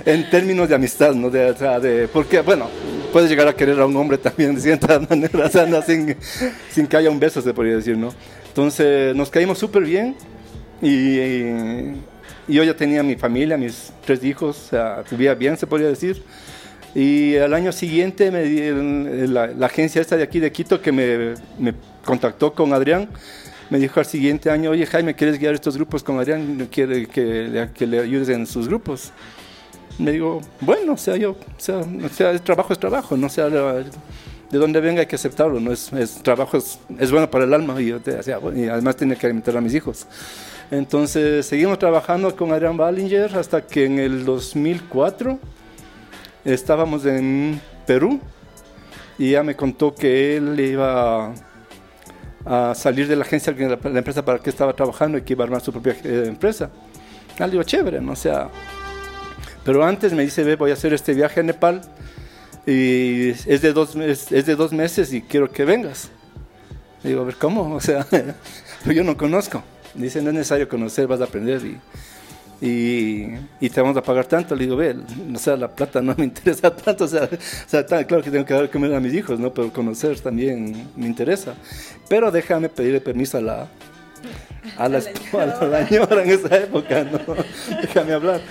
en 0.05 0.29
términos 0.29 0.67
de 0.67 0.75
amistad, 0.75 1.13
¿no? 1.13 1.29
De, 1.29 1.53
de, 1.53 2.07
porque, 2.07 2.41
bueno, 2.41 2.67
puedes 3.13 3.29
llegar 3.29 3.47
a 3.47 3.55
querer 3.55 3.79
a 3.79 3.85
un 3.85 3.95
hombre 3.95 4.17
también 4.17 4.55
de 4.55 4.61
cierta 4.61 4.99
manera, 5.09 5.45
o 5.45 5.49
sea, 5.49 5.81
sin, 5.81 6.15
sin 6.71 6.87
que 6.87 6.97
haya 6.97 7.09
un 7.09 7.19
beso, 7.19 7.41
se 7.41 7.53
podría 7.53 7.75
decir, 7.75 7.97
¿no? 7.97 8.13
Entonces 8.47 9.15
nos 9.15 9.29
caímos 9.29 9.59
súper 9.59 9.83
bien 9.83 10.15
y 10.81 11.19
yo 12.49 12.63
ya 12.63 12.75
tenía 12.75 13.03
mi 13.03 13.15
familia, 13.15 13.57
mis 13.57 13.91
tres 14.05 14.23
hijos, 14.23 14.57
o 14.57 14.69
sea, 14.69 15.03
vivía 15.11 15.35
bien, 15.35 15.57
se 15.57 15.67
podría 15.67 15.87
decir. 15.87 16.23
Y 16.95 17.37
al 17.37 17.53
año 17.53 17.71
siguiente 17.71 18.31
me 18.31 19.27
la, 19.27 19.47
la, 19.47 19.65
agencia 19.67 20.01
esta 20.01 20.17
de 20.17 20.23
aquí 20.23 20.39
de 20.39 20.51
Quito 20.51 20.81
que 20.81 20.91
me, 20.91 21.35
me, 21.59 21.73
contactó 22.03 22.53
con 22.53 22.73
Adrián, 22.73 23.07
me 23.69 23.77
dijo 23.77 23.99
al 23.99 24.05
siguiente 24.07 24.49
año, 24.49 24.71
oye 24.71 24.87
Jaime, 24.87 25.13
¿quieres 25.13 25.37
guiar 25.37 25.53
estos 25.53 25.75
grupos 25.75 26.01
con 26.01 26.17
Adrián? 26.17 26.67
¿Quiere 26.71 27.05
que, 27.05 27.69
que 27.75 27.85
le 27.85 27.99
ayudes 27.99 28.29
en 28.29 28.47
sus 28.47 28.67
grupos? 28.67 29.11
Me 29.99 30.11
digo, 30.11 30.41
bueno, 30.61 30.93
o 30.93 30.97
sea, 30.97 31.15
yo, 31.17 31.31
o 31.31 31.37
sea, 31.57 31.77
o 31.77 32.09
sea 32.09 32.31
el 32.31 32.41
trabajo 32.41 32.73
es 32.73 32.79
trabajo, 32.79 33.15
no 33.15 33.29
sea, 33.29 33.49
de 33.49 34.57
donde 34.57 34.81
venga 34.81 35.01
hay 35.01 35.07
que 35.07 35.15
aceptarlo, 35.15 35.59
no 35.59 35.71
es, 35.71 35.93
es 35.93 36.23
trabajo 36.23 36.57
es, 36.57 36.79
es, 36.97 37.11
bueno 37.11 37.29
para 37.29 37.45
el 37.45 37.53
alma 37.53 37.79
y, 37.79 37.89
y 37.89 38.67
además 38.67 38.95
tiene 38.95 39.15
que 39.15 39.27
alimentar 39.27 39.55
a 39.57 39.61
mis 39.61 39.75
hijos. 39.75 40.07
Entonces 40.71 41.45
seguimos 41.45 41.79
trabajando 41.79 42.35
con 42.35 42.51
Adrián 42.51 42.77
Ballinger 42.77 43.35
hasta 43.35 43.65
que 43.65 43.85
en 43.85 43.97
el 43.97 44.23
2004 44.23 45.39
estábamos 46.45 47.05
en 47.05 47.59
Perú 47.87 48.19
y 49.17 49.31
ya 49.31 49.43
me 49.43 49.55
contó 49.55 49.95
que 49.95 50.37
él 50.37 50.59
iba 50.59 51.33
a 52.45 52.73
salir 52.75 53.07
de 53.07 53.15
la 53.15 53.23
agencia, 53.23 53.51
de 53.51 53.67
la 53.67 53.97
empresa 53.97 54.23
para 54.23 54.39
que 54.39 54.49
estaba 54.49 54.73
trabajando 54.73 55.17
y 55.17 55.23
que 55.23 55.33
iba 55.33 55.43
a 55.43 55.47
armar 55.47 55.61
su 55.61 55.71
propia 55.71 55.95
eh, 56.03 56.25
empresa. 56.27 56.69
Ah, 57.39 57.47
digo, 57.47 57.63
chévere, 57.63 57.99
¿no? 57.99 58.13
O 58.13 58.15
sea, 58.15 58.49
pero 59.63 59.83
antes 59.83 60.13
me 60.13 60.23
dice, 60.23 60.43
ve, 60.43 60.55
voy 60.55 60.71
a 60.71 60.73
hacer 60.73 60.93
este 60.93 61.13
viaje 61.13 61.39
a 61.39 61.43
Nepal 61.43 61.81
y 62.65 63.29
es 63.29 63.61
de 63.61 63.73
dos, 63.73 63.95
es, 63.95 64.29
de 64.29 64.55
dos 64.55 64.71
meses 64.71 65.11
y 65.13 65.21
quiero 65.21 65.49
que 65.49 65.65
vengas. 65.65 66.09
Le 67.03 67.11
digo, 67.11 67.21
a 67.21 67.25
ver, 67.25 67.35
¿cómo? 67.35 67.75
O 67.75 67.79
sea, 67.81 68.05
yo 68.85 69.03
no 69.03 69.17
conozco. 69.17 69.63
Dice, 69.93 70.21
no 70.21 70.29
es 70.29 70.35
necesario 70.35 70.67
conocer, 70.67 71.07
vas 71.07 71.21
a 71.21 71.25
aprender 71.25 71.61
y, 72.61 73.37
y, 73.59 73.69
te 73.69 73.81
vamos 73.81 73.95
a 73.97 74.03
pagar 74.03 74.25
tanto. 74.25 74.55
Le 74.55 74.65
digo, 74.65 74.75
ve, 74.75 74.95
o 75.33 75.37
sea, 75.37 75.55
la 75.55 75.69
plata 75.69 76.01
no 76.01 76.13
me 76.17 76.23
interesa 76.25 76.75
tanto. 76.75 77.05
O 77.05 77.07
sea, 77.07 77.23
o 77.23 77.69
sea 77.69 77.85
claro 77.85 78.23
que 78.23 78.31
tengo 78.31 78.45
que 78.45 78.53
dar 78.53 78.69
comer 78.69 78.93
a 78.93 78.99
mis 78.99 79.13
hijos, 79.13 79.39
¿no? 79.39 79.53
Pero 79.53 79.71
conocer 79.71 80.19
también 80.19 80.89
me 80.95 81.07
interesa. 81.07 81.55
Pero 82.07 82.31
déjame 82.31 82.69
pedirle 82.69 83.01
permiso 83.01 83.37
a 83.37 83.41
la, 83.41 83.67
a 84.77 84.89
la, 84.89 84.97
a 85.33 85.65
la 85.65 85.87
señora 85.87 86.23
en 86.23 86.29
esa 86.29 86.57
época, 86.57 87.03
¿no? 87.03 87.19
déjame 87.81 88.13
hablar. 88.13 88.41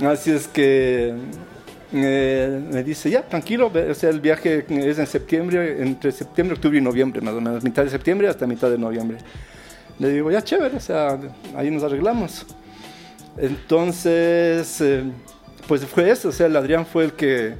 Así 0.00 0.30
es 0.30 0.46
que 0.46 1.14
eh, 1.92 2.62
me 2.70 2.84
dice, 2.84 3.10
ya, 3.10 3.22
tranquilo, 3.22 3.72
o 3.74 3.94
sea, 3.94 4.10
el 4.10 4.20
viaje 4.20 4.64
es 4.68 4.98
en 4.98 5.06
septiembre, 5.06 5.82
entre 5.82 6.12
septiembre, 6.12 6.54
octubre 6.54 6.78
y 6.78 6.80
noviembre, 6.80 7.20
más 7.20 7.34
o 7.34 7.40
menos, 7.40 7.64
mitad 7.64 7.82
de 7.82 7.90
septiembre 7.90 8.28
hasta 8.28 8.46
mitad 8.46 8.70
de 8.70 8.78
noviembre. 8.78 9.18
Le 9.98 10.10
digo, 10.10 10.30
ya 10.30 10.42
chévere, 10.42 10.76
o 10.76 10.80
sea, 10.80 11.18
ahí 11.56 11.70
nos 11.70 11.82
arreglamos. 11.82 12.46
Entonces, 13.36 14.80
eh, 14.80 15.04
pues 15.66 15.84
fue 15.84 16.10
eso, 16.10 16.28
o 16.28 16.32
sea, 16.32 16.46
el 16.46 16.56
Adrián 16.56 16.86
fue 16.86 17.04
el 17.04 17.12
que 17.12 17.54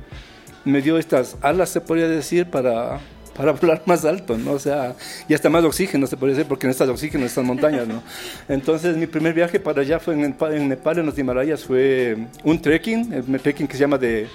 me 0.65 0.83
dio 0.83 0.99
estas 0.99 1.37
alas, 1.41 1.71
se 1.71 1.81
podría 1.81 2.09
decir, 2.09 2.47
para, 2.47 3.01
para 3.37 3.53
volar 3.61 3.83
más 3.87 4.05
alto, 4.05 4.37
¿no? 4.37 4.53
O 4.53 4.59
sea, 4.59 4.95
y 5.29 5.35
hasta 5.35 5.49
más 5.49 5.65
oxígeno, 5.65 6.07
se 6.07 6.17
podría 6.17 6.37
decir, 6.37 6.49
porque 6.49 6.67
no 6.67 6.71
está 6.71 6.85
oxígeno 6.85 7.23
en 7.23 7.29
estas 7.29 7.45
montañas, 7.45 7.87
¿no? 7.87 8.03
Entonces, 8.49 8.97
mi 8.97 9.07
primer 9.07 9.35
viaje 9.35 9.59
para 9.59 9.83
allá 9.83 9.99
fue 9.99 10.15
en 10.15 10.23
Nepal, 10.23 10.55
en, 10.55 10.69
Nepal, 10.69 10.99
en 10.99 11.07
los 11.07 11.19
Himalayas, 11.19 11.65
fue 11.65 12.17
un 12.45 12.61
trekking, 12.61 13.13
el 13.13 13.41
trekking 13.41 13.67
que 13.67 13.75
se 13.75 13.81
llama 13.81 13.99
de 13.99 14.29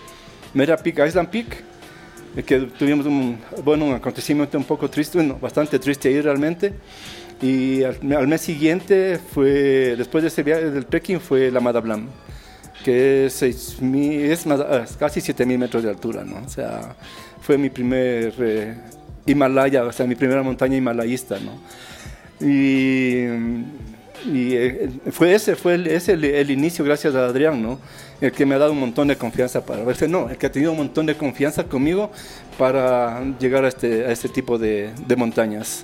Mera 0.53 0.77
Peak, 0.77 0.99
Island 1.07 1.29
Peak, 1.29 1.63
que 2.45 2.59
tuvimos 2.61 3.05
un, 3.05 3.37
bueno, 3.63 3.85
un 3.85 3.93
acontecimiento 3.93 4.57
un 4.57 4.63
poco 4.63 4.89
triste, 4.89 5.17
bueno, 5.17 5.37
bastante 5.39 5.77
triste 5.77 6.09
ahí 6.09 6.19
realmente. 6.19 6.73
Y 7.43 7.83
al, 7.83 8.27
mes 8.29 8.39
siguiente, 8.39 9.19
fue, 9.19 9.95
después 9.97 10.21
de 10.21 10.29
ese 10.29 10.43
viaje 10.43 10.71
del 10.71 10.85
trekking, 10.85 11.19
fue 11.19 11.51
la 11.51 11.59
Madablam, 11.59 12.07
que 12.85 13.25
es, 13.25 13.43
es 13.43 13.77
ah, 13.81 14.85
casi 14.97 15.19
7.000 15.19 15.57
metros 15.57 15.83
de 15.83 15.89
altura, 15.89 16.23
¿no? 16.23 16.37
O 16.37 16.47
sea, 16.47 16.95
fue 17.41 17.57
mi 17.57 17.69
primer 17.69 18.33
eh, 18.39 18.75
Himalaya, 19.25 19.83
o 19.83 19.91
sea, 19.91 20.05
mi 20.07 20.15
primera 20.15 20.41
montaña 20.41 20.77
himalayista, 20.77 21.37
¿no? 21.41 21.59
Y, 22.39 23.25
y 24.25 24.55
eh, 24.55 24.89
fue 25.11 25.33
ese, 25.35 25.57
fue 25.57 25.73
el, 25.73 25.87
ese 25.87 26.13
el, 26.13 26.49
inicio, 26.49 26.85
gracias 26.85 27.13
a 27.13 27.25
Adrián, 27.25 27.61
¿no? 27.61 27.77
El 28.21 28.31
que 28.31 28.45
me 28.45 28.55
ha 28.55 28.57
dado 28.57 28.71
un 28.71 28.79
montón 28.79 29.09
de 29.09 29.17
confianza 29.17 29.65
para 29.65 29.83
verse, 29.83 30.07
no, 30.07 30.29
el 30.29 30.37
que 30.37 30.45
ha 30.45 30.51
tenido 30.53 30.71
un 30.71 30.77
montón 30.77 31.07
de 31.07 31.17
confianza 31.17 31.65
conmigo 31.65 32.09
para 32.57 33.21
llegar 33.37 33.65
a 33.65 33.67
este, 33.67 34.05
a 34.05 34.13
este 34.13 34.29
tipo 34.29 34.57
de, 34.57 34.91
de 35.05 35.15
montañas. 35.17 35.83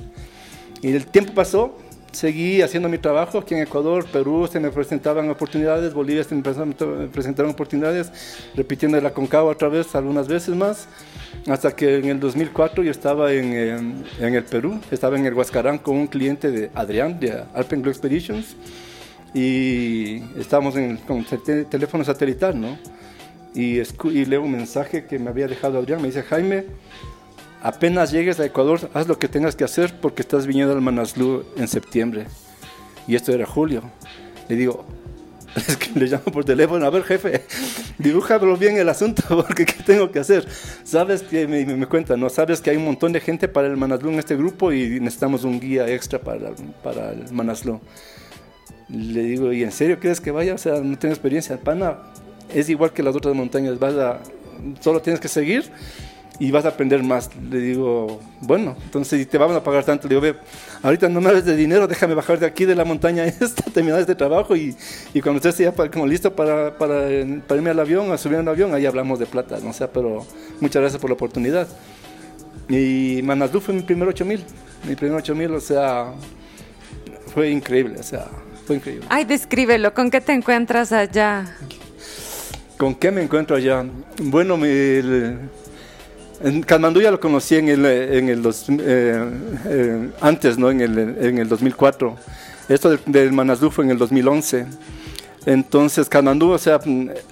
Y 0.82 0.94
el 0.94 1.06
tiempo 1.06 1.34
pasó, 1.34 1.78
seguí 2.12 2.62
haciendo 2.62 2.90
mi 2.90 2.98
trabajo 2.98 3.40
aquí 3.40 3.54
en 3.54 3.62
Ecuador, 3.62 4.06
Perú 4.06 4.48
se 4.52 4.60
me 4.60 4.72
presentaban 4.72 5.30
oportunidades, 5.30 5.94
Bolivia 5.94 6.24
se 6.24 6.36
me 6.36 6.42
presentaron 6.42 7.52
oportunidades, 7.52 8.12
repitiendo 8.56 9.00
la 9.02 9.12
Concagua 9.12 9.52
otra 9.52 9.68
vez, 9.68 9.94
algunas 9.96 10.28
veces 10.28 10.56
más, 10.56 10.88
hasta 11.48 11.76
que 11.76 11.98
en 11.98 12.06
el 12.06 12.20
2004 12.20 12.84
yo 12.84 12.92
estaba 12.92 13.32
en, 13.34 14.04
en, 14.20 14.36
el 14.36 14.44
Perú, 14.44 14.80
estaba 14.92 15.18
en 15.18 15.26
el 15.26 15.34
Huascarán 15.34 15.78
con 15.78 15.98
un 15.98 16.08
cliente 16.08 16.52
de 16.52 16.72
Adrián, 16.74 17.20
de 17.20 17.44
Alpenglow 17.54 17.92
Expeditions, 17.92 18.56
y 19.34 20.24
estábamos 20.40 20.76
en, 20.76 20.98
con 20.98 21.24
teléfono 21.70 22.04
satelital, 22.04 22.60
¿no? 22.60 22.78
Y, 23.54 23.80
y 23.80 24.26
leo 24.26 24.44
un 24.44 24.52
mensaje 24.52 25.06
que 25.06 25.20
me 25.20 25.30
había 25.30 25.48
dejado 25.48 25.80
Adrián, 25.80 26.02
me 26.02 26.08
dice, 26.08 26.24
Jaime, 26.24 26.66
apenas 27.62 28.12
llegues 28.12 28.40
a 28.40 28.46
Ecuador, 28.46 28.90
haz 28.94 29.08
lo 29.08 29.20
que 29.20 29.28
tengas 29.28 29.56
que 29.56 29.64
hacer 29.64 29.94
porque 30.00 30.22
estás 30.22 30.48
viniendo 30.48 30.74
al 30.74 30.82
Manaslu 30.82 31.46
en 31.58 31.68
septiembre. 31.68 32.26
Y 33.08 33.16
esto 33.16 33.34
era 33.34 33.46
julio. 33.46 33.84
Le 34.48 34.56
digo, 34.56 34.86
es 35.56 35.78
que 35.78 36.00
le 36.00 36.08
llamo 36.08 36.26
por 36.26 36.46
teléfono, 36.46 36.86
a 36.86 36.90
ver 36.90 37.04
jefe, 37.04 37.44
dibújalo 37.98 38.56
bien 38.58 38.78
el 38.78 38.90
asunto 38.90 39.24
porque 39.48 39.66
¿qué 39.66 39.84
tengo 39.84 40.12
que 40.12 40.20
hacer? 40.20 40.48
Sabes 40.84 41.24
que 41.24 41.48
me, 41.48 41.66
me, 41.66 41.86
cuenta, 41.88 42.16
¿no? 42.18 42.30
Sabes 42.30 42.62
que 42.62 42.70
hay 42.70 42.78
un 42.78 42.86
montón 42.86 43.12
de 43.12 43.20
gente 43.20 43.48
para 43.48 43.68
el 43.68 43.78
Manaslu 43.78 44.12
en 44.12 44.20
este 44.20 44.36
grupo 44.36 44.72
y 44.72 45.00
necesitamos 45.00 45.44
un 45.44 45.60
guía 45.60 45.88
extra 45.88 46.20
para, 46.20 46.52
para 46.84 47.12
el 47.12 47.32
Manaslu. 47.32 47.80
Le 48.90 49.22
digo, 49.22 49.54
¿y 49.54 49.64
en 49.64 49.72
serio 49.72 50.00
crees 50.00 50.20
que 50.20 50.32
vaya? 50.32 50.56
O 50.56 50.58
sea, 50.58 50.82
no 50.82 50.98
tengo 50.98 51.14
experiencia. 51.14 51.58
Pana 51.58 51.98
es 52.54 52.70
igual 52.70 52.92
que 52.92 53.04
las 53.04 53.16
otras 53.16 53.36
montañas, 53.36 53.78
vas 53.78 53.94
a, 53.94 54.20
solo 54.80 55.00
tienes 55.02 55.20
que 55.20 55.28
seguir 55.28 55.72
y 56.40 56.52
vas 56.52 56.66
a 56.66 56.70
aprender 56.70 57.04
más. 57.04 57.30
Le 57.50 57.60
digo, 57.60 58.20
bueno, 58.42 58.76
entonces 58.84 59.20
si 59.20 59.26
te 59.26 59.38
vamos 59.38 59.56
a 59.58 59.64
pagar 59.64 59.84
tanto, 59.84 60.08
le 60.08 60.16
digo, 60.16 60.22
ve, 60.22 60.36
ahorita 60.82 61.10
no 61.10 61.20
me 61.20 61.30
hables 61.30 61.46
de 61.46 61.56
dinero, 61.56 61.88
déjame 61.88 62.16
bajar 62.16 62.40
de 62.40 62.46
aquí 62.46 62.66
de 62.66 62.76
la 62.76 62.86
montaña 62.86 63.26
esta, 63.26 63.64
terminar 63.72 64.00
este 64.00 64.16
trabajo 64.16 64.56
y, 64.56 64.76
y 65.14 65.22
cuando 65.22 65.38
estés 65.38 65.58
ya 65.58 65.90
como 65.90 66.08
listo 66.08 66.34
para, 66.34 66.78
para, 66.78 67.08
para, 67.46 67.56
irme 67.58 67.70
al 67.70 67.80
avión, 67.80 68.12
a 68.12 68.18
subir 68.18 68.38
a 68.38 68.42
un 68.42 68.48
avión, 68.48 68.74
ahí 68.74 68.86
hablamos 68.86 69.20
de 69.20 69.26
plata, 69.26 69.60
no 69.62 69.74
sé, 69.74 69.88
pero 69.90 70.26
muchas 70.62 70.82
gracias 70.82 71.02
por 71.02 71.10
la 71.10 71.16
oportunidad. 71.16 71.68
Y 72.70 73.22
Manaslu 73.24 73.60
fue 73.60 73.74
mi 73.74 73.82
primer 73.82 74.08
8000, 74.08 74.44
mi 74.88 74.96
primer 74.96 75.18
8000, 75.18 75.52
o 75.52 75.60
sea, 75.60 76.14
fue 77.34 77.50
increíble, 77.50 78.00
o 78.00 78.04
sea, 78.04 78.28
fue 78.66 78.78
increíble. 78.78 79.06
Ay, 79.10 79.26
descríbelo, 79.26 79.94
¿con 79.94 80.10
qué 80.10 80.22
te 80.22 80.32
encuentras 80.32 80.92
allá? 80.92 81.56
¿Con 82.78 82.96
qué 82.96 83.12
me 83.12 83.22
encuentro 83.22 83.58
allá? 83.58 83.84
Bueno, 84.22 84.56
mi, 84.56 84.68
en 86.42 86.64
lo 87.12 87.20
conocí 87.20 87.56
en 87.56 87.70
el, 87.70 87.86
en 87.86 88.30
el 88.30 88.46
eh, 88.46 89.30
eh, 89.66 90.10
antes, 90.22 90.58
¿no? 90.58 90.70
En 90.72 90.82
el, 90.82 90.98
en 90.98 91.38
el 91.38 91.50
2004. 91.50 92.16
Esto 92.70 92.92
del, 92.92 93.00
del 93.08 93.32
Manaslu 93.32 93.72
fue 93.72 93.86
en 93.86 93.92
el 93.92 93.98
2011. 93.98 94.66
Entonces, 95.46 96.10
Katmandú, 96.10 96.52
o 96.52 96.58
sea, 96.58 96.80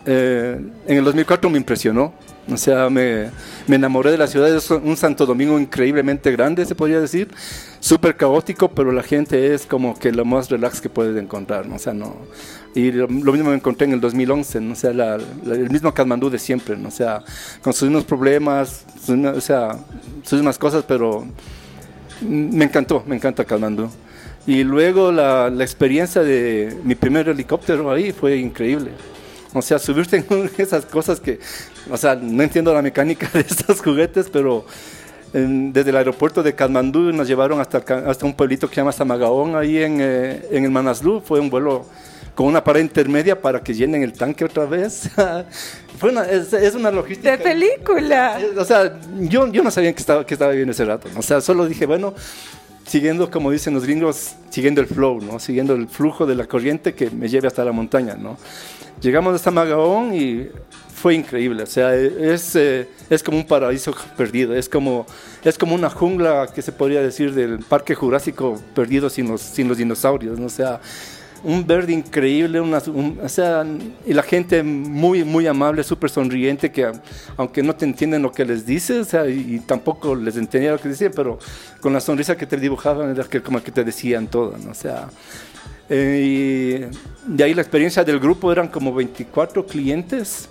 eh, 0.06 0.60
en 0.88 0.98
el 0.98 1.04
2004 1.04 1.50
me 1.50 1.58
impresionó. 1.58 2.14
O 2.50 2.56
sea, 2.56 2.90
me, 2.90 3.30
me, 3.68 3.76
enamoré 3.76 4.12
de 4.12 4.18
la 4.18 4.28
ciudad. 4.28 4.56
Es 4.56 4.72
un 4.72 4.96
Santo 4.96 5.26
Domingo 5.26 5.60
increíblemente 5.60 6.32
grande, 6.32 6.66
se 6.66 6.76
podría 6.76 7.02
decir. 7.02 7.30
Súper 7.82 8.16
caótico, 8.16 8.70
pero 8.70 8.92
la 8.92 9.04
gente 9.04 9.54
es 9.54 9.66
como 9.66 10.00
que 10.00 10.12
lo 10.12 10.24
más 10.24 10.50
relax 10.50 10.80
que 10.80 10.90
puedes 10.90 11.22
encontrar. 11.22 11.68
¿no? 11.68 11.76
O 11.76 11.80
sea, 11.80 11.94
no. 11.94 12.16
Y 12.74 12.92
lo, 12.92 13.08
mismo 13.08 13.50
me 13.50 13.56
encontré 13.56 13.86
en 13.86 13.94
el 13.94 14.02
2011, 14.02 14.62
¿no? 14.62 14.74
o 14.74 14.76
sea, 14.76 14.92
el 14.92 15.70
mismo 15.70 15.94
Katmandú 15.94 16.30
de 16.30 16.40
siempre. 16.40 16.76
O 16.76 16.92
sea, 16.92 17.22
con 17.62 17.74
sus 17.74 17.90
mismos 17.90 18.06
problemas, 18.06 18.86
sus, 19.04 19.18
o 19.18 19.42
sea, 19.42 19.78
sus 20.24 20.34
mismas 20.34 20.58
cosas, 20.58 20.86
pero 20.88 21.26
me 22.22 22.66
encantó, 22.66 23.04
me 23.06 23.16
encanta 23.16 23.44
Katmandú. 23.44 23.90
Y 24.48 24.64
luego 24.64 25.12
la, 25.12 25.50
la 25.50 25.64
experiencia 25.64 26.24
de 26.24 26.76
mi 26.84 26.96
primer 26.96 27.28
helicóptero 27.28 27.92
ahí 27.92 28.14
fue 28.14 28.38
increíble. 28.38 28.92
O 29.54 29.62
sea, 29.62 29.78
subirte 29.78 30.26
en 30.30 30.50
esas 30.58 30.86
cosas 30.86 31.20
que, 31.20 31.40
o 31.90 31.98
sea, 31.98 32.16
no 32.16 32.42
entiendo 32.42 32.74
la 32.74 32.82
mecánica 32.82 33.30
de 33.34 33.42
estos 33.42 33.82
juguetes, 33.82 34.30
pero 34.32 34.66
desde 35.34 35.90
el 35.90 35.98
aeropuerto 35.98 36.42
de 36.42 36.56
Katmandú 36.56 37.12
nos 37.12 37.28
llevaron 37.28 37.60
hasta, 37.60 37.78
hasta 37.78 38.26
un 38.26 38.34
pueblito 38.34 38.68
que 38.68 38.76
se 38.76 38.82
llama 38.82 38.92
Samagaón, 38.92 39.56
ahí 39.56 39.84
en, 39.84 39.98
eh, 40.00 40.48
en 40.52 40.64
el 40.64 40.72
Manaslu. 40.72 41.22
Fue 41.22 41.40
un 41.40 41.50
vuelo 41.50 41.86
con 42.34 42.48
una 42.48 42.64
pared 42.64 42.82
intermedia 42.82 43.40
para 43.40 43.62
que 43.62 43.74
llenen 43.74 44.04
el 44.04 44.14
tanque 44.14 44.46
otra 44.46 44.66
vez. 44.66 45.10
Fue 46.00 46.12
una, 46.12 46.24
es, 46.24 46.54
es, 46.54 46.76
una 46.76 46.92
logística. 46.92 47.32
De 47.32 47.38
película. 47.40 48.40
O 48.58 48.64
sea, 48.64 49.00
yo, 49.20 49.48
yo 49.52 49.64
no 49.64 49.72
sabía 49.72 49.92
que 49.92 50.00
estaba, 50.00 50.26
que 50.26 50.36
estaba 50.36 50.52
bien 50.52 50.70
ese 50.70 50.86
rato. 50.86 51.10
O 51.18 51.22
sea, 51.24 51.42
solo 51.42 51.66
dije, 51.66 51.88
bueno, 51.88 52.14
siguiendo, 52.88 53.30
como 53.30 53.52
dicen 53.52 53.74
los 53.74 53.86
gringos, 53.86 54.36
siguiendo 54.50 54.82
el 54.82 54.88
flow, 54.88 55.22
¿no? 55.22 55.40
Siguiendo 55.40 55.76
el 55.76 55.88
flujo 55.88 56.26
de 56.26 56.36
la 56.36 56.48
corriente 56.48 56.96
que 56.96 57.12
me 57.12 57.28
lleve 57.28 57.48
hasta 57.48 57.64
la 57.64 57.72
montaña, 57.72 58.16
¿no? 58.16 58.38
Llegamos 59.02 59.36
hasta 59.36 59.52
Magaón 59.52 60.16
y 60.16 60.48
fue 60.96 61.14
increíble, 61.14 61.62
o 61.62 61.68
sea, 61.68 61.94
es, 61.94 62.56
eh, 62.56 62.90
es 63.12 63.22
como 63.22 63.38
un 63.38 63.46
paraíso 63.46 63.94
perdido, 64.16 64.56
es 64.56 64.68
como, 64.68 65.06
es 65.44 65.56
como 65.56 65.76
una 65.76 65.92
jungla 65.92 66.48
que 66.54 66.64
se 66.64 66.72
podría 66.72 67.02
decir 67.04 67.36
del 67.36 67.60
parque 67.60 67.94
jurásico 67.94 68.60
perdido 68.74 69.08
sin 69.12 69.28
los, 69.28 69.42
sin 69.42 69.68
los 69.68 69.78
dinosaurios, 69.78 70.40
¿no? 70.40 70.48
o 70.48 70.50
sea, 70.50 70.82
un 71.48 71.66
verde 71.66 71.94
increíble, 71.94 72.60
una, 72.60 72.80
o 73.24 73.30
sea, 73.30 73.66
y 74.06 74.14
la 74.14 74.22
gente 74.22 74.62
muy, 74.64 75.24
muy 75.24 75.48
amable, 75.48 75.82
súper 75.82 76.10
sonriente, 76.10 76.74
que 76.74 76.92
aunque 77.38 77.64
no 77.64 77.74
te 77.74 77.86
entienden 77.86 78.22
lo 78.22 78.34
que 78.34 78.44
les 78.44 78.66
dices, 78.66 79.08
o 79.08 79.10
sea, 79.10 79.30
y, 79.30 79.62
tampoco 79.66 80.14
les 80.14 80.36
entendía 80.36 80.74
lo 80.74 80.78
que 80.78 80.90
decían, 80.90 81.14
pero 81.16 81.40
con 81.80 81.94
la 81.94 82.02
sonrisa 82.02 82.36
que 82.36 82.46
te 82.46 82.58
dibujaban 82.58 83.12
era 83.12 83.24
que, 83.24 83.42
como 83.42 83.64
que 83.64 83.72
te 83.72 83.86
decían 83.86 84.28
todo, 84.28 84.58
¿no? 84.58 84.72
o 84.72 84.74
sea, 84.74 85.08
eh, 85.90 86.90
y 87.26 87.34
de 87.34 87.44
ahí 87.46 87.54
la 87.54 87.62
experiencia 87.62 88.04
del 88.04 88.20
grupo 88.20 88.52
eran 88.52 88.68
como 88.68 88.94
24 88.94 89.66
clientes, 89.66 90.50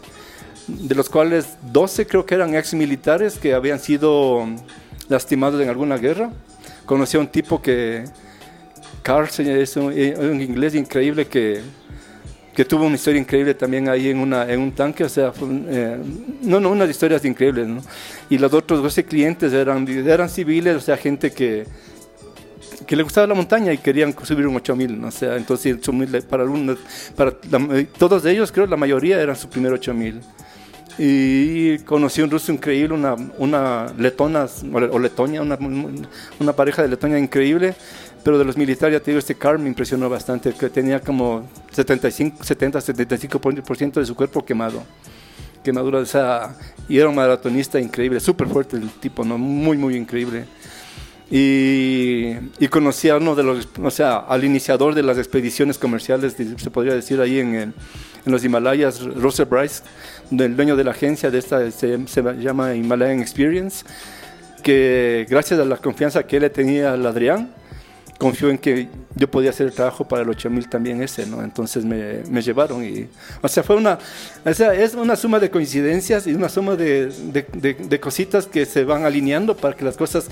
de 0.66 0.94
los 0.94 1.10
cuales 1.10 1.58
12 1.72 2.06
creo 2.06 2.24
que 2.24 2.36
eran 2.36 2.54
ex 2.54 2.72
militares 2.72 3.36
que 3.36 3.52
habían 3.52 3.80
sido 3.80 4.46
lastimados 5.10 5.60
en 5.60 5.68
alguna 5.68 5.98
guerra. 5.98 6.30
Conocí 6.86 7.18
a 7.18 7.20
un 7.20 7.28
tipo 7.28 7.60
que, 7.60 8.04
Carl, 9.06 9.28
es 9.38 9.76
un, 9.76 9.84
un 9.84 10.40
inglés 10.40 10.74
increíble 10.74 11.28
que, 11.28 11.60
que, 12.52 12.64
tuvo 12.64 12.86
una 12.86 12.96
historia 12.96 13.20
increíble 13.20 13.54
también 13.54 13.88
ahí 13.88 14.08
en, 14.08 14.18
una, 14.18 14.50
en 14.52 14.58
un 14.58 14.72
tanque, 14.72 15.04
o 15.04 15.08
sea, 15.08 15.32
eh, 15.68 15.96
no, 16.42 16.58
no, 16.58 16.70
unas 16.70 16.90
historias 16.90 17.24
increíbles, 17.24 17.68
¿no? 17.68 17.82
Y 18.28 18.36
los 18.36 18.52
otros 18.52 18.82
12 18.82 19.04
clientes 19.04 19.52
eran, 19.52 19.86
eran 19.86 20.28
civiles, 20.28 20.74
o 20.74 20.80
sea, 20.80 20.96
gente 20.96 21.30
que, 21.30 21.68
que 22.84 22.96
le 22.96 23.04
gustaba 23.04 23.28
la 23.28 23.34
montaña 23.34 23.72
y 23.72 23.78
querían 23.78 24.12
subir 24.24 24.44
un 24.44 24.56
8000, 24.56 25.00
¿no? 25.00 25.06
o 25.06 25.10
sea, 25.12 25.36
entonces 25.36 25.78
para 26.28 26.42
algunos, 26.42 26.76
para 27.14 27.30
todos 27.96 28.24
ellos, 28.24 28.50
creo 28.50 28.66
la 28.66 28.76
mayoría 28.76 29.20
eran 29.20 29.36
su 29.36 29.48
primer 29.48 29.72
8000. 29.72 30.20
Y 30.98 31.78
conocí 31.80 32.22
un 32.22 32.30
ruso 32.30 32.50
increíble, 32.50 32.94
una, 32.94 33.14
una 33.38 33.86
letona, 33.98 34.46
o 34.72 34.98
letonia, 34.98 35.42
una, 35.42 35.58
una 36.40 36.52
pareja 36.54 36.82
de 36.82 36.88
letonia 36.88 37.18
increíble, 37.18 37.74
pero 38.26 38.38
de 38.38 38.44
los 38.44 38.56
militares, 38.56 38.92
ya 38.92 38.98
te 38.98 39.12
digo, 39.12 39.20
este 39.20 39.36
car 39.36 39.56
me 39.56 39.68
impresionó 39.68 40.10
bastante, 40.10 40.52
que 40.52 40.68
tenía 40.68 40.98
como 40.98 41.48
75, 41.70 42.42
70, 42.42 42.80
75% 42.80 43.92
de 44.00 44.04
su 44.04 44.16
cuerpo 44.16 44.44
quemado. 44.44 44.82
Quemadura, 45.62 46.00
o 46.00 46.04
sea, 46.04 46.56
y 46.88 46.98
era 46.98 47.08
un 47.08 47.14
maratonista 47.14 47.78
increíble, 47.78 48.18
súper 48.18 48.48
fuerte 48.48 48.78
el 48.78 48.90
tipo, 48.90 49.24
¿no? 49.24 49.38
Muy, 49.38 49.78
muy 49.78 49.94
increíble. 49.94 50.44
Y, 51.30 52.32
y, 52.58 52.66
conocí 52.68 53.08
a 53.10 53.18
uno 53.18 53.36
de 53.36 53.44
los, 53.44 53.68
o 53.80 53.90
sea, 53.92 54.16
al 54.16 54.42
iniciador 54.42 54.96
de 54.96 55.04
las 55.04 55.18
expediciones 55.18 55.78
comerciales, 55.78 56.34
se 56.34 56.70
podría 56.72 56.94
decir 56.94 57.20
ahí 57.20 57.38
en, 57.38 57.54
en 57.54 57.74
los 58.24 58.44
Himalayas, 58.44 59.04
Russell 59.04 59.46
Bryce, 59.46 59.84
el 60.32 60.56
dueño 60.56 60.74
de 60.74 60.82
la 60.82 60.90
agencia 60.90 61.30
de 61.30 61.38
esta, 61.38 61.70
se, 61.70 62.08
se, 62.08 62.22
llama 62.40 62.74
Himalayan 62.74 63.20
Experience, 63.20 63.84
que 64.64 65.28
gracias 65.30 65.60
a 65.60 65.64
la 65.64 65.76
confianza 65.76 66.24
que 66.24 66.38
él 66.38 66.50
tenía 66.50 66.92
al 66.92 67.06
Adrián, 67.06 67.54
confió 68.18 68.50
en 68.50 68.58
que 68.58 68.88
yo 69.14 69.30
podía 69.30 69.50
hacer 69.50 69.66
el 69.66 69.72
trabajo 69.72 70.06
para 70.06 70.22
el 70.22 70.28
8000 70.30 70.68
también 70.68 71.02
ese, 71.02 71.26
¿no? 71.26 71.42
Entonces 71.42 71.84
me, 71.84 72.22
me, 72.30 72.40
llevaron 72.40 72.84
y, 72.84 73.08
o 73.42 73.48
sea, 73.48 73.62
fue 73.62 73.76
una, 73.76 73.98
o 74.44 74.54
sea, 74.54 74.74
es 74.74 74.94
una 74.94 75.16
suma 75.16 75.38
de 75.38 75.50
coincidencias 75.50 76.26
y 76.26 76.34
una 76.34 76.48
suma 76.48 76.76
de, 76.76 77.08
de, 77.08 77.74
de, 77.74 78.00
cositas 78.00 78.46
que 78.46 78.64
se 78.64 78.84
van 78.84 79.04
alineando 79.04 79.56
para 79.56 79.76
que 79.76 79.84
las 79.84 79.96
cosas, 79.96 80.28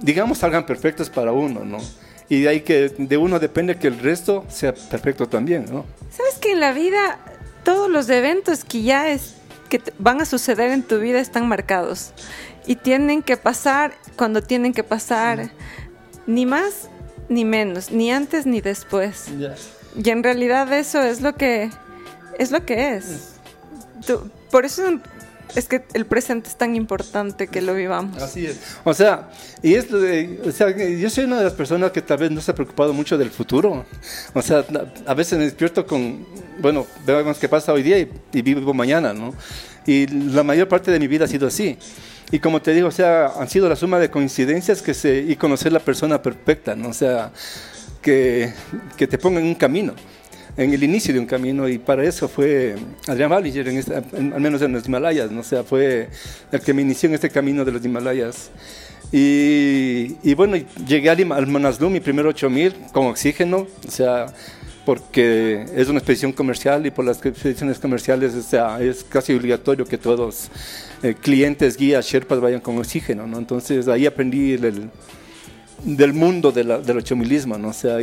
digamos, 0.00 0.38
salgan 0.38 0.66
perfectas 0.66 1.08
para 1.08 1.32
uno, 1.32 1.64
¿no? 1.64 1.78
Y 2.28 2.42
de 2.42 2.48
ahí 2.48 2.60
que 2.60 2.90
de 2.96 3.16
uno 3.16 3.38
depende 3.38 3.76
que 3.76 3.88
el 3.88 3.98
resto 3.98 4.44
sea 4.48 4.74
perfecto 4.74 5.28
también, 5.28 5.66
¿no? 5.70 5.84
Sabes 6.10 6.34
que 6.40 6.52
en 6.52 6.60
la 6.60 6.72
vida 6.72 7.18
todos 7.64 7.90
los 7.90 8.08
eventos 8.08 8.64
que 8.64 8.82
ya 8.82 9.08
es, 9.08 9.34
que 9.68 9.80
van 9.98 10.20
a 10.20 10.24
suceder 10.24 10.70
en 10.70 10.82
tu 10.82 10.98
vida 10.98 11.20
están 11.20 11.48
marcados 11.48 12.12
y 12.66 12.76
tienen 12.76 13.22
que 13.22 13.36
pasar 13.36 13.94
cuando 14.16 14.42
tienen 14.42 14.72
que 14.72 14.84
pasar 14.84 15.50
ni 16.26 16.46
más 16.46 16.88
ni 17.28 17.44
menos, 17.44 17.90
ni 17.90 18.10
antes 18.10 18.46
ni 18.46 18.60
después. 18.60 19.26
Y 19.96 20.10
en 20.10 20.22
realidad 20.22 20.72
eso 20.72 21.02
es 21.02 21.20
lo 21.20 21.34
que 21.34 21.70
es 22.38 22.50
lo 22.50 22.64
que 22.64 22.94
es. 22.96 23.34
por 24.50 24.64
eso 24.64 24.82
es 25.54 25.68
que 25.68 25.82
el 25.92 26.06
presente 26.06 26.48
es 26.48 26.56
tan 26.56 26.76
importante 26.76 27.46
que 27.46 27.60
lo 27.60 27.74
vivamos. 27.74 28.20
Así 28.22 28.46
es. 28.46 28.58
O 28.84 28.94
sea, 28.94 29.30
y 29.62 29.74
es 29.74 29.92
o 29.92 30.52
sea, 30.52 30.74
yo 30.74 31.10
soy 31.10 31.24
una 31.24 31.38
de 31.38 31.44
las 31.44 31.52
personas 31.52 31.90
que 31.90 32.00
tal 32.00 32.18
vez 32.18 32.30
no 32.30 32.40
se 32.40 32.50
ha 32.50 32.54
preocupado 32.54 32.92
mucho 32.92 33.18
del 33.18 33.30
futuro. 33.30 33.84
O 34.32 34.42
sea, 34.42 34.64
a 35.06 35.14
veces 35.14 35.38
me 35.38 35.44
despierto 35.44 35.86
con, 35.86 36.26
bueno, 36.60 36.86
veamos 37.04 37.38
qué 37.38 37.48
pasa 37.48 37.72
hoy 37.72 37.82
día 37.82 37.98
y, 37.98 38.10
y 38.32 38.42
vivo 38.42 38.72
mañana, 38.72 39.12
¿no? 39.12 39.34
Y 39.86 40.06
la 40.06 40.42
mayor 40.42 40.68
parte 40.68 40.90
de 40.90 40.98
mi 40.98 41.06
vida 41.06 41.24
ha 41.24 41.28
sido 41.28 41.48
así. 41.48 41.76
Y 42.30 42.38
como 42.38 42.62
te 42.62 42.72
digo, 42.72 42.88
o 42.88 42.92
sea, 42.92 43.26
han 43.38 43.48
sido 43.48 43.68
la 43.68 43.76
suma 43.76 43.98
de 43.98 44.10
coincidencias 44.10 44.80
que 44.80 44.94
se, 44.94 45.18
y 45.18 45.36
conocer 45.36 45.72
la 45.72 45.80
persona 45.80 46.22
perfecta, 46.22 46.74
¿no? 46.74 46.88
O 46.88 46.94
sea, 46.94 47.30
que, 48.00 48.52
que 48.96 49.06
te 49.06 49.18
ponga 49.18 49.40
en 49.40 49.46
un 49.46 49.54
camino, 49.54 49.94
en 50.56 50.72
el 50.72 50.82
inicio 50.82 51.12
de 51.12 51.20
un 51.20 51.26
camino, 51.26 51.68
y 51.68 51.78
para 51.78 52.04
eso 52.04 52.28
fue 52.28 52.74
Adrián 53.06 53.30
Ballinger, 53.30 53.68
en 53.68 54.32
al 54.32 54.40
menos 54.40 54.62
en 54.62 54.72
los 54.72 54.86
Himalayas, 54.86 55.30
¿no? 55.30 55.40
O 55.40 55.44
sea, 55.44 55.62
fue 55.62 56.08
el 56.50 56.60
que 56.60 56.72
me 56.72 56.82
inició 56.82 57.08
en 57.08 57.14
este 57.14 57.30
camino 57.30 57.64
de 57.64 57.72
los 57.72 57.84
Himalayas. 57.84 58.50
Y, 59.12 60.16
y 60.22 60.32
bueno, 60.34 60.56
llegué 60.86 61.10
al, 61.10 61.32
al 61.32 61.46
Manaslu, 61.46 61.90
mi 61.90 62.00
primer 62.00 62.26
8000, 62.26 62.74
con 62.92 63.06
oxígeno, 63.06 63.66
o 63.86 63.90
sea, 63.90 64.26
porque 64.84 65.66
es 65.74 65.88
una 65.88 65.98
expedición 65.98 66.32
comercial 66.32 66.84
y 66.86 66.90
por 66.90 67.04
las 67.04 67.24
expediciones 67.24 67.78
comerciales 67.78 68.34
o 68.34 68.42
sea, 68.42 68.80
es 68.80 69.04
casi 69.04 69.32
obligatorio 69.32 69.84
que 69.84 69.98
todos 69.98 70.48
eh, 71.02 71.14
clientes, 71.14 71.76
guías, 71.76 72.06
sherpas 72.06 72.40
vayan 72.40 72.60
con 72.60 72.78
oxígeno, 72.78 73.26
¿no? 73.26 73.38
Entonces 73.38 73.88
ahí 73.88 74.06
aprendí 74.06 74.56
del, 74.56 74.90
mundo 76.12 76.52
de 76.52 76.64
la, 76.64 76.78
del 76.78 76.98
ochomilismo, 76.98 77.58
¿no? 77.58 77.68
O 77.68 77.72
sea, 77.72 77.98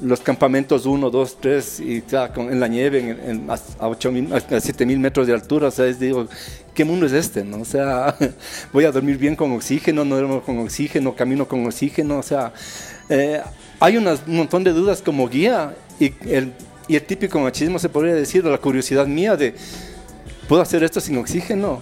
los 0.00 0.20
campamentos 0.20 0.86
1, 0.86 1.10
2, 1.10 1.38
3 1.40 1.80
y 1.80 2.02
en 2.36 2.60
la 2.60 2.68
nieve 2.68 3.16
en, 3.26 3.48
a, 3.50 3.88
8, 3.88 4.12
a 4.32 4.60
7 4.60 4.86
mil 4.86 4.98
metros 4.98 5.26
de 5.26 5.34
altura, 5.34 5.68
o 5.68 5.70
sea, 5.70 5.84
digo, 5.86 6.26
¿qué 6.74 6.84
mundo 6.84 7.06
es 7.06 7.12
este? 7.12 7.44
No? 7.44 7.58
O 7.58 7.64
sea, 7.64 8.16
voy 8.72 8.84
a 8.84 8.92
dormir 8.92 9.18
bien 9.18 9.36
con 9.36 9.52
oxígeno, 9.52 10.04
no 10.04 10.16
duermo 10.16 10.42
con 10.42 10.58
oxígeno, 10.58 11.14
camino 11.14 11.46
con 11.46 11.66
oxígeno, 11.66 12.18
o 12.18 12.22
sea, 12.22 12.52
eh, 13.08 13.40
hay 13.80 13.96
un 13.96 14.06
montón 14.26 14.64
de 14.64 14.72
dudas 14.72 15.02
como 15.02 15.28
guía 15.28 15.74
y 15.98 16.12
el, 16.28 16.52
y 16.88 16.96
el 16.96 17.02
típico 17.02 17.40
machismo 17.40 17.78
se 17.78 17.88
podría 17.88 18.14
decir, 18.14 18.44
la 18.44 18.58
curiosidad 18.58 19.06
mía 19.06 19.36
de 19.36 19.54
puedo 20.48 20.62
hacer 20.62 20.82
esto 20.84 21.00
sin 21.00 21.16
oxígeno, 21.18 21.80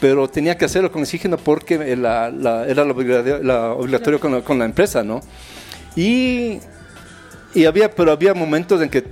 pero 0.00 0.28
tenía 0.28 0.56
que 0.56 0.64
hacerlo 0.64 0.90
con 0.90 1.02
oxígeno 1.02 1.36
porque 1.36 1.96
la, 1.96 2.28
era 2.66 2.84
lo 2.84 2.92
obligatorio, 2.92 4.20
con, 4.20 4.32
la, 4.32 4.42
con, 4.42 4.58
la, 4.58 4.64
empresa, 4.64 5.02
¿no? 5.02 5.20
Y, 5.96 6.58
y, 7.54 7.64
había, 7.64 7.90
pero 7.90 8.12
había 8.12 8.32
momentos 8.32 8.80
en 8.80 8.88
que 8.88 9.04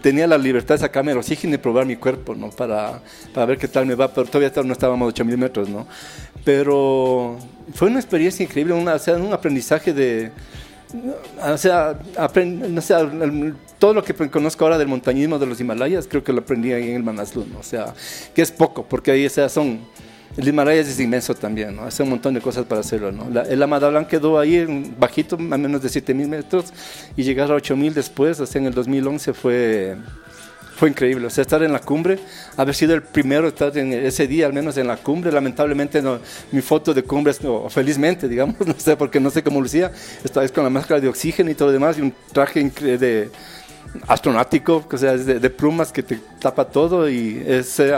tenía 0.00 0.26
la 0.26 0.38
libertad 0.38 0.76
de 0.76 0.80
sacarme 0.80 1.12
el 1.12 1.18
oxígeno 1.18 1.54
y 1.54 1.58
probar 1.58 1.86
mi 1.86 1.96
cuerpo, 1.96 2.34
¿no? 2.34 2.50
Para, 2.50 3.00
para 3.34 3.46
ver 3.46 3.58
qué 3.58 3.68
tal 3.68 3.86
me 3.86 3.94
va, 3.94 4.08
pero 4.08 4.26
todavía 4.26 4.52
no 4.62 4.72
estábamos 4.72 5.06
a 5.06 5.08
8000 5.08 5.38
metros, 5.38 5.68
¿no? 5.68 5.86
Pero 6.44 7.38
fue 7.74 7.88
una 7.88 7.98
experiencia 7.98 8.44
increíble, 8.44 8.74
una, 8.74 8.94
o 8.94 8.98
sea, 8.98 9.16
un 9.16 9.32
aprendizaje 9.32 9.92
de, 9.92 10.30
o 11.42 11.58
sea, 11.58 11.98
aprend, 12.16 12.78
o 12.78 12.80
sea, 12.80 13.10
todo 13.78 13.94
lo 13.94 14.04
que 14.04 14.14
conozco 14.30 14.64
ahora 14.64 14.78
del 14.78 14.88
montañismo 14.88 15.38
de 15.38 15.46
los 15.46 15.60
Himalayas, 15.60 16.06
creo 16.08 16.22
que 16.22 16.32
lo 16.32 16.40
aprendí 16.40 16.72
ahí 16.72 16.90
en 16.90 16.96
el 16.96 17.02
Manaslu, 17.02 17.46
o 17.58 17.62
sea, 17.62 17.94
que 18.34 18.42
es 18.42 18.50
poco, 18.50 18.84
porque 18.84 19.10
ahí 19.10 19.26
o 19.26 19.30
sea, 19.30 19.48
son, 19.48 19.80
el 20.36 20.48
Himalayas 20.48 20.88
es 20.88 21.00
inmenso 21.00 21.34
también, 21.34 21.76
¿no? 21.76 21.82
hace 21.82 22.02
un 22.02 22.10
montón 22.10 22.34
de 22.34 22.40
cosas 22.40 22.64
para 22.64 22.80
hacerlo. 22.80 23.12
¿no? 23.12 23.40
el 23.40 23.62
Amadablan 23.62 24.06
quedó 24.06 24.38
ahí 24.38 24.94
bajito, 24.98 25.36
a 25.36 25.38
menos 25.38 25.82
de 25.82 25.88
7000 25.88 26.28
metros, 26.28 26.72
y 27.16 27.22
llegar 27.22 27.50
a 27.50 27.54
8000 27.54 27.94
después, 27.94 28.40
o 28.40 28.46
sea, 28.46 28.60
en 28.60 28.66
el 28.66 28.74
2011 28.74 29.32
fue 29.34 29.96
fue 30.82 30.88
increíble. 30.88 31.28
O 31.28 31.30
sea, 31.30 31.42
estar 31.42 31.62
en 31.62 31.72
la 31.72 31.78
cumbre, 31.78 32.18
haber 32.56 32.74
sido 32.74 32.92
el 32.92 33.04
primero, 33.04 33.46
estar 33.46 33.78
en 33.78 33.92
ese 33.92 34.26
día 34.26 34.46
al 34.46 34.52
menos 34.52 34.76
en 34.78 34.88
la 34.88 34.96
cumbre. 34.96 35.30
Lamentablemente 35.30 36.02
no, 36.02 36.18
mi 36.50 36.60
foto 36.60 36.92
de 36.92 37.04
cumbre, 37.04 37.32
felizmente, 37.68 38.26
digamos, 38.26 38.56
no 38.66 38.74
sé, 38.76 38.96
porque 38.96 39.20
no 39.20 39.30
sé 39.30 39.44
cómo 39.44 39.60
lucía. 39.60 39.92
Esta 40.24 40.40
vez 40.40 40.50
con 40.50 40.64
la 40.64 40.70
máscara 40.70 41.00
de 41.00 41.06
oxígeno 41.06 41.52
y 41.52 41.54
todo 41.54 41.68
lo 41.68 41.72
demás 41.74 41.98
y 41.98 42.00
un 42.00 42.12
traje 42.32 42.64
de 42.64 43.30
astronáutico, 44.08 44.84
o 44.90 44.98
sea, 44.98 45.16
de, 45.16 45.38
de 45.38 45.50
plumas 45.50 45.92
que 45.92 46.02
te 46.02 46.18
tapa 46.40 46.64
todo 46.64 47.08
y 47.08 47.40
ese... 47.46 47.92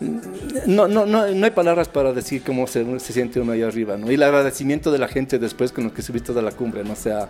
no, 0.00 0.86
no, 0.86 1.06
no, 1.06 1.26
no 1.26 1.44
hay 1.44 1.50
palabras 1.50 1.88
para 1.88 2.12
decir 2.12 2.42
cómo 2.44 2.66
se, 2.66 3.00
se, 3.00 3.12
siente 3.12 3.40
uno 3.40 3.52
ahí 3.52 3.62
arriba, 3.62 3.96
¿no? 3.96 4.10
Y 4.10 4.14
el 4.14 4.22
agradecimiento 4.22 4.92
de 4.92 4.98
la 4.98 5.08
gente 5.08 5.38
después 5.38 5.72
con 5.72 5.84
los 5.84 5.92
que 5.92 6.02
subiste 6.02 6.32
a 6.32 6.42
la 6.42 6.52
cumbre, 6.52 6.84
¿no? 6.84 6.92
O 6.92 6.96
sea, 6.96 7.28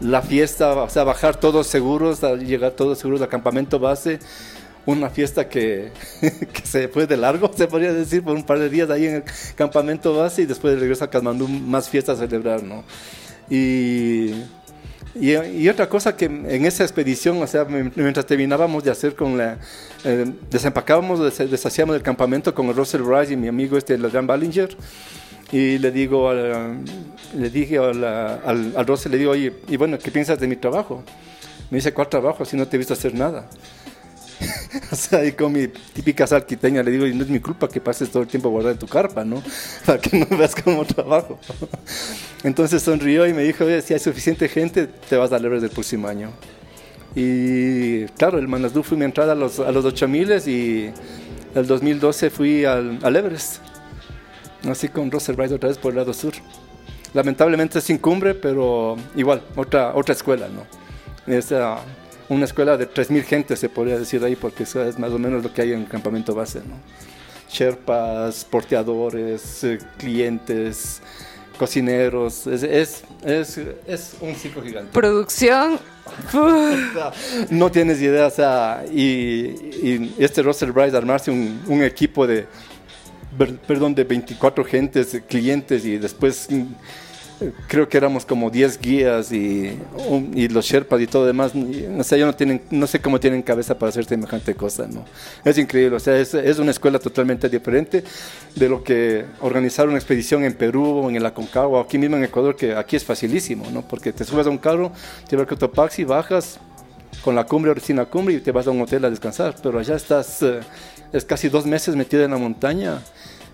la 0.00 0.20
fiesta, 0.22 0.74
o 0.74 0.88
sea, 0.88 1.04
bajar 1.04 1.36
todos 1.36 1.66
seguros, 1.68 2.20
llegar 2.40 2.72
todos 2.72 2.98
seguros 2.98 3.22
al 3.22 3.28
campamento 3.28 3.78
base, 3.78 4.18
una 4.86 5.08
fiesta 5.10 5.48
que, 5.48 5.92
que, 6.20 6.66
se 6.66 6.88
fue 6.88 7.06
de 7.06 7.16
largo, 7.16 7.50
se 7.54 7.68
podría 7.68 7.92
decir, 7.92 8.24
por 8.24 8.34
un 8.34 8.44
par 8.44 8.58
de 8.58 8.68
días 8.68 8.90
ahí 8.90 9.06
en 9.06 9.14
el 9.16 9.24
campamento 9.54 10.16
base 10.16 10.42
y 10.42 10.46
después 10.46 10.74
de 10.74 10.80
regreso 10.80 11.04
a 11.04 11.10
Kathmandu 11.10 11.46
más 11.46 11.88
fiestas 11.88 12.20
a 12.20 12.26
celebrar, 12.26 12.62
¿no? 12.62 12.82
Y, 13.48 14.32
y, 15.14 15.68
otra 15.68 15.88
cosa 15.88 16.16
que 16.16 16.26
en 16.26 16.66
esa 16.66 16.84
expedición, 16.84 17.42
o 17.42 17.46
sea, 17.46 17.64
mientras 17.64 18.26
terminábamos 18.26 18.84
de 18.84 18.90
hacer 18.90 19.14
con 19.14 19.36
la, 19.36 19.58
eh, 20.04 20.32
desempacábamos, 20.50 21.36
deshacíamos 21.38 21.94
del 21.94 22.02
campamento 22.02 22.54
con 22.54 22.66
el 22.66 22.76
Russell 22.76 23.02
Rice 23.04 23.32
y 23.32 23.36
mi 23.36 23.48
amigo 23.48 23.76
este, 23.76 23.98
Jan 23.98 24.26
Ballinger, 24.26 24.76
y 25.52 25.78
le 25.78 25.90
digo, 25.90 26.32
le 26.32 27.50
dije 27.50 27.78
al, 27.78 28.04
al, 28.04 28.72
al 28.76 28.86
le 29.10 29.18
digo, 29.18 29.32
oye, 29.32 29.52
y 29.68 29.76
bueno, 29.76 29.98
¿qué 29.98 30.12
piensas 30.12 30.38
de 30.38 30.46
mi 30.46 30.56
trabajo? 30.56 31.02
Me 31.70 31.78
dice, 31.78 31.92
¿cuál 31.92 32.08
trabajo? 32.08 32.44
Si 32.44 32.56
no 32.56 32.66
te 32.66 32.76
he 32.76 32.78
visto 32.78 32.94
hacer 32.94 33.14
nada. 33.14 33.48
o 34.92 34.96
sea, 34.96 35.24
y 35.24 35.32
con 35.32 35.52
mi 35.52 35.68
típica 35.68 36.26
salquiteña 36.26 36.82
le 36.82 36.90
digo, 36.90 37.06
y 37.06 37.14
no 37.14 37.24
es 37.24 37.30
mi 37.30 37.40
culpa 37.40 37.68
que 37.68 37.80
pases 37.80 38.10
todo 38.10 38.22
el 38.22 38.28
tiempo 38.28 38.48
guardado 38.48 38.72
en 38.72 38.78
tu 38.78 38.86
carpa, 38.86 39.24
¿no? 39.24 39.42
Para 39.86 40.00
que 40.00 40.18
no 40.18 40.36
veas 40.36 40.54
como 40.54 40.84
trabajo. 40.84 41.38
Entonces 42.44 42.82
sonrió 42.82 43.26
y 43.26 43.34
me 43.34 43.42
dijo, 43.42 43.64
oye, 43.64 43.82
si 43.82 43.94
hay 43.94 44.00
suficiente 44.00 44.48
gente, 44.48 44.86
te 44.86 45.16
vas 45.16 45.32
a 45.32 45.38
dar 45.38 45.50
desde 45.50 45.66
el 45.66 45.72
próximo 45.72 46.08
año. 46.08 46.30
Y 47.14 48.04
claro, 48.16 48.38
el 48.38 48.48
Manaslu 48.48 48.82
fue 48.82 48.96
mi 48.96 49.04
entrada 49.04 49.32
a 49.32 49.34
los, 49.34 49.58
a 49.58 49.72
los 49.72 49.84
8000 49.84 50.48
y 50.48 50.90
el 51.54 51.66
2012 51.66 52.30
fui 52.30 52.64
al, 52.64 53.00
al 53.02 53.16
Everest 53.16 53.60
así 54.68 54.88
con 54.88 55.10
Russell 55.10 55.36
Rice 55.36 55.54
otra 55.54 55.68
vez 55.68 55.78
por 55.78 55.92
el 55.92 55.98
lado 55.98 56.12
sur. 56.12 56.32
Lamentablemente 57.14 57.80
sin 57.80 57.98
cumbre, 57.98 58.34
pero 58.34 58.96
igual, 59.16 59.42
otra, 59.56 59.94
otra 59.94 60.14
escuela, 60.14 60.48
¿no? 60.48 60.66
Es 61.32 61.52
una 62.30 62.44
escuela 62.44 62.76
de 62.76 62.88
3.000 62.88 63.22
gente, 63.24 63.56
se 63.56 63.68
podría 63.68 63.98
decir 63.98 64.24
ahí, 64.24 64.36
porque 64.36 64.62
eso 64.62 64.82
es 64.82 64.98
más 64.98 65.10
o 65.10 65.18
menos 65.18 65.42
lo 65.42 65.52
que 65.52 65.62
hay 65.62 65.72
en 65.72 65.80
el 65.80 65.88
campamento 65.88 66.34
base, 66.34 66.60
¿no? 66.60 66.76
Sherpas, 67.50 68.44
porteadores, 68.44 69.64
eh, 69.64 69.78
clientes, 69.98 71.02
cocineros, 71.58 72.46
es, 72.46 72.62
es, 72.62 73.02
es, 73.24 73.60
es, 73.86 74.14
un 74.20 74.34
ciclo 74.36 74.62
gigante. 74.62 74.92
Producción. 74.92 75.78
no 77.50 77.70
tienes 77.70 78.00
idea, 78.00 78.28
o 78.28 78.30
sea, 78.30 78.84
y, 78.90 79.00
y 79.82 80.14
este 80.18 80.42
Russell 80.42 80.72
Rice 80.72 80.96
armarse 80.96 81.30
un, 81.30 81.60
un 81.66 81.82
equipo 81.82 82.26
de 82.26 82.46
perdón, 83.66 83.94
de 83.94 84.04
24 84.04 84.64
gentes, 84.64 85.20
clientes 85.28 85.84
y 85.84 85.98
después 85.98 86.48
creo 87.68 87.88
que 87.88 87.96
éramos 87.96 88.24
como 88.24 88.50
10 88.50 88.80
guías 88.80 89.32
y, 89.32 89.78
y 90.34 90.48
los 90.48 90.66
Sherpas 90.66 91.00
y 91.00 91.06
todo 91.06 91.26
demás. 91.26 91.52
O 91.98 92.04
sea, 92.04 92.24
no, 92.24 92.34
tienen, 92.34 92.62
no 92.70 92.86
sé 92.86 93.00
cómo 93.00 93.18
tienen 93.20 93.42
cabeza 93.42 93.78
para 93.78 93.90
hacer 93.90 94.04
semejante 94.04 94.54
cosa, 94.54 94.86
¿no? 94.86 95.04
Es 95.44 95.58
increíble, 95.58 95.96
o 95.96 96.00
sea, 96.00 96.18
es, 96.18 96.34
es, 96.34 96.58
una 96.58 96.70
escuela 96.70 96.98
totalmente 96.98 97.48
diferente 97.48 98.04
de 98.54 98.68
lo 98.68 98.82
que 98.84 99.24
organizar 99.40 99.88
una 99.88 99.98
expedición 99.98 100.44
en 100.44 100.54
Perú 100.54 100.84
o 100.84 101.10
en 101.10 101.16
el 101.16 101.26
Aconcagua 101.26 101.82
aquí 101.82 101.98
mismo 101.98 102.16
en 102.16 102.24
Ecuador, 102.24 102.56
que 102.56 102.74
aquí 102.74 102.96
es 102.96 103.04
facilísimo, 103.04 103.70
¿no? 103.70 103.82
Porque 103.82 104.12
te 104.12 104.24
subes 104.24 104.46
a 104.46 104.50
un 104.50 104.58
carro, 104.58 104.92
te 105.28 105.36
vas 105.36 105.46
a 105.50 105.68
taxi, 105.68 106.04
bajas 106.04 106.58
con 107.22 107.34
la 107.34 107.44
cumbre 107.44 107.70
o 107.70 107.76
sin 107.76 107.96
la 107.96 108.06
cumbre 108.06 108.34
y 108.34 108.40
te 108.40 108.52
vas 108.52 108.66
a 108.66 108.70
un 108.70 108.80
hotel 108.80 109.04
a 109.04 109.10
descansar, 109.10 109.54
pero 109.62 109.78
allá 109.78 109.96
estás, 109.96 110.42
eh, 110.42 110.60
es 111.12 111.24
casi 111.24 111.48
dos 111.48 111.66
meses 111.66 111.96
metido 111.96 112.24
en 112.24 112.30
la 112.30 112.38
montaña 112.38 113.02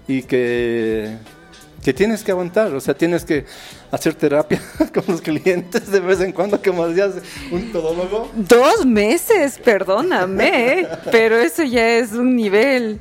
y 0.07 0.23
que 0.23 1.17
que 1.87 1.95
tienes 1.95 2.25
que 2.25 2.33
aguantar, 2.33 2.75
o 2.75 2.81
sea, 2.81 2.95
tienes 2.95 3.25
que 3.25 3.45
hacer 3.93 4.13
terapia 4.17 4.61
con 4.93 5.05
los 5.07 5.21
clientes 5.21 5.89
de 5.89 6.01
vez 6.01 6.21
en 6.21 6.33
cuando, 6.33 6.61
como 6.61 6.89
decías, 6.89 7.13
un 7.53 7.71
todólogo. 7.71 8.29
Dos 8.35 8.85
meses, 8.85 9.61
perdóname, 9.65 10.89
pero 11.13 11.37
eso 11.37 11.63
ya 11.63 11.99
es 11.99 12.11
un 12.11 12.35
nivel 12.35 12.99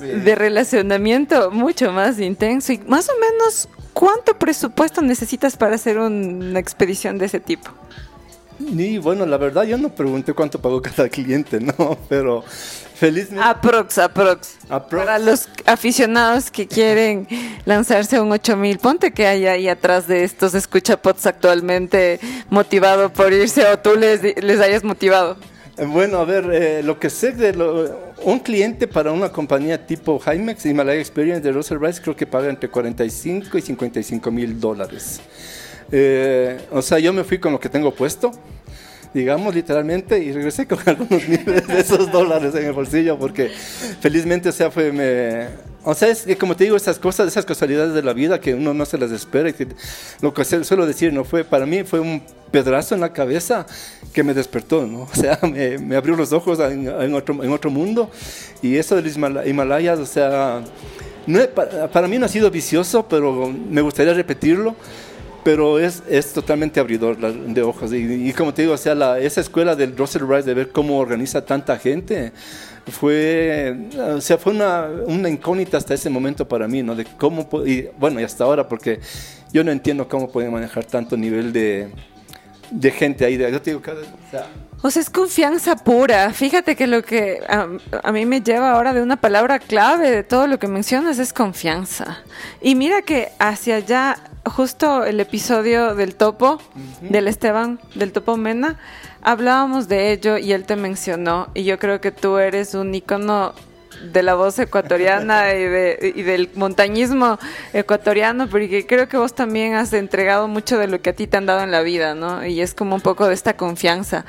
de 0.00 0.34
relacionamiento 0.34 1.52
mucho 1.52 1.92
más 1.92 2.18
intenso. 2.18 2.72
Y 2.72 2.78
más 2.88 3.08
o 3.08 3.12
menos, 3.20 3.68
¿cuánto 3.92 4.36
presupuesto 4.36 5.00
necesitas 5.00 5.56
para 5.56 5.76
hacer 5.76 6.00
una 6.00 6.58
expedición 6.58 7.18
de 7.18 7.26
ese 7.26 7.38
tipo? 7.38 7.70
Y 8.58 8.98
bueno, 8.98 9.26
la 9.26 9.36
verdad 9.36 9.64
yo 9.64 9.76
no 9.76 9.88
pregunté 9.88 10.32
cuánto 10.32 10.60
pagó 10.60 10.80
cada 10.80 11.08
cliente, 11.08 11.60
¿no? 11.60 11.98
Pero 12.08 12.42
felizmente... 12.42 13.44
Aprox, 13.44 13.98
aprox. 13.98 14.56
Para 14.68 15.18
los 15.18 15.48
aficionados 15.66 16.50
que 16.50 16.66
quieren 16.66 17.26
lanzarse 17.64 18.16
a 18.16 18.22
un 18.22 18.30
8000, 18.32 18.78
ponte 18.78 19.12
que 19.12 19.26
hay 19.26 19.46
ahí 19.46 19.68
atrás 19.68 20.06
de 20.06 20.24
estos 20.24 20.54
escuchapots 20.54 21.26
actualmente 21.26 22.20
motivado 22.50 23.12
por 23.12 23.32
irse 23.32 23.66
o 23.66 23.78
tú 23.78 23.96
les, 23.96 24.22
les 24.22 24.60
hayas 24.60 24.84
motivado. 24.84 25.36
Eh, 25.76 25.86
bueno, 25.86 26.18
a 26.18 26.24
ver, 26.24 26.48
eh, 26.52 26.82
lo 26.84 27.00
que 27.00 27.10
sé 27.10 27.32
de 27.32 27.52
un 28.22 28.38
cliente 28.38 28.86
para 28.86 29.10
una 29.10 29.30
compañía 29.30 29.84
tipo 29.84 30.20
Hymex, 30.24 30.64
Himalaya 30.66 31.00
Experience 31.00 31.42
de 31.42 31.50
Russell 31.50 31.78
Rice, 31.80 32.00
creo 32.00 32.14
que 32.14 32.26
paga 32.26 32.48
entre 32.48 32.68
45 32.68 33.58
y 33.58 33.60
55 33.60 34.30
mil 34.30 34.60
dólares. 34.60 35.20
Eh, 35.92 36.58
o 36.70 36.82
sea, 36.82 36.98
yo 36.98 37.12
me 37.12 37.24
fui 37.24 37.38
con 37.38 37.52
lo 37.52 37.60
que 37.60 37.68
tengo 37.68 37.94
puesto, 37.94 38.32
digamos 39.14 39.54
literalmente, 39.54 40.18
y 40.18 40.32
regresé 40.32 40.66
con 40.66 40.78
algunos 40.86 41.28
miles 41.28 41.66
de 41.66 41.80
esos 41.80 42.10
dólares 42.10 42.54
en 42.54 42.66
el 42.66 42.72
bolsillo, 42.72 43.18
porque 43.18 43.48
felizmente, 44.00 44.48
o 44.48 44.52
sea, 44.52 44.70
fue, 44.70 44.90
me, 44.92 45.46
o 45.84 45.94
sea, 45.94 46.08
es 46.08 46.22
que 46.22 46.36
como 46.36 46.56
te 46.56 46.64
digo, 46.64 46.76
esas 46.76 46.98
cosas, 46.98 47.28
esas 47.28 47.46
casualidades 47.46 47.94
de 47.94 48.02
la 48.02 48.12
vida 48.12 48.40
que 48.40 48.54
uno 48.54 48.74
no 48.74 48.84
se 48.84 48.98
las 48.98 49.12
espera, 49.12 49.48
y 49.48 49.52
que, 49.52 49.68
lo 50.20 50.34
que 50.34 50.44
suelo 50.44 50.84
decir, 50.84 51.12
no 51.12 51.24
fue, 51.24 51.44
para 51.44 51.64
mí 51.64 51.84
fue 51.84 52.00
un 52.00 52.22
pedazo 52.50 52.94
en 52.94 53.00
la 53.00 53.12
cabeza 53.12 53.66
que 54.12 54.24
me 54.24 54.34
despertó, 54.34 54.86
¿no? 54.86 55.02
O 55.12 55.14
sea, 55.14 55.38
me, 55.42 55.78
me 55.78 55.96
abrió 55.96 56.16
los 56.16 56.32
ojos 56.32 56.58
en, 56.58 56.88
en, 56.88 57.14
otro, 57.14 57.42
en 57.44 57.52
otro 57.52 57.70
mundo, 57.70 58.10
y 58.62 58.76
eso 58.76 58.96
de 58.96 59.02
los 59.02 59.16
Himalayas, 59.46 60.00
o 60.00 60.06
sea, 60.06 60.62
no, 61.26 61.40
para, 61.50 61.88
para 61.88 62.08
mí 62.08 62.18
no 62.18 62.26
ha 62.26 62.28
sido 62.28 62.50
vicioso, 62.50 63.06
pero 63.08 63.52
me 63.70 63.80
gustaría 63.80 64.12
repetirlo 64.12 64.74
pero 65.44 65.78
es, 65.78 66.02
es 66.08 66.32
totalmente 66.32 66.80
abridor 66.80 67.18
de 67.18 67.62
ojos. 67.62 67.92
Y, 67.92 68.32
como 68.32 68.54
te 68.54 68.62
digo, 68.62 68.74
o 68.74 68.78
sea, 68.78 68.94
la, 68.94 69.18
esa 69.18 69.42
escuela 69.42 69.76
del 69.76 69.96
Russell 69.96 70.22
Rice 70.26 70.44
de 70.44 70.54
ver 70.54 70.70
cómo 70.70 70.98
organiza 70.98 71.44
tanta 71.44 71.78
gente 71.78 72.32
fue, 72.86 73.76
o 73.98 74.20
sea, 74.20 74.38
fue 74.38 74.52
una, 74.54 74.88
una 75.06 75.28
incógnita 75.28 75.76
hasta 75.76 75.94
ese 75.94 76.08
momento 76.08 76.48
para 76.48 76.66
mí, 76.66 76.82
¿no? 76.82 76.94
De 76.96 77.04
cómo, 77.04 77.48
y 77.64 77.88
bueno, 77.98 78.20
y 78.20 78.24
hasta 78.24 78.44
ahora, 78.44 78.66
porque 78.66 79.00
yo 79.52 79.62
no 79.62 79.70
entiendo 79.70 80.08
cómo 80.08 80.30
pueden 80.30 80.50
manejar 80.50 80.84
tanto 80.84 81.16
nivel 81.16 81.52
de, 81.52 81.88
de 82.70 82.90
gente 82.90 83.26
ahí. 83.26 83.36
De, 83.36 83.52
yo 83.52 83.60
te 83.60 83.70
digo, 83.70 83.82
sea, 84.30 84.46
o 84.86 84.90
sea, 84.90 85.00
es 85.00 85.08
confianza 85.08 85.76
pura. 85.76 86.30
Fíjate 86.34 86.76
que 86.76 86.86
lo 86.86 87.02
que 87.02 87.40
a, 87.48 87.68
a, 88.02 88.12
mí 88.12 88.26
me 88.26 88.42
lleva 88.42 88.72
ahora 88.72 88.92
de 88.92 89.00
una 89.00 89.16
palabra 89.16 89.58
clave 89.58 90.10
de 90.10 90.22
todo 90.22 90.46
lo 90.46 90.58
que 90.58 90.68
mencionas 90.68 91.18
es 91.18 91.32
confianza. 91.32 92.18
Y 92.60 92.74
mira 92.74 93.00
que 93.00 93.30
hacia 93.38 93.76
allá 93.76 94.18
justo 94.44 95.04
el 95.04 95.20
episodio 95.20 95.94
del 95.94 96.16
topo, 96.16 96.60
del 97.00 97.28
Esteban, 97.28 97.80
del 97.94 98.12
topo 98.12 98.36
Mena, 98.36 98.78
hablábamos 99.22 99.88
de 99.88 100.12
ello 100.12 100.36
y 100.36 100.52
él 100.52 100.64
te 100.64 100.76
mencionó 100.76 101.48
y 101.54 101.64
yo 101.64 101.78
creo 101.78 102.02
que 102.02 102.12
tú 102.12 102.36
eres 102.36 102.74
un 102.74 102.94
icono 102.94 103.54
de 104.12 104.22
la 104.22 104.34
voz 104.34 104.58
ecuatoriana 104.58 105.54
y, 105.54 105.64
de, 105.64 106.12
y, 106.14 106.22
del 106.22 106.50
montañismo 106.54 107.38
ecuatoriano, 107.72 108.48
porque 108.48 108.86
creo 108.86 109.08
que 109.08 109.16
vos 109.16 109.34
también 109.34 109.74
has 109.74 109.92
entregado 109.92 110.48
mucho 110.48 110.78
de 110.78 110.88
lo 110.88 111.00
que 111.00 111.10
a 111.10 111.12
ti 111.14 111.26
te 111.26 111.36
han 111.36 111.46
dado 111.46 111.62
en 111.62 111.70
la 111.70 111.82
vida, 111.82 112.14
¿no? 112.14 112.44
Y 112.44 112.60
es 112.60 112.74
como 112.74 112.94
un 112.94 113.00
poco 113.00 113.26
de 113.26 113.34
esta 113.34 113.56
confianza. 113.56 114.24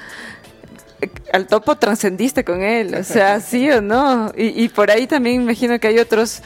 Al 1.34 1.47
topo 1.47 1.75
trascendiste 1.75 2.43
con 2.43 2.62
él, 2.62 2.95
o 2.95 3.03
sea, 3.03 3.39
sí 3.41 3.69
o 3.69 3.81
no. 3.81 4.31
Y, 4.36 4.63
y 4.63 4.69
por 4.69 4.91
ahí 4.91 5.08
también 5.08 5.41
imagino 5.41 5.79
que 5.79 5.88
hay 5.88 5.99
otros 5.99 6.41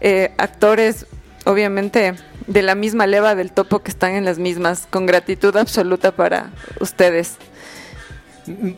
eh, 0.00 0.32
actores, 0.38 1.06
obviamente 1.44 2.14
de 2.46 2.62
la 2.62 2.74
misma 2.74 3.06
leva 3.06 3.34
del 3.34 3.52
topo 3.52 3.80
que 3.80 3.90
están 3.90 4.12
en 4.12 4.24
las 4.24 4.38
mismas, 4.38 4.86
con 4.88 5.06
gratitud 5.06 5.56
absoluta 5.56 6.12
para 6.12 6.50
ustedes. 6.80 7.36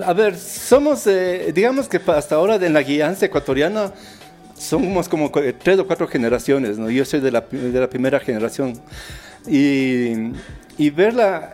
A 0.05 0.13
ver, 0.15 0.37
somos, 0.37 1.07
eh, 1.07 1.53
digamos 1.55 1.89
que 1.89 2.01
hasta 2.07 2.37
ahora 2.37 2.55
en 2.55 2.73
la 2.73 2.83
guianza 2.83 3.27
ecuatoriana 3.27 3.93
somos 4.57 5.09
como 5.09 5.31
tres 5.31 5.79
o 5.79 5.87
cuatro 5.87 6.09
generaciones, 6.09 6.79
¿no? 6.79 6.91
Yo 6.91 7.05
soy 7.05 7.21
de 7.21 7.31
la, 7.31 7.45
de 7.51 7.79
la 7.79 7.89
primera 7.91 8.19
generación. 8.19 8.81
Y, 9.47 10.33
y 10.79 10.91
verla, 10.91 11.53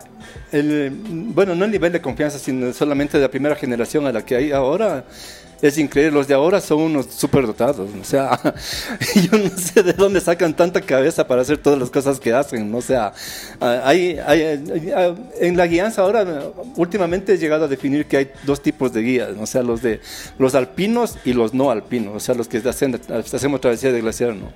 el, 0.51 0.91
bueno, 1.33 1.55
no 1.55 1.65
el 1.65 1.71
nivel 1.71 1.91
de 1.91 2.01
confianza, 2.01 2.39
sino 2.39 2.71
solamente 2.73 3.17
de 3.17 3.23
la 3.23 3.31
primera 3.31 3.55
generación 3.55 4.05
a 4.07 4.11
la 4.11 4.23
que 4.23 4.35
hay 4.35 4.51
ahora, 4.51 5.05
es 5.61 5.77
increíble. 5.77 6.11
Los 6.11 6.27
de 6.27 6.33
ahora 6.33 6.61
son 6.61 6.81
unos 6.81 7.07
superdotados. 7.07 7.89
O 7.99 8.03
sea, 8.03 8.39
yo 9.15 9.37
no 9.37 9.49
sé 9.57 9.83
de 9.83 9.93
dónde 9.93 10.19
sacan 10.21 10.55
tanta 10.55 10.81
cabeza 10.81 11.27
para 11.27 11.41
hacer 11.41 11.57
todas 11.57 11.79
las 11.79 11.89
cosas 11.89 12.19
que 12.19 12.33
hacen. 12.33 12.73
O 12.73 12.81
sea, 12.81 13.13
hay, 13.59 14.19
hay, 14.25 14.63
en 15.39 15.57
la 15.57 15.67
guianza 15.67 16.01
ahora, 16.01 16.25
últimamente 16.75 17.33
he 17.33 17.37
llegado 17.37 17.65
a 17.65 17.67
definir 17.67 18.05
que 18.05 18.17
hay 18.17 18.31
dos 18.43 18.61
tipos 18.61 18.93
de 18.93 19.01
guías. 19.01 19.29
O 19.39 19.45
sea, 19.45 19.63
los 19.63 19.81
de 19.81 20.01
los 20.37 20.55
alpinos 20.55 21.17
y 21.25 21.33
los 21.33 21.53
no 21.53 21.71
alpinos. 21.71 22.15
O 22.15 22.19
sea, 22.19 22.35
los 22.35 22.47
que 22.47 22.57
hacen, 22.57 22.99
hacemos 23.09 23.61
travesía 23.61 23.91
de 23.91 24.01
glaciar, 24.01 24.35
¿no? 24.35 24.51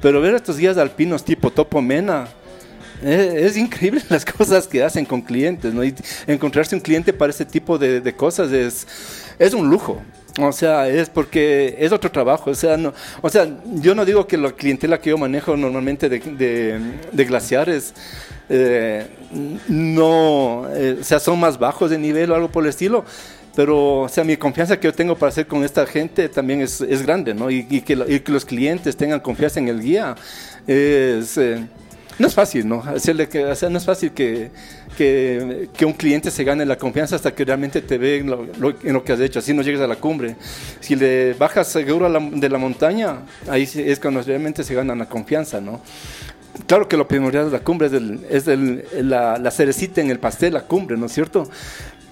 Pero 0.00 0.20
ver 0.20 0.34
estos 0.34 0.58
guías 0.58 0.76
alpinos 0.76 1.24
tipo 1.24 1.50
Topo 1.50 1.80
Mena, 1.80 2.28
es, 3.04 3.56
increíble 3.56 4.02
las 4.08 4.24
cosas 4.24 4.66
que 4.66 4.82
hacen 4.82 5.04
con 5.04 5.22
clientes, 5.22 5.72
¿no? 5.72 5.84
Y 5.84 5.94
encontrarse 6.26 6.74
un 6.74 6.80
cliente 6.80 7.12
para 7.12 7.30
ese 7.30 7.44
tipo 7.44 7.78
de, 7.78 8.00
de 8.00 8.14
cosas 8.14 8.50
es, 8.52 8.86
es 9.38 9.54
un 9.54 9.68
lujo. 9.68 10.02
O 10.40 10.50
sea, 10.50 10.88
es 10.88 11.08
porque 11.10 11.76
es 11.78 11.92
otro 11.92 12.10
trabajo. 12.10 12.50
O 12.50 12.54
sea, 12.54 12.76
no, 12.76 12.92
o 13.22 13.30
sea 13.30 13.46
yo 13.74 13.94
no 13.94 14.04
digo 14.04 14.26
que 14.26 14.36
la 14.36 14.50
clientela 14.50 15.00
que 15.00 15.10
yo 15.10 15.18
manejo 15.18 15.56
normalmente 15.56 16.08
de, 16.08 16.18
de, 17.12 17.24
glaciares 17.24 17.94
eh, 18.48 19.06
no, 19.68 20.66
eh, 20.74 20.98
o 21.00 21.04
sea, 21.04 21.20
son 21.20 21.38
más 21.38 21.58
bajos 21.58 21.90
de 21.90 21.98
nivel 21.98 22.32
o 22.32 22.34
algo 22.34 22.50
por 22.50 22.64
el 22.64 22.70
estilo. 22.70 23.04
Pero, 23.54 24.00
o 24.00 24.08
sea, 24.08 24.24
mi 24.24 24.36
confianza 24.36 24.80
que 24.80 24.88
yo 24.88 24.92
tengo 24.92 25.14
para 25.14 25.28
hacer 25.28 25.46
con 25.46 25.62
esta 25.62 25.86
gente 25.86 26.28
también 26.28 26.60
es, 26.60 26.80
es 26.80 27.02
grande, 27.02 27.34
¿no? 27.34 27.52
Y, 27.52 27.64
y, 27.70 27.82
que, 27.82 27.92
y, 28.08 28.18
que, 28.18 28.32
los 28.32 28.44
clientes 28.44 28.96
tengan 28.96 29.20
confianza 29.20 29.60
en 29.60 29.68
el 29.68 29.80
guía 29.80 30.16
es... 30.66 31.38
Eh, 31.38 31.64
no 32.18 32.26
es 32.28 32.34
fácil, 32.34 32.68
¿no? 32.68 32.82
Hacerle 32.82 33.28
que, 33.28 33.42
no 33.42 33.78
es 33.78 33.84
fácil 33.84 34.12
que, 34.12 34.50
que, 34.96 35.68
que, 35.76 35.84
un 35.84 35.92
cliente 35.92 36.30
se 36.30 36.44
gane 36.44 36.64
la 36.64 36.76
confianza 36.76 37.16
hasta 37.16 37.34
que 37.34 37.44
realmente 37.44 37.82
te 37.82 37.98
ve 37.98 38.18
en 38.18 38.30
lo, 38.30 39.04
que 39.04 39.12
has 39.12 39.20
hecho. 39.20 39.40
Así 39.40 39.52
no 39.52 39.62
llegas 39.62 39.82
a 39.82 39.86
la 39.86 39.96
cumbre. 39.96 40.36
Si 40.80 40.94
le 40.94 41.34
bajas 41.34 41.68
seguro 41.68 42.10
de 42.10 42.48
la 42.48 42.58
montaña, 42.58 43.18
ahí 43.48 43.68
es 43.74 43.98
cuando 43.98 44.22
realmente 44.22 44.62
se 44.62 44.74
gana 44.74 44.94
la 44.94 45.06
confianza, 45.06 45.60
¿no? 45.60 45.80
Claro 46.68 46.88
que 46.88 46.96
lo 46.96 47.08
primordial 47.08 47.46
de 47.46 47.50
la 47.50 47.64
cumbre 47.64 47.88
es, 47.88 47.92
el, 47.92 48.26
es 48.30 48.46
el, 48.46 48.84
la, 49.02 49.38
la 49.38 49.50
cerecita 49.50 50.00
en 50.00 50.10
el 50.10 50.20
pastel, 50.20 50.54
la 50.54 50.62
cumbre, 50.62 50.96
¿no 50.96 51.06
es 51.06 51.12
cierto? 51.12 51.48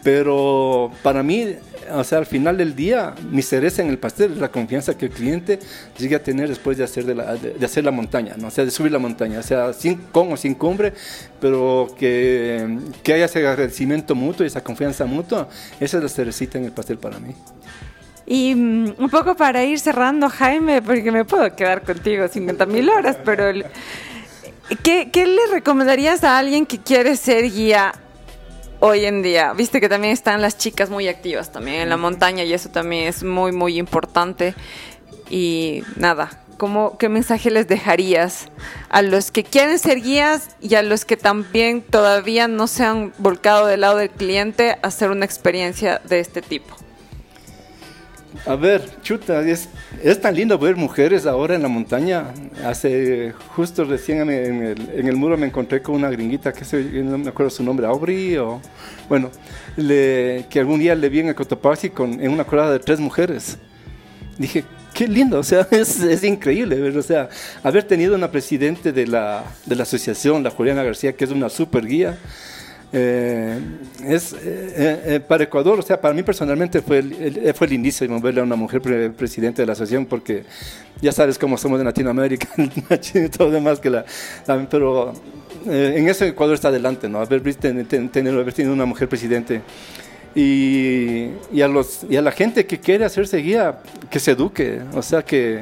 Pero 0.03 0.91
para 1.03 1.23
mí, 1.23 1.55
o 1.93 2.03
sea, 2.03 2.19
al 2.19 2.27
final 2.27 2.57
del 2.57 2.75
día, 2.75 3.15
mi 3.31 3.41
cereza 3.43 3.83
en 3.83 3.89
el 3.89 3.99
pastel 3.99 4.33
es 4.33 4.39
la 4.39 4.51
confianza 4.51 4.97
que 4.97 5.07
el 5.07 5.13
cliente 5.13 5.61
llegue 5.99 6.17
a 6.17 6.23
tener 6.23 6.49
después 6.49 6.77
de 6.77 6.85
hacer, 6.85 7.05
de 7.05 7.15
la, 7.15 7.37
hacer 7.63 7.85
la 7.85 7.93
montaña, 7.93 8.35
¿no? 8.37 8.49
o 8.49 8.51
sea, 8.51 8.65
de 8.65 8.73
subir 8.73 8.91
la 8.91 8.99
montaña, 8.99 9.39
o 9.39 9.43
sea, 9.43 9.73
sin, 9.73 9.97
con 9.97 10.33
o 10.33 10.37
sin 10.37 10.55
cumbre, 10.55 10.93
pero 11.41 11.95
que, 11.97 12.79
que 13.03 13.13
haya 13.13 13.27
ese 13.27 13.47
agradecimiento 13.47 14.15
mutuo 14.15 14.45
y 14.45 14.49
esa 14.49 14.63
confianza 14.63 15.05
mutua, 15.05 15.49
esa 15.79 15.99
es 15.99 16.03
la 16.03 16.09
cerecita 16.09 16.59
en 16.59 16.65
el 16.65 16.73
pastel 16.73 16.99
para 16.99 17.21
mí. 17.21 17.35
Y 18.27 18.55
um, 18.55 18.95
un 18.99 19.11
poco 19.11 19.37
para 19.37 19.65
ir 19.65 19.79
cerrando, 19.79 20.29
Jaime, 20.29 20.83
porque 20.83 21.13
me 21.13 21.25
puedo 21.25 21.55
quedar 21.55 21.83
contigo 21.83 22.27
50 22.27 22.67
mil 22.67 22.89
horas, 22.89 23.17
pero 23.25 23.53
¿qué, 24.83 25.11
¿qué 25.13 25.27
le 25.27 25.47
recomendarías 25.53 26.25
a 26.25 26.39
alguien 26.39 26.67
que 26.67 26.79
quiere 26.79 27.17
ser 27.17 27.45
guía 27.51 27.93
hoy 28.85 29.05
en 29.05 29.23
día. 29.23 29.53
Viste 29.53 29.81
que 29.81 29.89
también 29.89 30.13
están 30.13 30.43
las 30.43 30.59
chicas 30.59 30.91
muy 30.91 31.07
activas 31.07 31.53
también 31.53 31.83
en 31.83 31.89
la 31.89 31.97
montaña 31.97 32.43
y 32.43 32.53
eso 32.53 32.69
también 32.69 33.07
es 33.07 33.23
muy, 33.23 33.53
muy 33.53 33.79
importante. 33.79 34.57
Y 35.31 35.85
nada, 35.95 36.43
¿cómo, 36.57 36.99
¿qué 36.99 37.09
mensaje 37.09 37.53
les 37.53 37.69
dejarías 37.69 38.49
a 38.89 39.03
los 39.03 39.31
que 39.31 39.45
quieren 39.45 39.79
ser 39.79 40.01
guías 40.01 40.57
y 40.61 40.75
a 40.75 40.83
los 40.83 41.05
que 41.05 41.17
también 41.17 41.81
todavía 41.81 42.49
no 42.49 42.67
se 42.67 42.83
han 42.83 43.13
volcado 43.19 43.67
del 43.67 43.83
lado 43.83 43.99
del 43.99 44.11
cliente 44.11 44.73
a 44.73 44.89
hacer 44.89 45.13
una 45.13 45.27
experiencia 45.27 46.01
de 46.05 46.19
este 46.19 46.43
tipo? 46.43 46.82
A 48.47 48.57
ver, 48.57 48.83
chuta, 49.03 49.41
es, 49.43 49.69
es, 50.03 50.21
tan 50.21 50.35
lindo 50.35 50.59
ver 50.59 50.75
mujeres 50.77 51.27
ahora 51.27 51.55
en 51.55 51.63
la 51.63 51.69
montaña. 51.69 52.33
Hace 52.65 53.33
justo 53.55 53.85
recién 53.85 54.23
en 54.31 54.63
el, 54.63 54.91
en 54.95 55.07
el 55.07 55.17
muro 55.17 55.37
me 55.37 55.47
encontré 55.47 55.83
con 55.83 55.95
una 55.95 56.11
gringuita 56.11 56.53
que 56.53 56.65
se, 56.65 56.83
no 56.83 57.19
me 57.19 57.29
acuerdo 57.29 57.51
su 57.51 57.63
nombre, 57.63 57.87
Aubrey 57.87 58.37
o 58.39 58.61
bueno, 59.09 59.31
le, 59.77 60.47
que 60.49 60.61
algún 60.61 60.81
día 60.81 60.95
le 60.95 61.09
vi 61.09 61.21
en 61.21 61.29
el 61.29 61.35
Cotopaxi 61.35 61.91
con 61.91 62.21
en 62.21 62.31
una 62.31 62.45
colada 62.45 62.73
de 62.73 62.79
tres 62.79 62.99
mujeres. 63.01 63.59
Dije, 64.39 64.65
qué 64.93 65.07
lindo, 65.07 65.39
o 65.39 65.43
sea, 65.43 65.67
es, 65.71 66.25
increíble, 66.25 66.81
o 66.97 67.03
sea, 67.03 67.29
haber 67.63 67.85
tenido 67.85 68.15
una 68.15 68.31
presidente 68.31 68.93
de 68.93 69.07
la, 69.07 69.45
de 69.67 69.77
la 69.77 69.83
asociación, 69.83 70.43
la 70.43 70.51
Juliana 70.51 70.83
García, 70.83 71.15
que 71.15 71.25
es 71.25 71.31
una 71.31 71.49
super 71.49 71.87
guía, 71.87 72.19
eh, 72.95 73.59
es 74.05 74.35
eh, 74.35 75.03
eh, 75.07 75.21
para 75.27 75.45
Ecuador, 75.45 75.79
o 75.79 75.83
sea, 75.83 75.99
para 75.99 76.13
mí 76.13 76.23
personalmente 76.23 76.83
fue, 76.83 77.03
fue 77.55 77.67
lindísimo 77.67 78.21
verle 78.21 78.43
a 78.43 78.45
una 78.45 78.55
mujer 78.55 78.83
presidente 79.13 79.63
de 79.63 79.67
la 79.67 79.73
asociación 79.73 80.05
porque 80.05 80.45
ya 81.01 81.11
sabes 81.11 81.39
cómo 81.39 81.57
somos 81.57 81.81
en 81.81 81.87
Latinoamérica 81.87 82.49
y 83.15 83.29
todo 83.31 83.51
demás 83.51 83.81
que 83.81 83.89
la, 83.89 84.05
pero 84.71 85.15
en 85.65 86.07
eso 86.07 86.27
Ecuador 86.27 86.55
está 86.55 86.69
adelante, 86.69 87.09
¿no? 87.09 87.21
Haber, 87.21 87.43
tener, 87.55 87.87
haber 87.89 88.53
tenido 88.53 88.75
una 88.75 88.85
mujer 88.85 89.09
presidente 89.09 89.63
y, 90.35 91.29
y, 91.51 91.63
a 91.63 91.69
los, 91.69 92.05
y 92.11 92.17
a 92.17 92.23
la 92.23 92.33
gente 92.33 92.67
que 92.67 92.79
quiere 92.79 93.07
hacerse 93.07 93.39
guía, 93.39 93.79
que 94.11 94.21
se 94.21 94.33
eduque, 94.33 94.83
o 94.93 95.01
sea, 95.01 95.23
que 95.23 95.61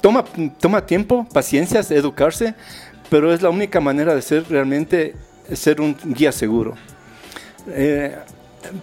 toma, 0.00 0.24
toma 0.58 0.86
tiempo, 0.86 1.26
paciencia, 1.30 1.80
educarse, 1.90 2.54
pero 3.12 3.30
es 3.30 3.42
la 3.42 3.50
única 3.50 3.78
manera 3.78 4.14
de 4.14 4.22
ser 4.22 4.48
realmente 4.48 5.14
ser 5.52 5.82
un 5.82 5.94
guía 6.02 6.32
seguro. 6.32 6.76
Eh, 7.68 8.16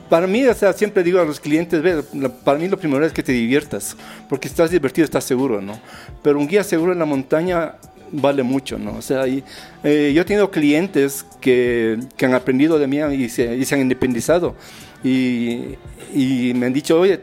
para 0.07 0.27
mí, 0.27 0.45
o 0.45 0.53
sea, 0.53 0.71
siempre 0.73 1.01
digo 1.01 1.19
a 1.19 1.25
los 1.25 1.39
clientes, 1.39 1.82
ve, 1.82 2.03
para 2.43 2.59
mí 2.59 2.67
lo 2.67 2.77
primero 2.77 3.03
es 3.03 3.11
que 3.11 3.23
te 3.23 3.32
diviertas, 3.32 3.97
porque 4.30 4.47
estás 4.47 4.69
divertido, 4.69 5.05
estás 5.05 5.23
seguro, 5.23 5.63
¿no? 5.63 5.82
Pero 6.21 6.38
un 6.38 6.47
guía 6.47 6.63
seguro 6.63 6.93
en 6.93 6.99
la 6.99 7.05
montaña 7.05 7.73
vale 8.11 8.43
mucho, 8.43 8.77
¿no? 8.77 8.97
O 8.97 9.01
sea, 9.01 9.25
eh, 9.25 10.11
yo 10.13 10.21
he 10.21 10.25
tenido 10.25 10.51
clientes 10.51 11.25
que, 11.41 11.97
que, 12.15 12.27
han 12.27 12.36
aprendido 12.36 12.77
de 12.77 12.86
mí 12.86 12.99
y 12.99 13.30
se, 13.30 13.55
y 13.55 13.65
se 13.65 13.73
han 13.73 13.82
independizado. 13.82 14.55
Y, 15.03 15.75
y, 16.13 16.53
me 16.53 16.67
han 16.67 16.73
dicho, 16.73 16.99
oye, 16.99 17.19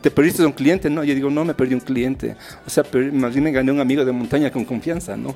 ¿te 0.00 0.10
perdiste 0.10 0.42
un 0.46 0.52
cliente? 0.52 0.88
No, 0.88 1.04
yo 1.04 1.14
digo, 1.14 1.28
no, 1.28 1.44
me 1.44 1.52
perdí 1.52 1.74
un 1.74 1.80
cliente. 1.80 2.34
O 2.66 2.70
sea, 2.70 2.82
más 3.12 3.34
bien 3.34 3.44
me 3.44 3.52
gané 3.52 3.72
un 3.72 3.80
amigo 3.80 4.06
de 4.06 4.12
montaña 4.12 4.50
con 4.50 4.64
confianza, 4.64 5.18
¿no? 5.18 5.34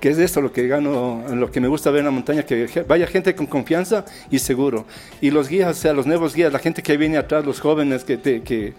Que 0.00 0.08
es 0.08 0.18
esto 0.18 0.40
lo 0.40 0.52
que 0.52 0.66
gano, 0.66 1.22
lo 1.28 1.50
que 1.50 1.60
me 1.60 1.68
gusta 1.68 1.90
ver 1.90 2.00
en 2.00 2.06
la 2.06 2.10
montaña, 2.10 2.42
que 2.42 2.84
vaya 2.88 3.06
gente 3.06 3.34
con 3.34 3.46
confianza 3.46 4.04
y 4.30 4.38
seguro. 4.38 4.86
Y 5.20 5.30
los 5.30 5.48
guías, 5.48 5.76
o 5.76 5.80
sea, 5.80 5.92
los 5.92 6.06
nuevos 6.06 6.34
guías, 6.34 6.52
la 6.52 6.58
gente 6.58 6.82
que 6.82 6.96
viene 6.96 7.18
atrás, 7.18 7.44
los 7.44 7.60
jóvenes 7.60 8.04
que, 8.04 8.18
que, 8.18 8.72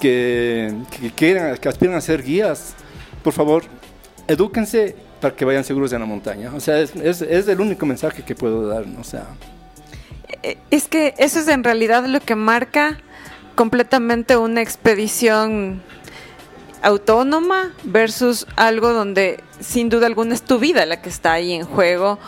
que, 0.00 0.74
quieran, 1.14 1.56
que 1.56 1.68
aspiran 1.68 1.94
a 1.94 2.00
ser 2.00 2.22
guías, 2.22 2.74
por 3.22 3.32
favor, 3.32 3.62
edúquense 4.26 4.96
para 5.20 5.36
que 5.36 5.44
vayan 5.44 5.62
seguros 5.62 5.92
en 5.92 6.00
la 6.00 6.06
montaña. 6.06 6.52
O 6.54 6.60
sea, 6.60 6.80
es, 6.80 6.94
es, 6.96 7.48
el 7.48 7.60
único 7.60 7.86
mensaje 7.86 8.24
que 8.24 8.34
puedo 8.34 8.66
dar, 8.66 8.84
o 8.98 9.04
sea. 9.04 9.26
Eh, 10.42 10.58
es 10.70 10.88
que 10.88 11.14
eso 11.16 11.38
es 11.38 11.46
en 11.46 11.62
realidad 11.62 12.04
lo 12.06 12.18
que 12.18 12.34
marca 12.34 12.98
completamente 13.54 14.36
una 14.36 14.62
expedición 14.62 15.80
autónoma 16.82 17.72
versus 17.84 18.46
algo 18.56 18.92
donde 18.92 19.42
sin 19.64 19.88
duda 19.88 20.06
alguna 20.06 20.34
es 20.34 20.42
tu 20.42 20.58
vida 20.58 20.86
la 20.86 21.00
que 21.00 21.08
está 21.08 21.32
ahí 21.32 21.52
en 21.52 21.64
juego. 21.64 22.18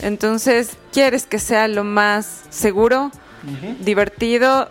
Entonces, 0.00 0.70
quieres 0.92 1.26
que 1.26 1.38
sea 1.38 1.68
lo 1.68 1.84
más 1.84 2.42
seguro, 2.50 3.10
divertido 3.80 4.68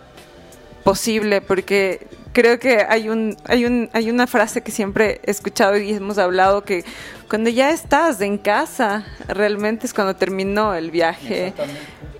posible, 0.84 1.40
porque 1.40 2.06
creo 2.32 2.58
que 2.58 2.84
hay 2.86 3.08
un, 3.08 3.34
hay 3.44 3.64
un, 3.64 3.88
hay 3.94 4.10
una 4.10 4.26
frase 4.26 4.60
que 4.60 4.70
siempre 4.70 5.22
he 5.24 5.30
escuchado 5.30 5.78
y 5.78 5.94
hemos 5.94 6.18
hablado 6.18 6.64
que 6.64 6.84
cuando 7.28 7.48
ya 7.48 7.70
estás 7.70 8.20
en 8.20 8.36
casa, 8.36 9.06
realmente 9.26 9.86
es 9.86 9.94
cuando 9.94 10.14
terminó 10.16 10.74
el 10.74 10.90
viaje. 10.90 11.54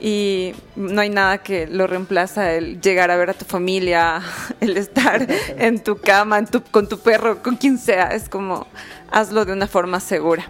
Y 0.00 0.54
no 0.74 1.00
hay 1.00 1.10
nada 1.10 1.38
que 1.38 1.66
lo 1.66 1.86
reemplaza 1.86 2.52
el 2.52 2.80
llegar 2.80 3.10
a 3.10 3.16
ver 3.16 3.30
a 3.30 3.34
tu 3.34 3.44
familia, 3.44 4.22
el 4.60 4.76
estar 4.76 5.26
en 5.58 5.80
tu 5.82 5.98
cama, 5.98 6.38
en 6.38 6.46
tu, 6.46 6.62
con 6.62 6.88
tu 6.88 6.98
perro, 6.98 7.42
con 7.42 7.56
quien 7.56 7.78
sea, 7.78 8.08
es 8.08 8.28
como 8.28 8.66
hazlo 9.10 9.44
de 9.44 9.52
una 9.52 9.66
forma 9.66 10.00
segura. 10.00 10.44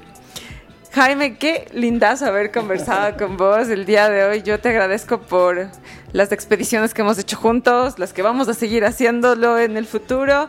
Jaime, 0.93 1.37
qué 1.37 1.69
lindas 1.75 2.23
haber 2.23 2.51
conversado 2.51 3.19
con 3.19 3.37
vos 3.37 3.69
el 3.69 3.85
día 3.85 4.09
de 4.09 4.25
hoy. 4.25 4.43
Yo 4.43 4.59
te 4.61 4.71
agradezco 4.71 5.21
por 5.21 5.69
las 6.13 6.33
expediciones 6.33 6.95
que 6.95 7.03
hemos 7.03 7.19
hecho 7.19 7.37
juntos, 7.37 7.99
las 7.99 8.15
que 8.15 8.23
vamos 8.23 8.49
a 8.49 8.55
seguir 8.55 8.85
haciéndolo 8.85 9.59
en 9.59 9.77
el 9.77 9.85
futuro 9.85 10.49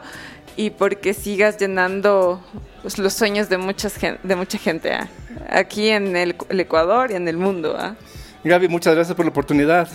y 0.56 0.70
porque 0.70 1.14
sigas 1.14 1.58
llenando 1.58 2.42
los 2.98 3.14
sueños 3.14 3.50
de, 3.50 3.58
muchas, 3.58 3.94
de 4.24 4.36
mucha 4.38 4.58
gente 4.58 4.94
¿ah? 4.94 5.10
aquí 5.50 5.90
en 5.90 6.16
el, 6.16 6.36
Ecuador 6.50 7.12
y 7.12 7.16
en 7.16 7.28
el 7.28 7.36
mundo. 7.36 7.76
¿ah? 7.78 7.96
Gaby, 8.46 8.70
muchas 8.70 8.96
gracias 8.96 9.16
por 9.16 9.26
la 9.26 9.32
oportunidad. 9.32 9.90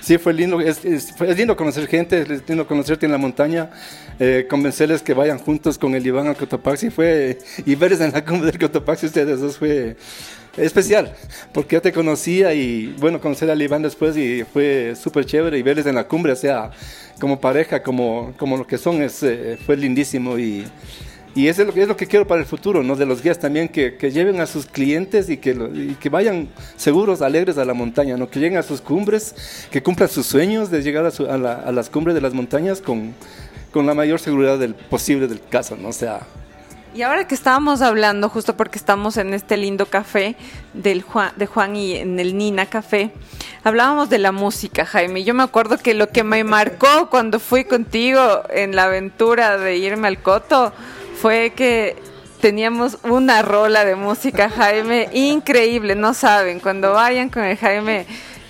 Sí, 0.00 0.18
fue 0.18 0.32
lindo. 0.32 0.60
Es, 0.60 0.84
lindo 1.36 1.56
conocer 1.56 1.86
gente, 1.86 2.22
es 2.22 2.48
lindo 2.48 2.66
conocerte 2.66 3.06
en 3.06 3.12
la 3.12 3.18
montaña, 3.18 3.70
eh, 4.18 4.46
convencerles 4.48 5.02
que 5.02 5.14
vayan 5.14 5.38
juntos 5.38 5.78
con 5.78 5.94
el 5.94 6.06
Iván 6.06 6.28
al 6.28 6.36
Cotopaxi. 6.36 6.90
Fue, 6.90 7.38
y 7.64 7.74
verles 7.74 8.00
en 8.00 8.12
la 8.12 8.24
cumbre 8.24 8.50
del 8.50 8.60
Cotopaxi, 8.60 9.06
ustedes 9.06 9.40
dos 9.40 9.58
fue 9.58 9.96
especial, 10.56 11.14
porque 11.52 11.76
ya 11.76 11.80
te 11.80 11.92
conocía 11.92 12.52
y 12.54 12.94
bueno, 12.98 13.20
conocer 13.20 13.50
al 13.50 13.62
Iván 13.62 13.82
después 13.82 14.16
y 14.16 14.44
fue 14.44 14.94
súper 14.96 15.24
chévere 15.24 15.58
y 15.58 15.62
verles 15.62 15.86
en 15.86 15.94
la 15.94 16.04
cumbre, 16.04 16.32
o 16.32 16.36
sea, 16.36 16.70
como 17.20 17.40
pareja, 17.40 17.82
como, 17.82 18.34
como 18.36 18.56
lo 18.56 18.66
que 18.66 18.78
son, 18.78 19.02
es, 19.02 19.22
eh, 19.22 19.58
fue 19.64 19.76
lindísimo 19.76 20.38
y 20.38 20.64
y 21.34 21.46
eso 21.46 21.62
es 21.62 21.68
lo, 21.68 21.74
que, 21.74 21.82
es 21.82 21.88
lo 21.88 21.96
que 21.96 22.06
quiero 22.06 22.26
para 22.26 22.40
el 22.40 22.46
futuro, 22.46 22.82
¿no? 22.82 22.96
De 22.96 23.06
los 23.06 23.22
guías 23.22 23.38
también, 23.38 23.68
que, 23.68 23.96
que 23.96 24.10
lleven 24.10 24.40
a 24.40 24.46
sus 24.46 24.66
clientes 24.66 25.30
y 25.30 25.36
que, 25.36 25.50
y 25.50 25.96
que 26.00 26.08
vayan 26.08 26.48
seguros, 26.76 27.22
alegres 27.22 27.56
a 27.58 27.64
la 27.64 27.74
montaña, 27.74 28.16
¿no? 28.16 28.28
Que 28.28 28.40
lleguen 28.40 28.58
a 28.58 28.62
sus 28.62 28.80
cumbres, 28.80 29.68
que 29.70 29.82
cumplan 29.82 30.08
sus 30.08 30.26
sueños 30.26 30.70
de 30.70 30.82
llegar 30.82 31.04
a, 31.06 31.34
a, 31.34 31.72
las 31.72 31.88
cumbres 31.88 32.14
de 32.14 32.20
las 32.20 32.34
montañas 32.34 32.80
con, 32.80 33.14
con 33.72 33.86
la 33.86 33.94
mayor 33.94 34.18
seguridad 34.18 34.58
del, 34.58 34.74
posible 34.74 35.28
del 35.28 35.40
caso, 35.40 35.76
¿no? 35.76 35.92
Sea, 35.92 36.20
y 36.92 37.02
ahora 37.02 37.28
que 37.28 37.36
estábamos 37.36 37.82
hablando, 37.82 38.28
justo 38.28 38.56
porque 38.56 38.76
estamos 38.76 39.16
en 39.16 39.32
este 39.32 39.56
lindo 39.56 39.86
café 39.86 40.34
del 40.74 41.02
Juan, 41.02 41.32
de 41.36 41.46
Juan 41.46 41.76
y 41.76 41.94
en 41.94 42.18
el 42.18 42.36
Nina 42.36 42.66
Café, 42.66 43.12
hablábamos 43.62 44.10
de 44.10 44.18
la 44.18 44.32
música, 44.32 44.84
Jaime. 44.84 45.22
Yo 45.22 45.32
me 45.32 45.44
acuerdo 45.44 45.78
que 45.78 45.94
lo 45.94 46.08
que 46.08 46.24
me 46.24 46.42
marcó 46.42 47.08
cuando 47.08 47.38
fui 47.38 47.62
contigo 47.62 48.42
en 48.50 48.74
la 48.74 48.84
aventura 48.84 49.56
de 49.56 49.76
irme 49.76 50.08
al 50.08 50.20
Coto 50.20 50.72
fue 51.20 51.52
que 51.54 51.96
teníamos 52.40 52.98
una 53.04 53.42
rola 53.42 53.84
de 53.84 53.94
música, 53.94 54.48
Jaime, 54.48 55.08
increíble, 55.12 55.94
no 55.94 56.14
saben, 56.14 56.60
cuando 56.60 56.92
vayan 56.92 57.28
con 57.28 57.44
el 57.44 57.58
Jaime 57.58 58.06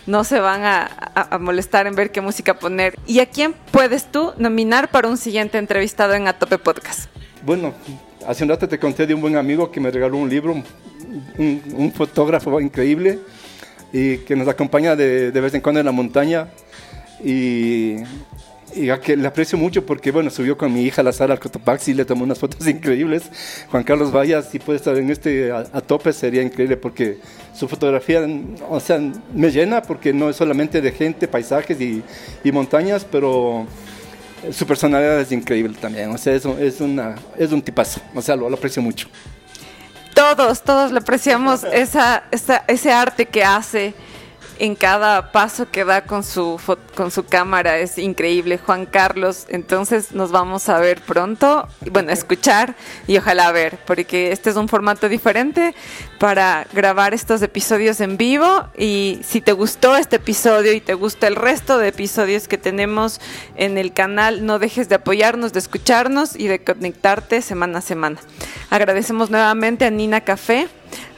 no 0.07 0.25
se 0.25 0.41
van 0.41 0.63
a, 0.65 1.39
molestar 1.41 1.87
en 1.87 1.95
ver 1.95 2.11
qué 2.11 2.21
música 2.21 2.59
poner. 2.59 2.99
¿Y 3.07 3.21
a 3.21 3.27
quién 3.27 3.55
puedes 3.71 4.11
tú 4.11 4.33
nominar 4.39 4.91
para 4.91 5.09
un 5.09 5.17
siguiente 5.17 5.59
entrevistado 5.59 6.15
en 6.15 6.27
Atope 6.27 6.59
Podcast? 6.59 7.09
Bueno, 7.45 7.75
hace 8.27 8.45
un 8.45 8.51
rato 8.51 8.69
te 8.69 8.79
conté 8.79 9.07
de 9.07 9.15
un 9.15 9.21
buen 9.21 9.37
amigo 9.37 9.71
que 9.71 9.81
me 9.81 9.91
regaló 9.91 10.17
un 10.17 10.29
libro, 10.29 10.63
un, 11.39 11.93
fotógrafo 11.95 12.61
increíble 12.61 13.19
y 13.93 14.19
que 14.19 14.35
nos 14.35 14.49
acompaña 14.49 14.97
de, 14.97 15.31
de 15.31 15.41
vez 15.41 15.55
en 15.55 15.61
cuando 15.61 15.81
en 15.81 15.87
la 15.87 15.93
montaña. 15.93 16.49
Y 17.23 17.97
y 18.75 18.91
a 18.91 19.01
que 19.01 19.17
le 19.17 19.27
aprecio 19.27 19.59
mucho 19.59 19.85
porque, 19.85 20.11
bueno, 20.11 20.31
subió 20.31 20.57
con 20.57 20.73
mi 20.73 20.83
hija 20.83 21.03
a 21.03 21.05
la 21.05 21.13
sala 21.13 21.35
al 21.35 21.41
Cotopaxi 21.41 21.93
y 21.93 21.95
le 21.95 22.05
tomó 22.05 22.25
unas 22.25 22.39
fotos 22.39 22.67
increíbles. 22.67 23.25
Juan 23.71 23.85
Carlos 23.85 24.15
Vallas, 24.15 24.49
si 24.51 24.59
puede 24.59 24.79
estar 24.79 24.97
en 24.97 25.11
este 25.11 25.53
a, 25.53 25.81
tope, 25.81 26.13
sería 26.13 26.43
increíble 26.43 26.77
porque 26.77 27.19
su 27.55 27.69
fotografía, 27.69 28.27
o 28.69 28.81
sea, 28.81 29.01
me 29.35 29.51
llena 29.51 29.83
porque 29.83 30.13
no 30.13 30.31
es 30.31 30.37
solamente 30.37 30.81
de 30.81 30.93
gente, 30.93 31.29
paisajes 31.29 31.81
y, 31.81 32.03
y 32.45 32.53
montañas, 32.53 33.07
pero 33.11 33.67
su 34.53 34.67
personalidad 34.67 35.21
es 35.21 35.33
increíble 35.33 35.77
también. 35.81 36.11
O 36.11 36.19
sea, 36.19 36.35
es, 36.35 36.45
es, 36.45 36.81
una, 36.81 37.17
es 37.37 37.53
un 37.53 37.63
tipazo. 37.63 38.01
O 38.15 38.23
sea, 38.23 38.37
lo, 38.37 38.49
lo 38.49 38.57
aprecio 38.57 38.83
mucho. 38.83 39.09
Todos, 40.15 40.63
todos 40.63 40.93
le 40.93 40.99
apreciamos 40.99 41.65
esa, 41.73 42.25
esa, 42.31 42.65
ese 42.67 42.93
arte 42.93 43.27
que 43.27 43.45
hace 43.45 43.95
en 44.61 44.75
cada 44.75 45.33
paso 45.33 45.71
que 45.71 45.87
da 45.87 46.03
con 46.03 46.23
su, 46.23 46.61
con 46.95 47.11
su 47.11 47.25
cámara. 47.25 47.79
Es 47.79 47.97
increíble, 47.97 48.59
Juan 48.59 48.85
Carlos. 48.85 49.47
Entonces 49.49 50.13
nos 50.13 50.31
vamos 50.31 50.69
a 50.69 50.79
ver 50.79 51.01
pronto, 51.01 51.67
bueno, 51.91 52.13
escuchar 52.13 52.75
y 53.07 53.17
ojalá 53.17 53.51
ver, 53.53 53.79
porque 53.87 54.33
este 54.33 54.51
es 54.51 54.57
un 54.57 54.69
formato 54.69 55.09
diferente 55.09 55.75
para 56.19 56.67
grabar 56.75 57.15
estos 57.15 57.41
episodios 57.41 58.03
en 58.03 58.19
vivo. 58.19 58.67
Y 58.77 59.21
si 59.25 59.41
te 59.41 59.53
gustó 59.53 59.97
este 59.97 60.17
episodio 60.17 60.75
y 60.75 60.83
te 60.83 60.93
gusta 60.93 61.27
el 61.27 61.37
resto 61.37 61.79
de 61.79 61.89
episodios 61.89 62.47
que 62.47 62.59
tenemos 62.59 63.19
en 63.57 63.79
el 63.79 63.95
canal, 63.95 64.45
no 64.45 64.59
dejes 64.59 64.91
de 64.91 64.97
apoyarnos, 64.97 65.55
de 65.55 65.61
escucharnos 65.61 66.37
y 66.37 66.49
de 66.49 66.63
conectarte 66.63 67.41
semana 67.41 67.79
a 67.79 67.83
semana. 67.83 68.21
Agradecemos 68.69 69.31
nuevamente 69.31 69.87
a 69.87 69.91
Nina 69.91 70.21
Café 70.21 70.69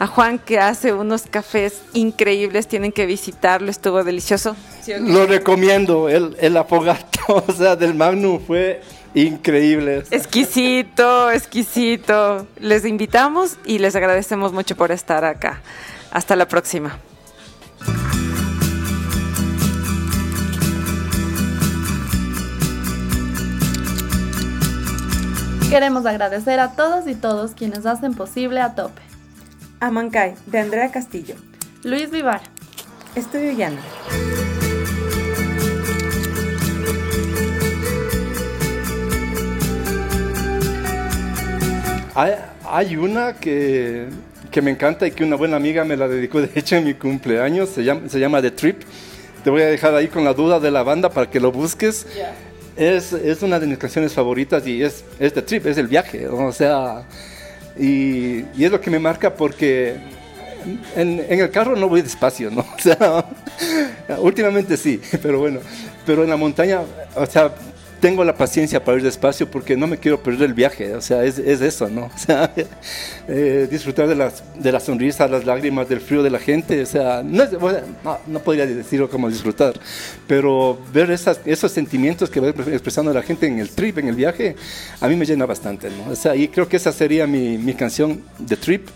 a 0.03 0.09
Juan 0.09 0.41
que 0.41 0.59
hace 0.59 0.93
unos 0.93 1.23
cafés 1.31 1.81
increíbles, 1.93 2.67
tienen 2.67 2.91
que 2.91 3.07
visitarlo, 3.07 3.71
estuvo 3.71 4.03
delicioso. 4.03 4.57
Lo 4.99 5.27
recomiendo, 5.27 6.09
el, 6.09 6.37
el 6.41 6.57
afogato, 6.57 7.45
o 7.47 7.53
sea, 7.53 7.77
del 7.77 7.95
Magnum 7.95 8.41
fue 8.45 8.83
increíble. 9.15 10.03
Exquisito, 10.11 11.31
exquisito. 11.31 12.49
Les 12.59 12.85
invitamos 12.85 13.59
y 13.65 13.79
les 13.79 13.95
agradecemos 13.95 14.53
mucho 14.53 14.75
por 14.75 14.91
estar 14.91 15.25
acá. 15.25 15.63
Hasta 16.11 16.35
la 16.35 16.49
próxima. 16.49 16.99
Queremos 25.71 26.07
agradecer 26.07 26.59
a 26.59 26.73
todos 26.73 27.07
y 27.07 27.15
todos 27.15 27.53
quienes 27.53 27.87
hacen 27.87 28.15
posible 28.15 28.61
a 28.61 28.75
tope. 28.75 29.13
Amancay, 29.83 30.35
de 30.47 30.61
Andrea 30.61 30.93
Castillo. 30.93 31.35
Luis 31.83 32.09
Vivar. 32.09 32.41
Estudio 33.17 33.51
Llano. 33.51 33.81
Hay, 42.15 42.35
hay 42.65 42.97
una 42.97 43.35
que, 43.35 44.07
que, 44.53 44.63
me 44.63 44.71
encanta 44.71 45.05
y 45.05 45.11
que 45.11 45.25
una 45.25 45.35
buena 45.35 45.57
amiga 45.57 45.85
me 45.85 45.97
la 45.97 46.07
dedicó 46.07 46.41
de 46.41 46.51
hecho 46.55 46.77
en 46.77 46.85
mi 46.85 46.95
cumpleaños, 46.95 47.71
se 47.71 47.83
llama, 47.83 48.09
se 48.09 48.21
llama 48.21 48.41
The 48.41 48.53
Trip. 48.53 48.83
Te 49.43 49.51
voy 49.51 49.63
a 49.63 49.67
dejar 49.67 49.97
ahí 49.97 50.07
con 50.07 50.23
la 50.23 50.33
duda 50.33 50.61
de 50.61 50.71
la 50.71 50.85
banda 50.85 51.11
para 51.11 51.29
que 51.29 51.41
lo 51.41 51.51
busques. 51.51 52.07
Yeah. 52.15 52.35
Es, 52.77 53.13
es, 53.13 53.43
una 53.43 53.59
de 53.59 53.67
mis 53.67 53.79
canciones 53.79 54.13
favoritas 54.13 54.65
y 54.65 54.81
es, 54.81 55.05
es 55.19 55.33
The 55.33 55.43
Trip, 55.43 55.67
es 55.67 55.77
el 55.77 55.89
viaje. 55.89 56.29
O 56.29 56.53
sea, 56.53 57.05
y, 57.79 58.45
y 58.57 58.65
es 58.65 58.71
lo 58.71 58.81
que 58.81 58.91
me 58.91 58.99
marca 58.99 59.35
porque 59.35 59.97
en, 60.97 61.25
en, 61.29 61.41
el 61.41 61.51
carro 61.51 61.77
no 61.77 61.89
voy 61.89 62.03
despacio, 62.03 62.51
¿no? 62.51 62.65
O 62.77 62.81
sea, 62.81 63.25
últimamente 64.19 64.77
sí, 64.77 65.01
pero 65.23 65.39
bueno, 65.39 65.61
pero 66.05 66.25
en 66.25 66.31
la 66.31 66.37
montaña, 66.37 66.81
o 67.15 67.27
sea, 67.27 67.53
tengo 68.03 68.25
la 68.25 68.35
paciencia 68.35 68.85
para 68.85 68.99
ir 68.99 69.05
despacio 69.05 69.49
porque 69.49 69.77
no 69.77 69.87
me 69.87 69.97
quiero 69.97 70.21
perder 70.21 70.49
el 70.49 70.55
viaje, 70.55 70.93
o 70.97 71.01
sea, 71.01 71.23
es, 71.23 71.39
es 71.39 71.61
eso, 71.61 71.89
¿no? 71.89 72.07
O 72.15 72.19
sea, 72.19 72.53
eh, 73.29 73.69
disfrutar 73.71 74.09
de 74.09 74.17
las, 74.17 74.43
de 74.61 74.73
la 74.73 74.81
sonrisa, 74.81 75.29
las 75.29 75.45
lágrimas, 75.45 75.89
del 75.89 76.01
frío 76.01 76.23
de 76.23 76.31
la 76.31 76.41
gente, 76.41 76.83
o 76.83 76.87
sea, 76.87 77.23
no, 77.25 77.47
bueno, 77.61 77.79
no, 78.03 78.19
no, 78.27 78.41
podría 78.41 78.67
decirlo 78.67 79.09
como 79.09 79.29
disfrutar, 79.29 79.75
pero 80.27 80.79
ver 80.93 81.13
esas, 81.13 81.41
esos 81.45 81.71
sentimientos 81.71 82.29
que 82.29 82.41
va 82.41 82.49
expresando 82.49 83.13
la 83.13 83.23
gente 83.23 83.47
en 83.47 83.61
el 83.61 83.71
trip, 83.71 83.99
en 83.99 84.09
el 84.09 84.17
viaje, 84.17 84.57
a 85.01 85.07
mí 85.07 85.15
me 85.15 85.25
llena 85.25 85.47
bastante, 85.47 85.89
¿no? 85.89 86.11
O 86.11 86.17
sea, 86.17 86.35
y 86.35 86.49
creo 86.49 86.69
que 86.69 86.79
esa 86.79 86.91
sería 86.91 87.29
mi, 87.29 87.57
mi 87.57 87.75
canción, 87.75 88.21
The 88.45 88.57
Trip. 88.57 88.89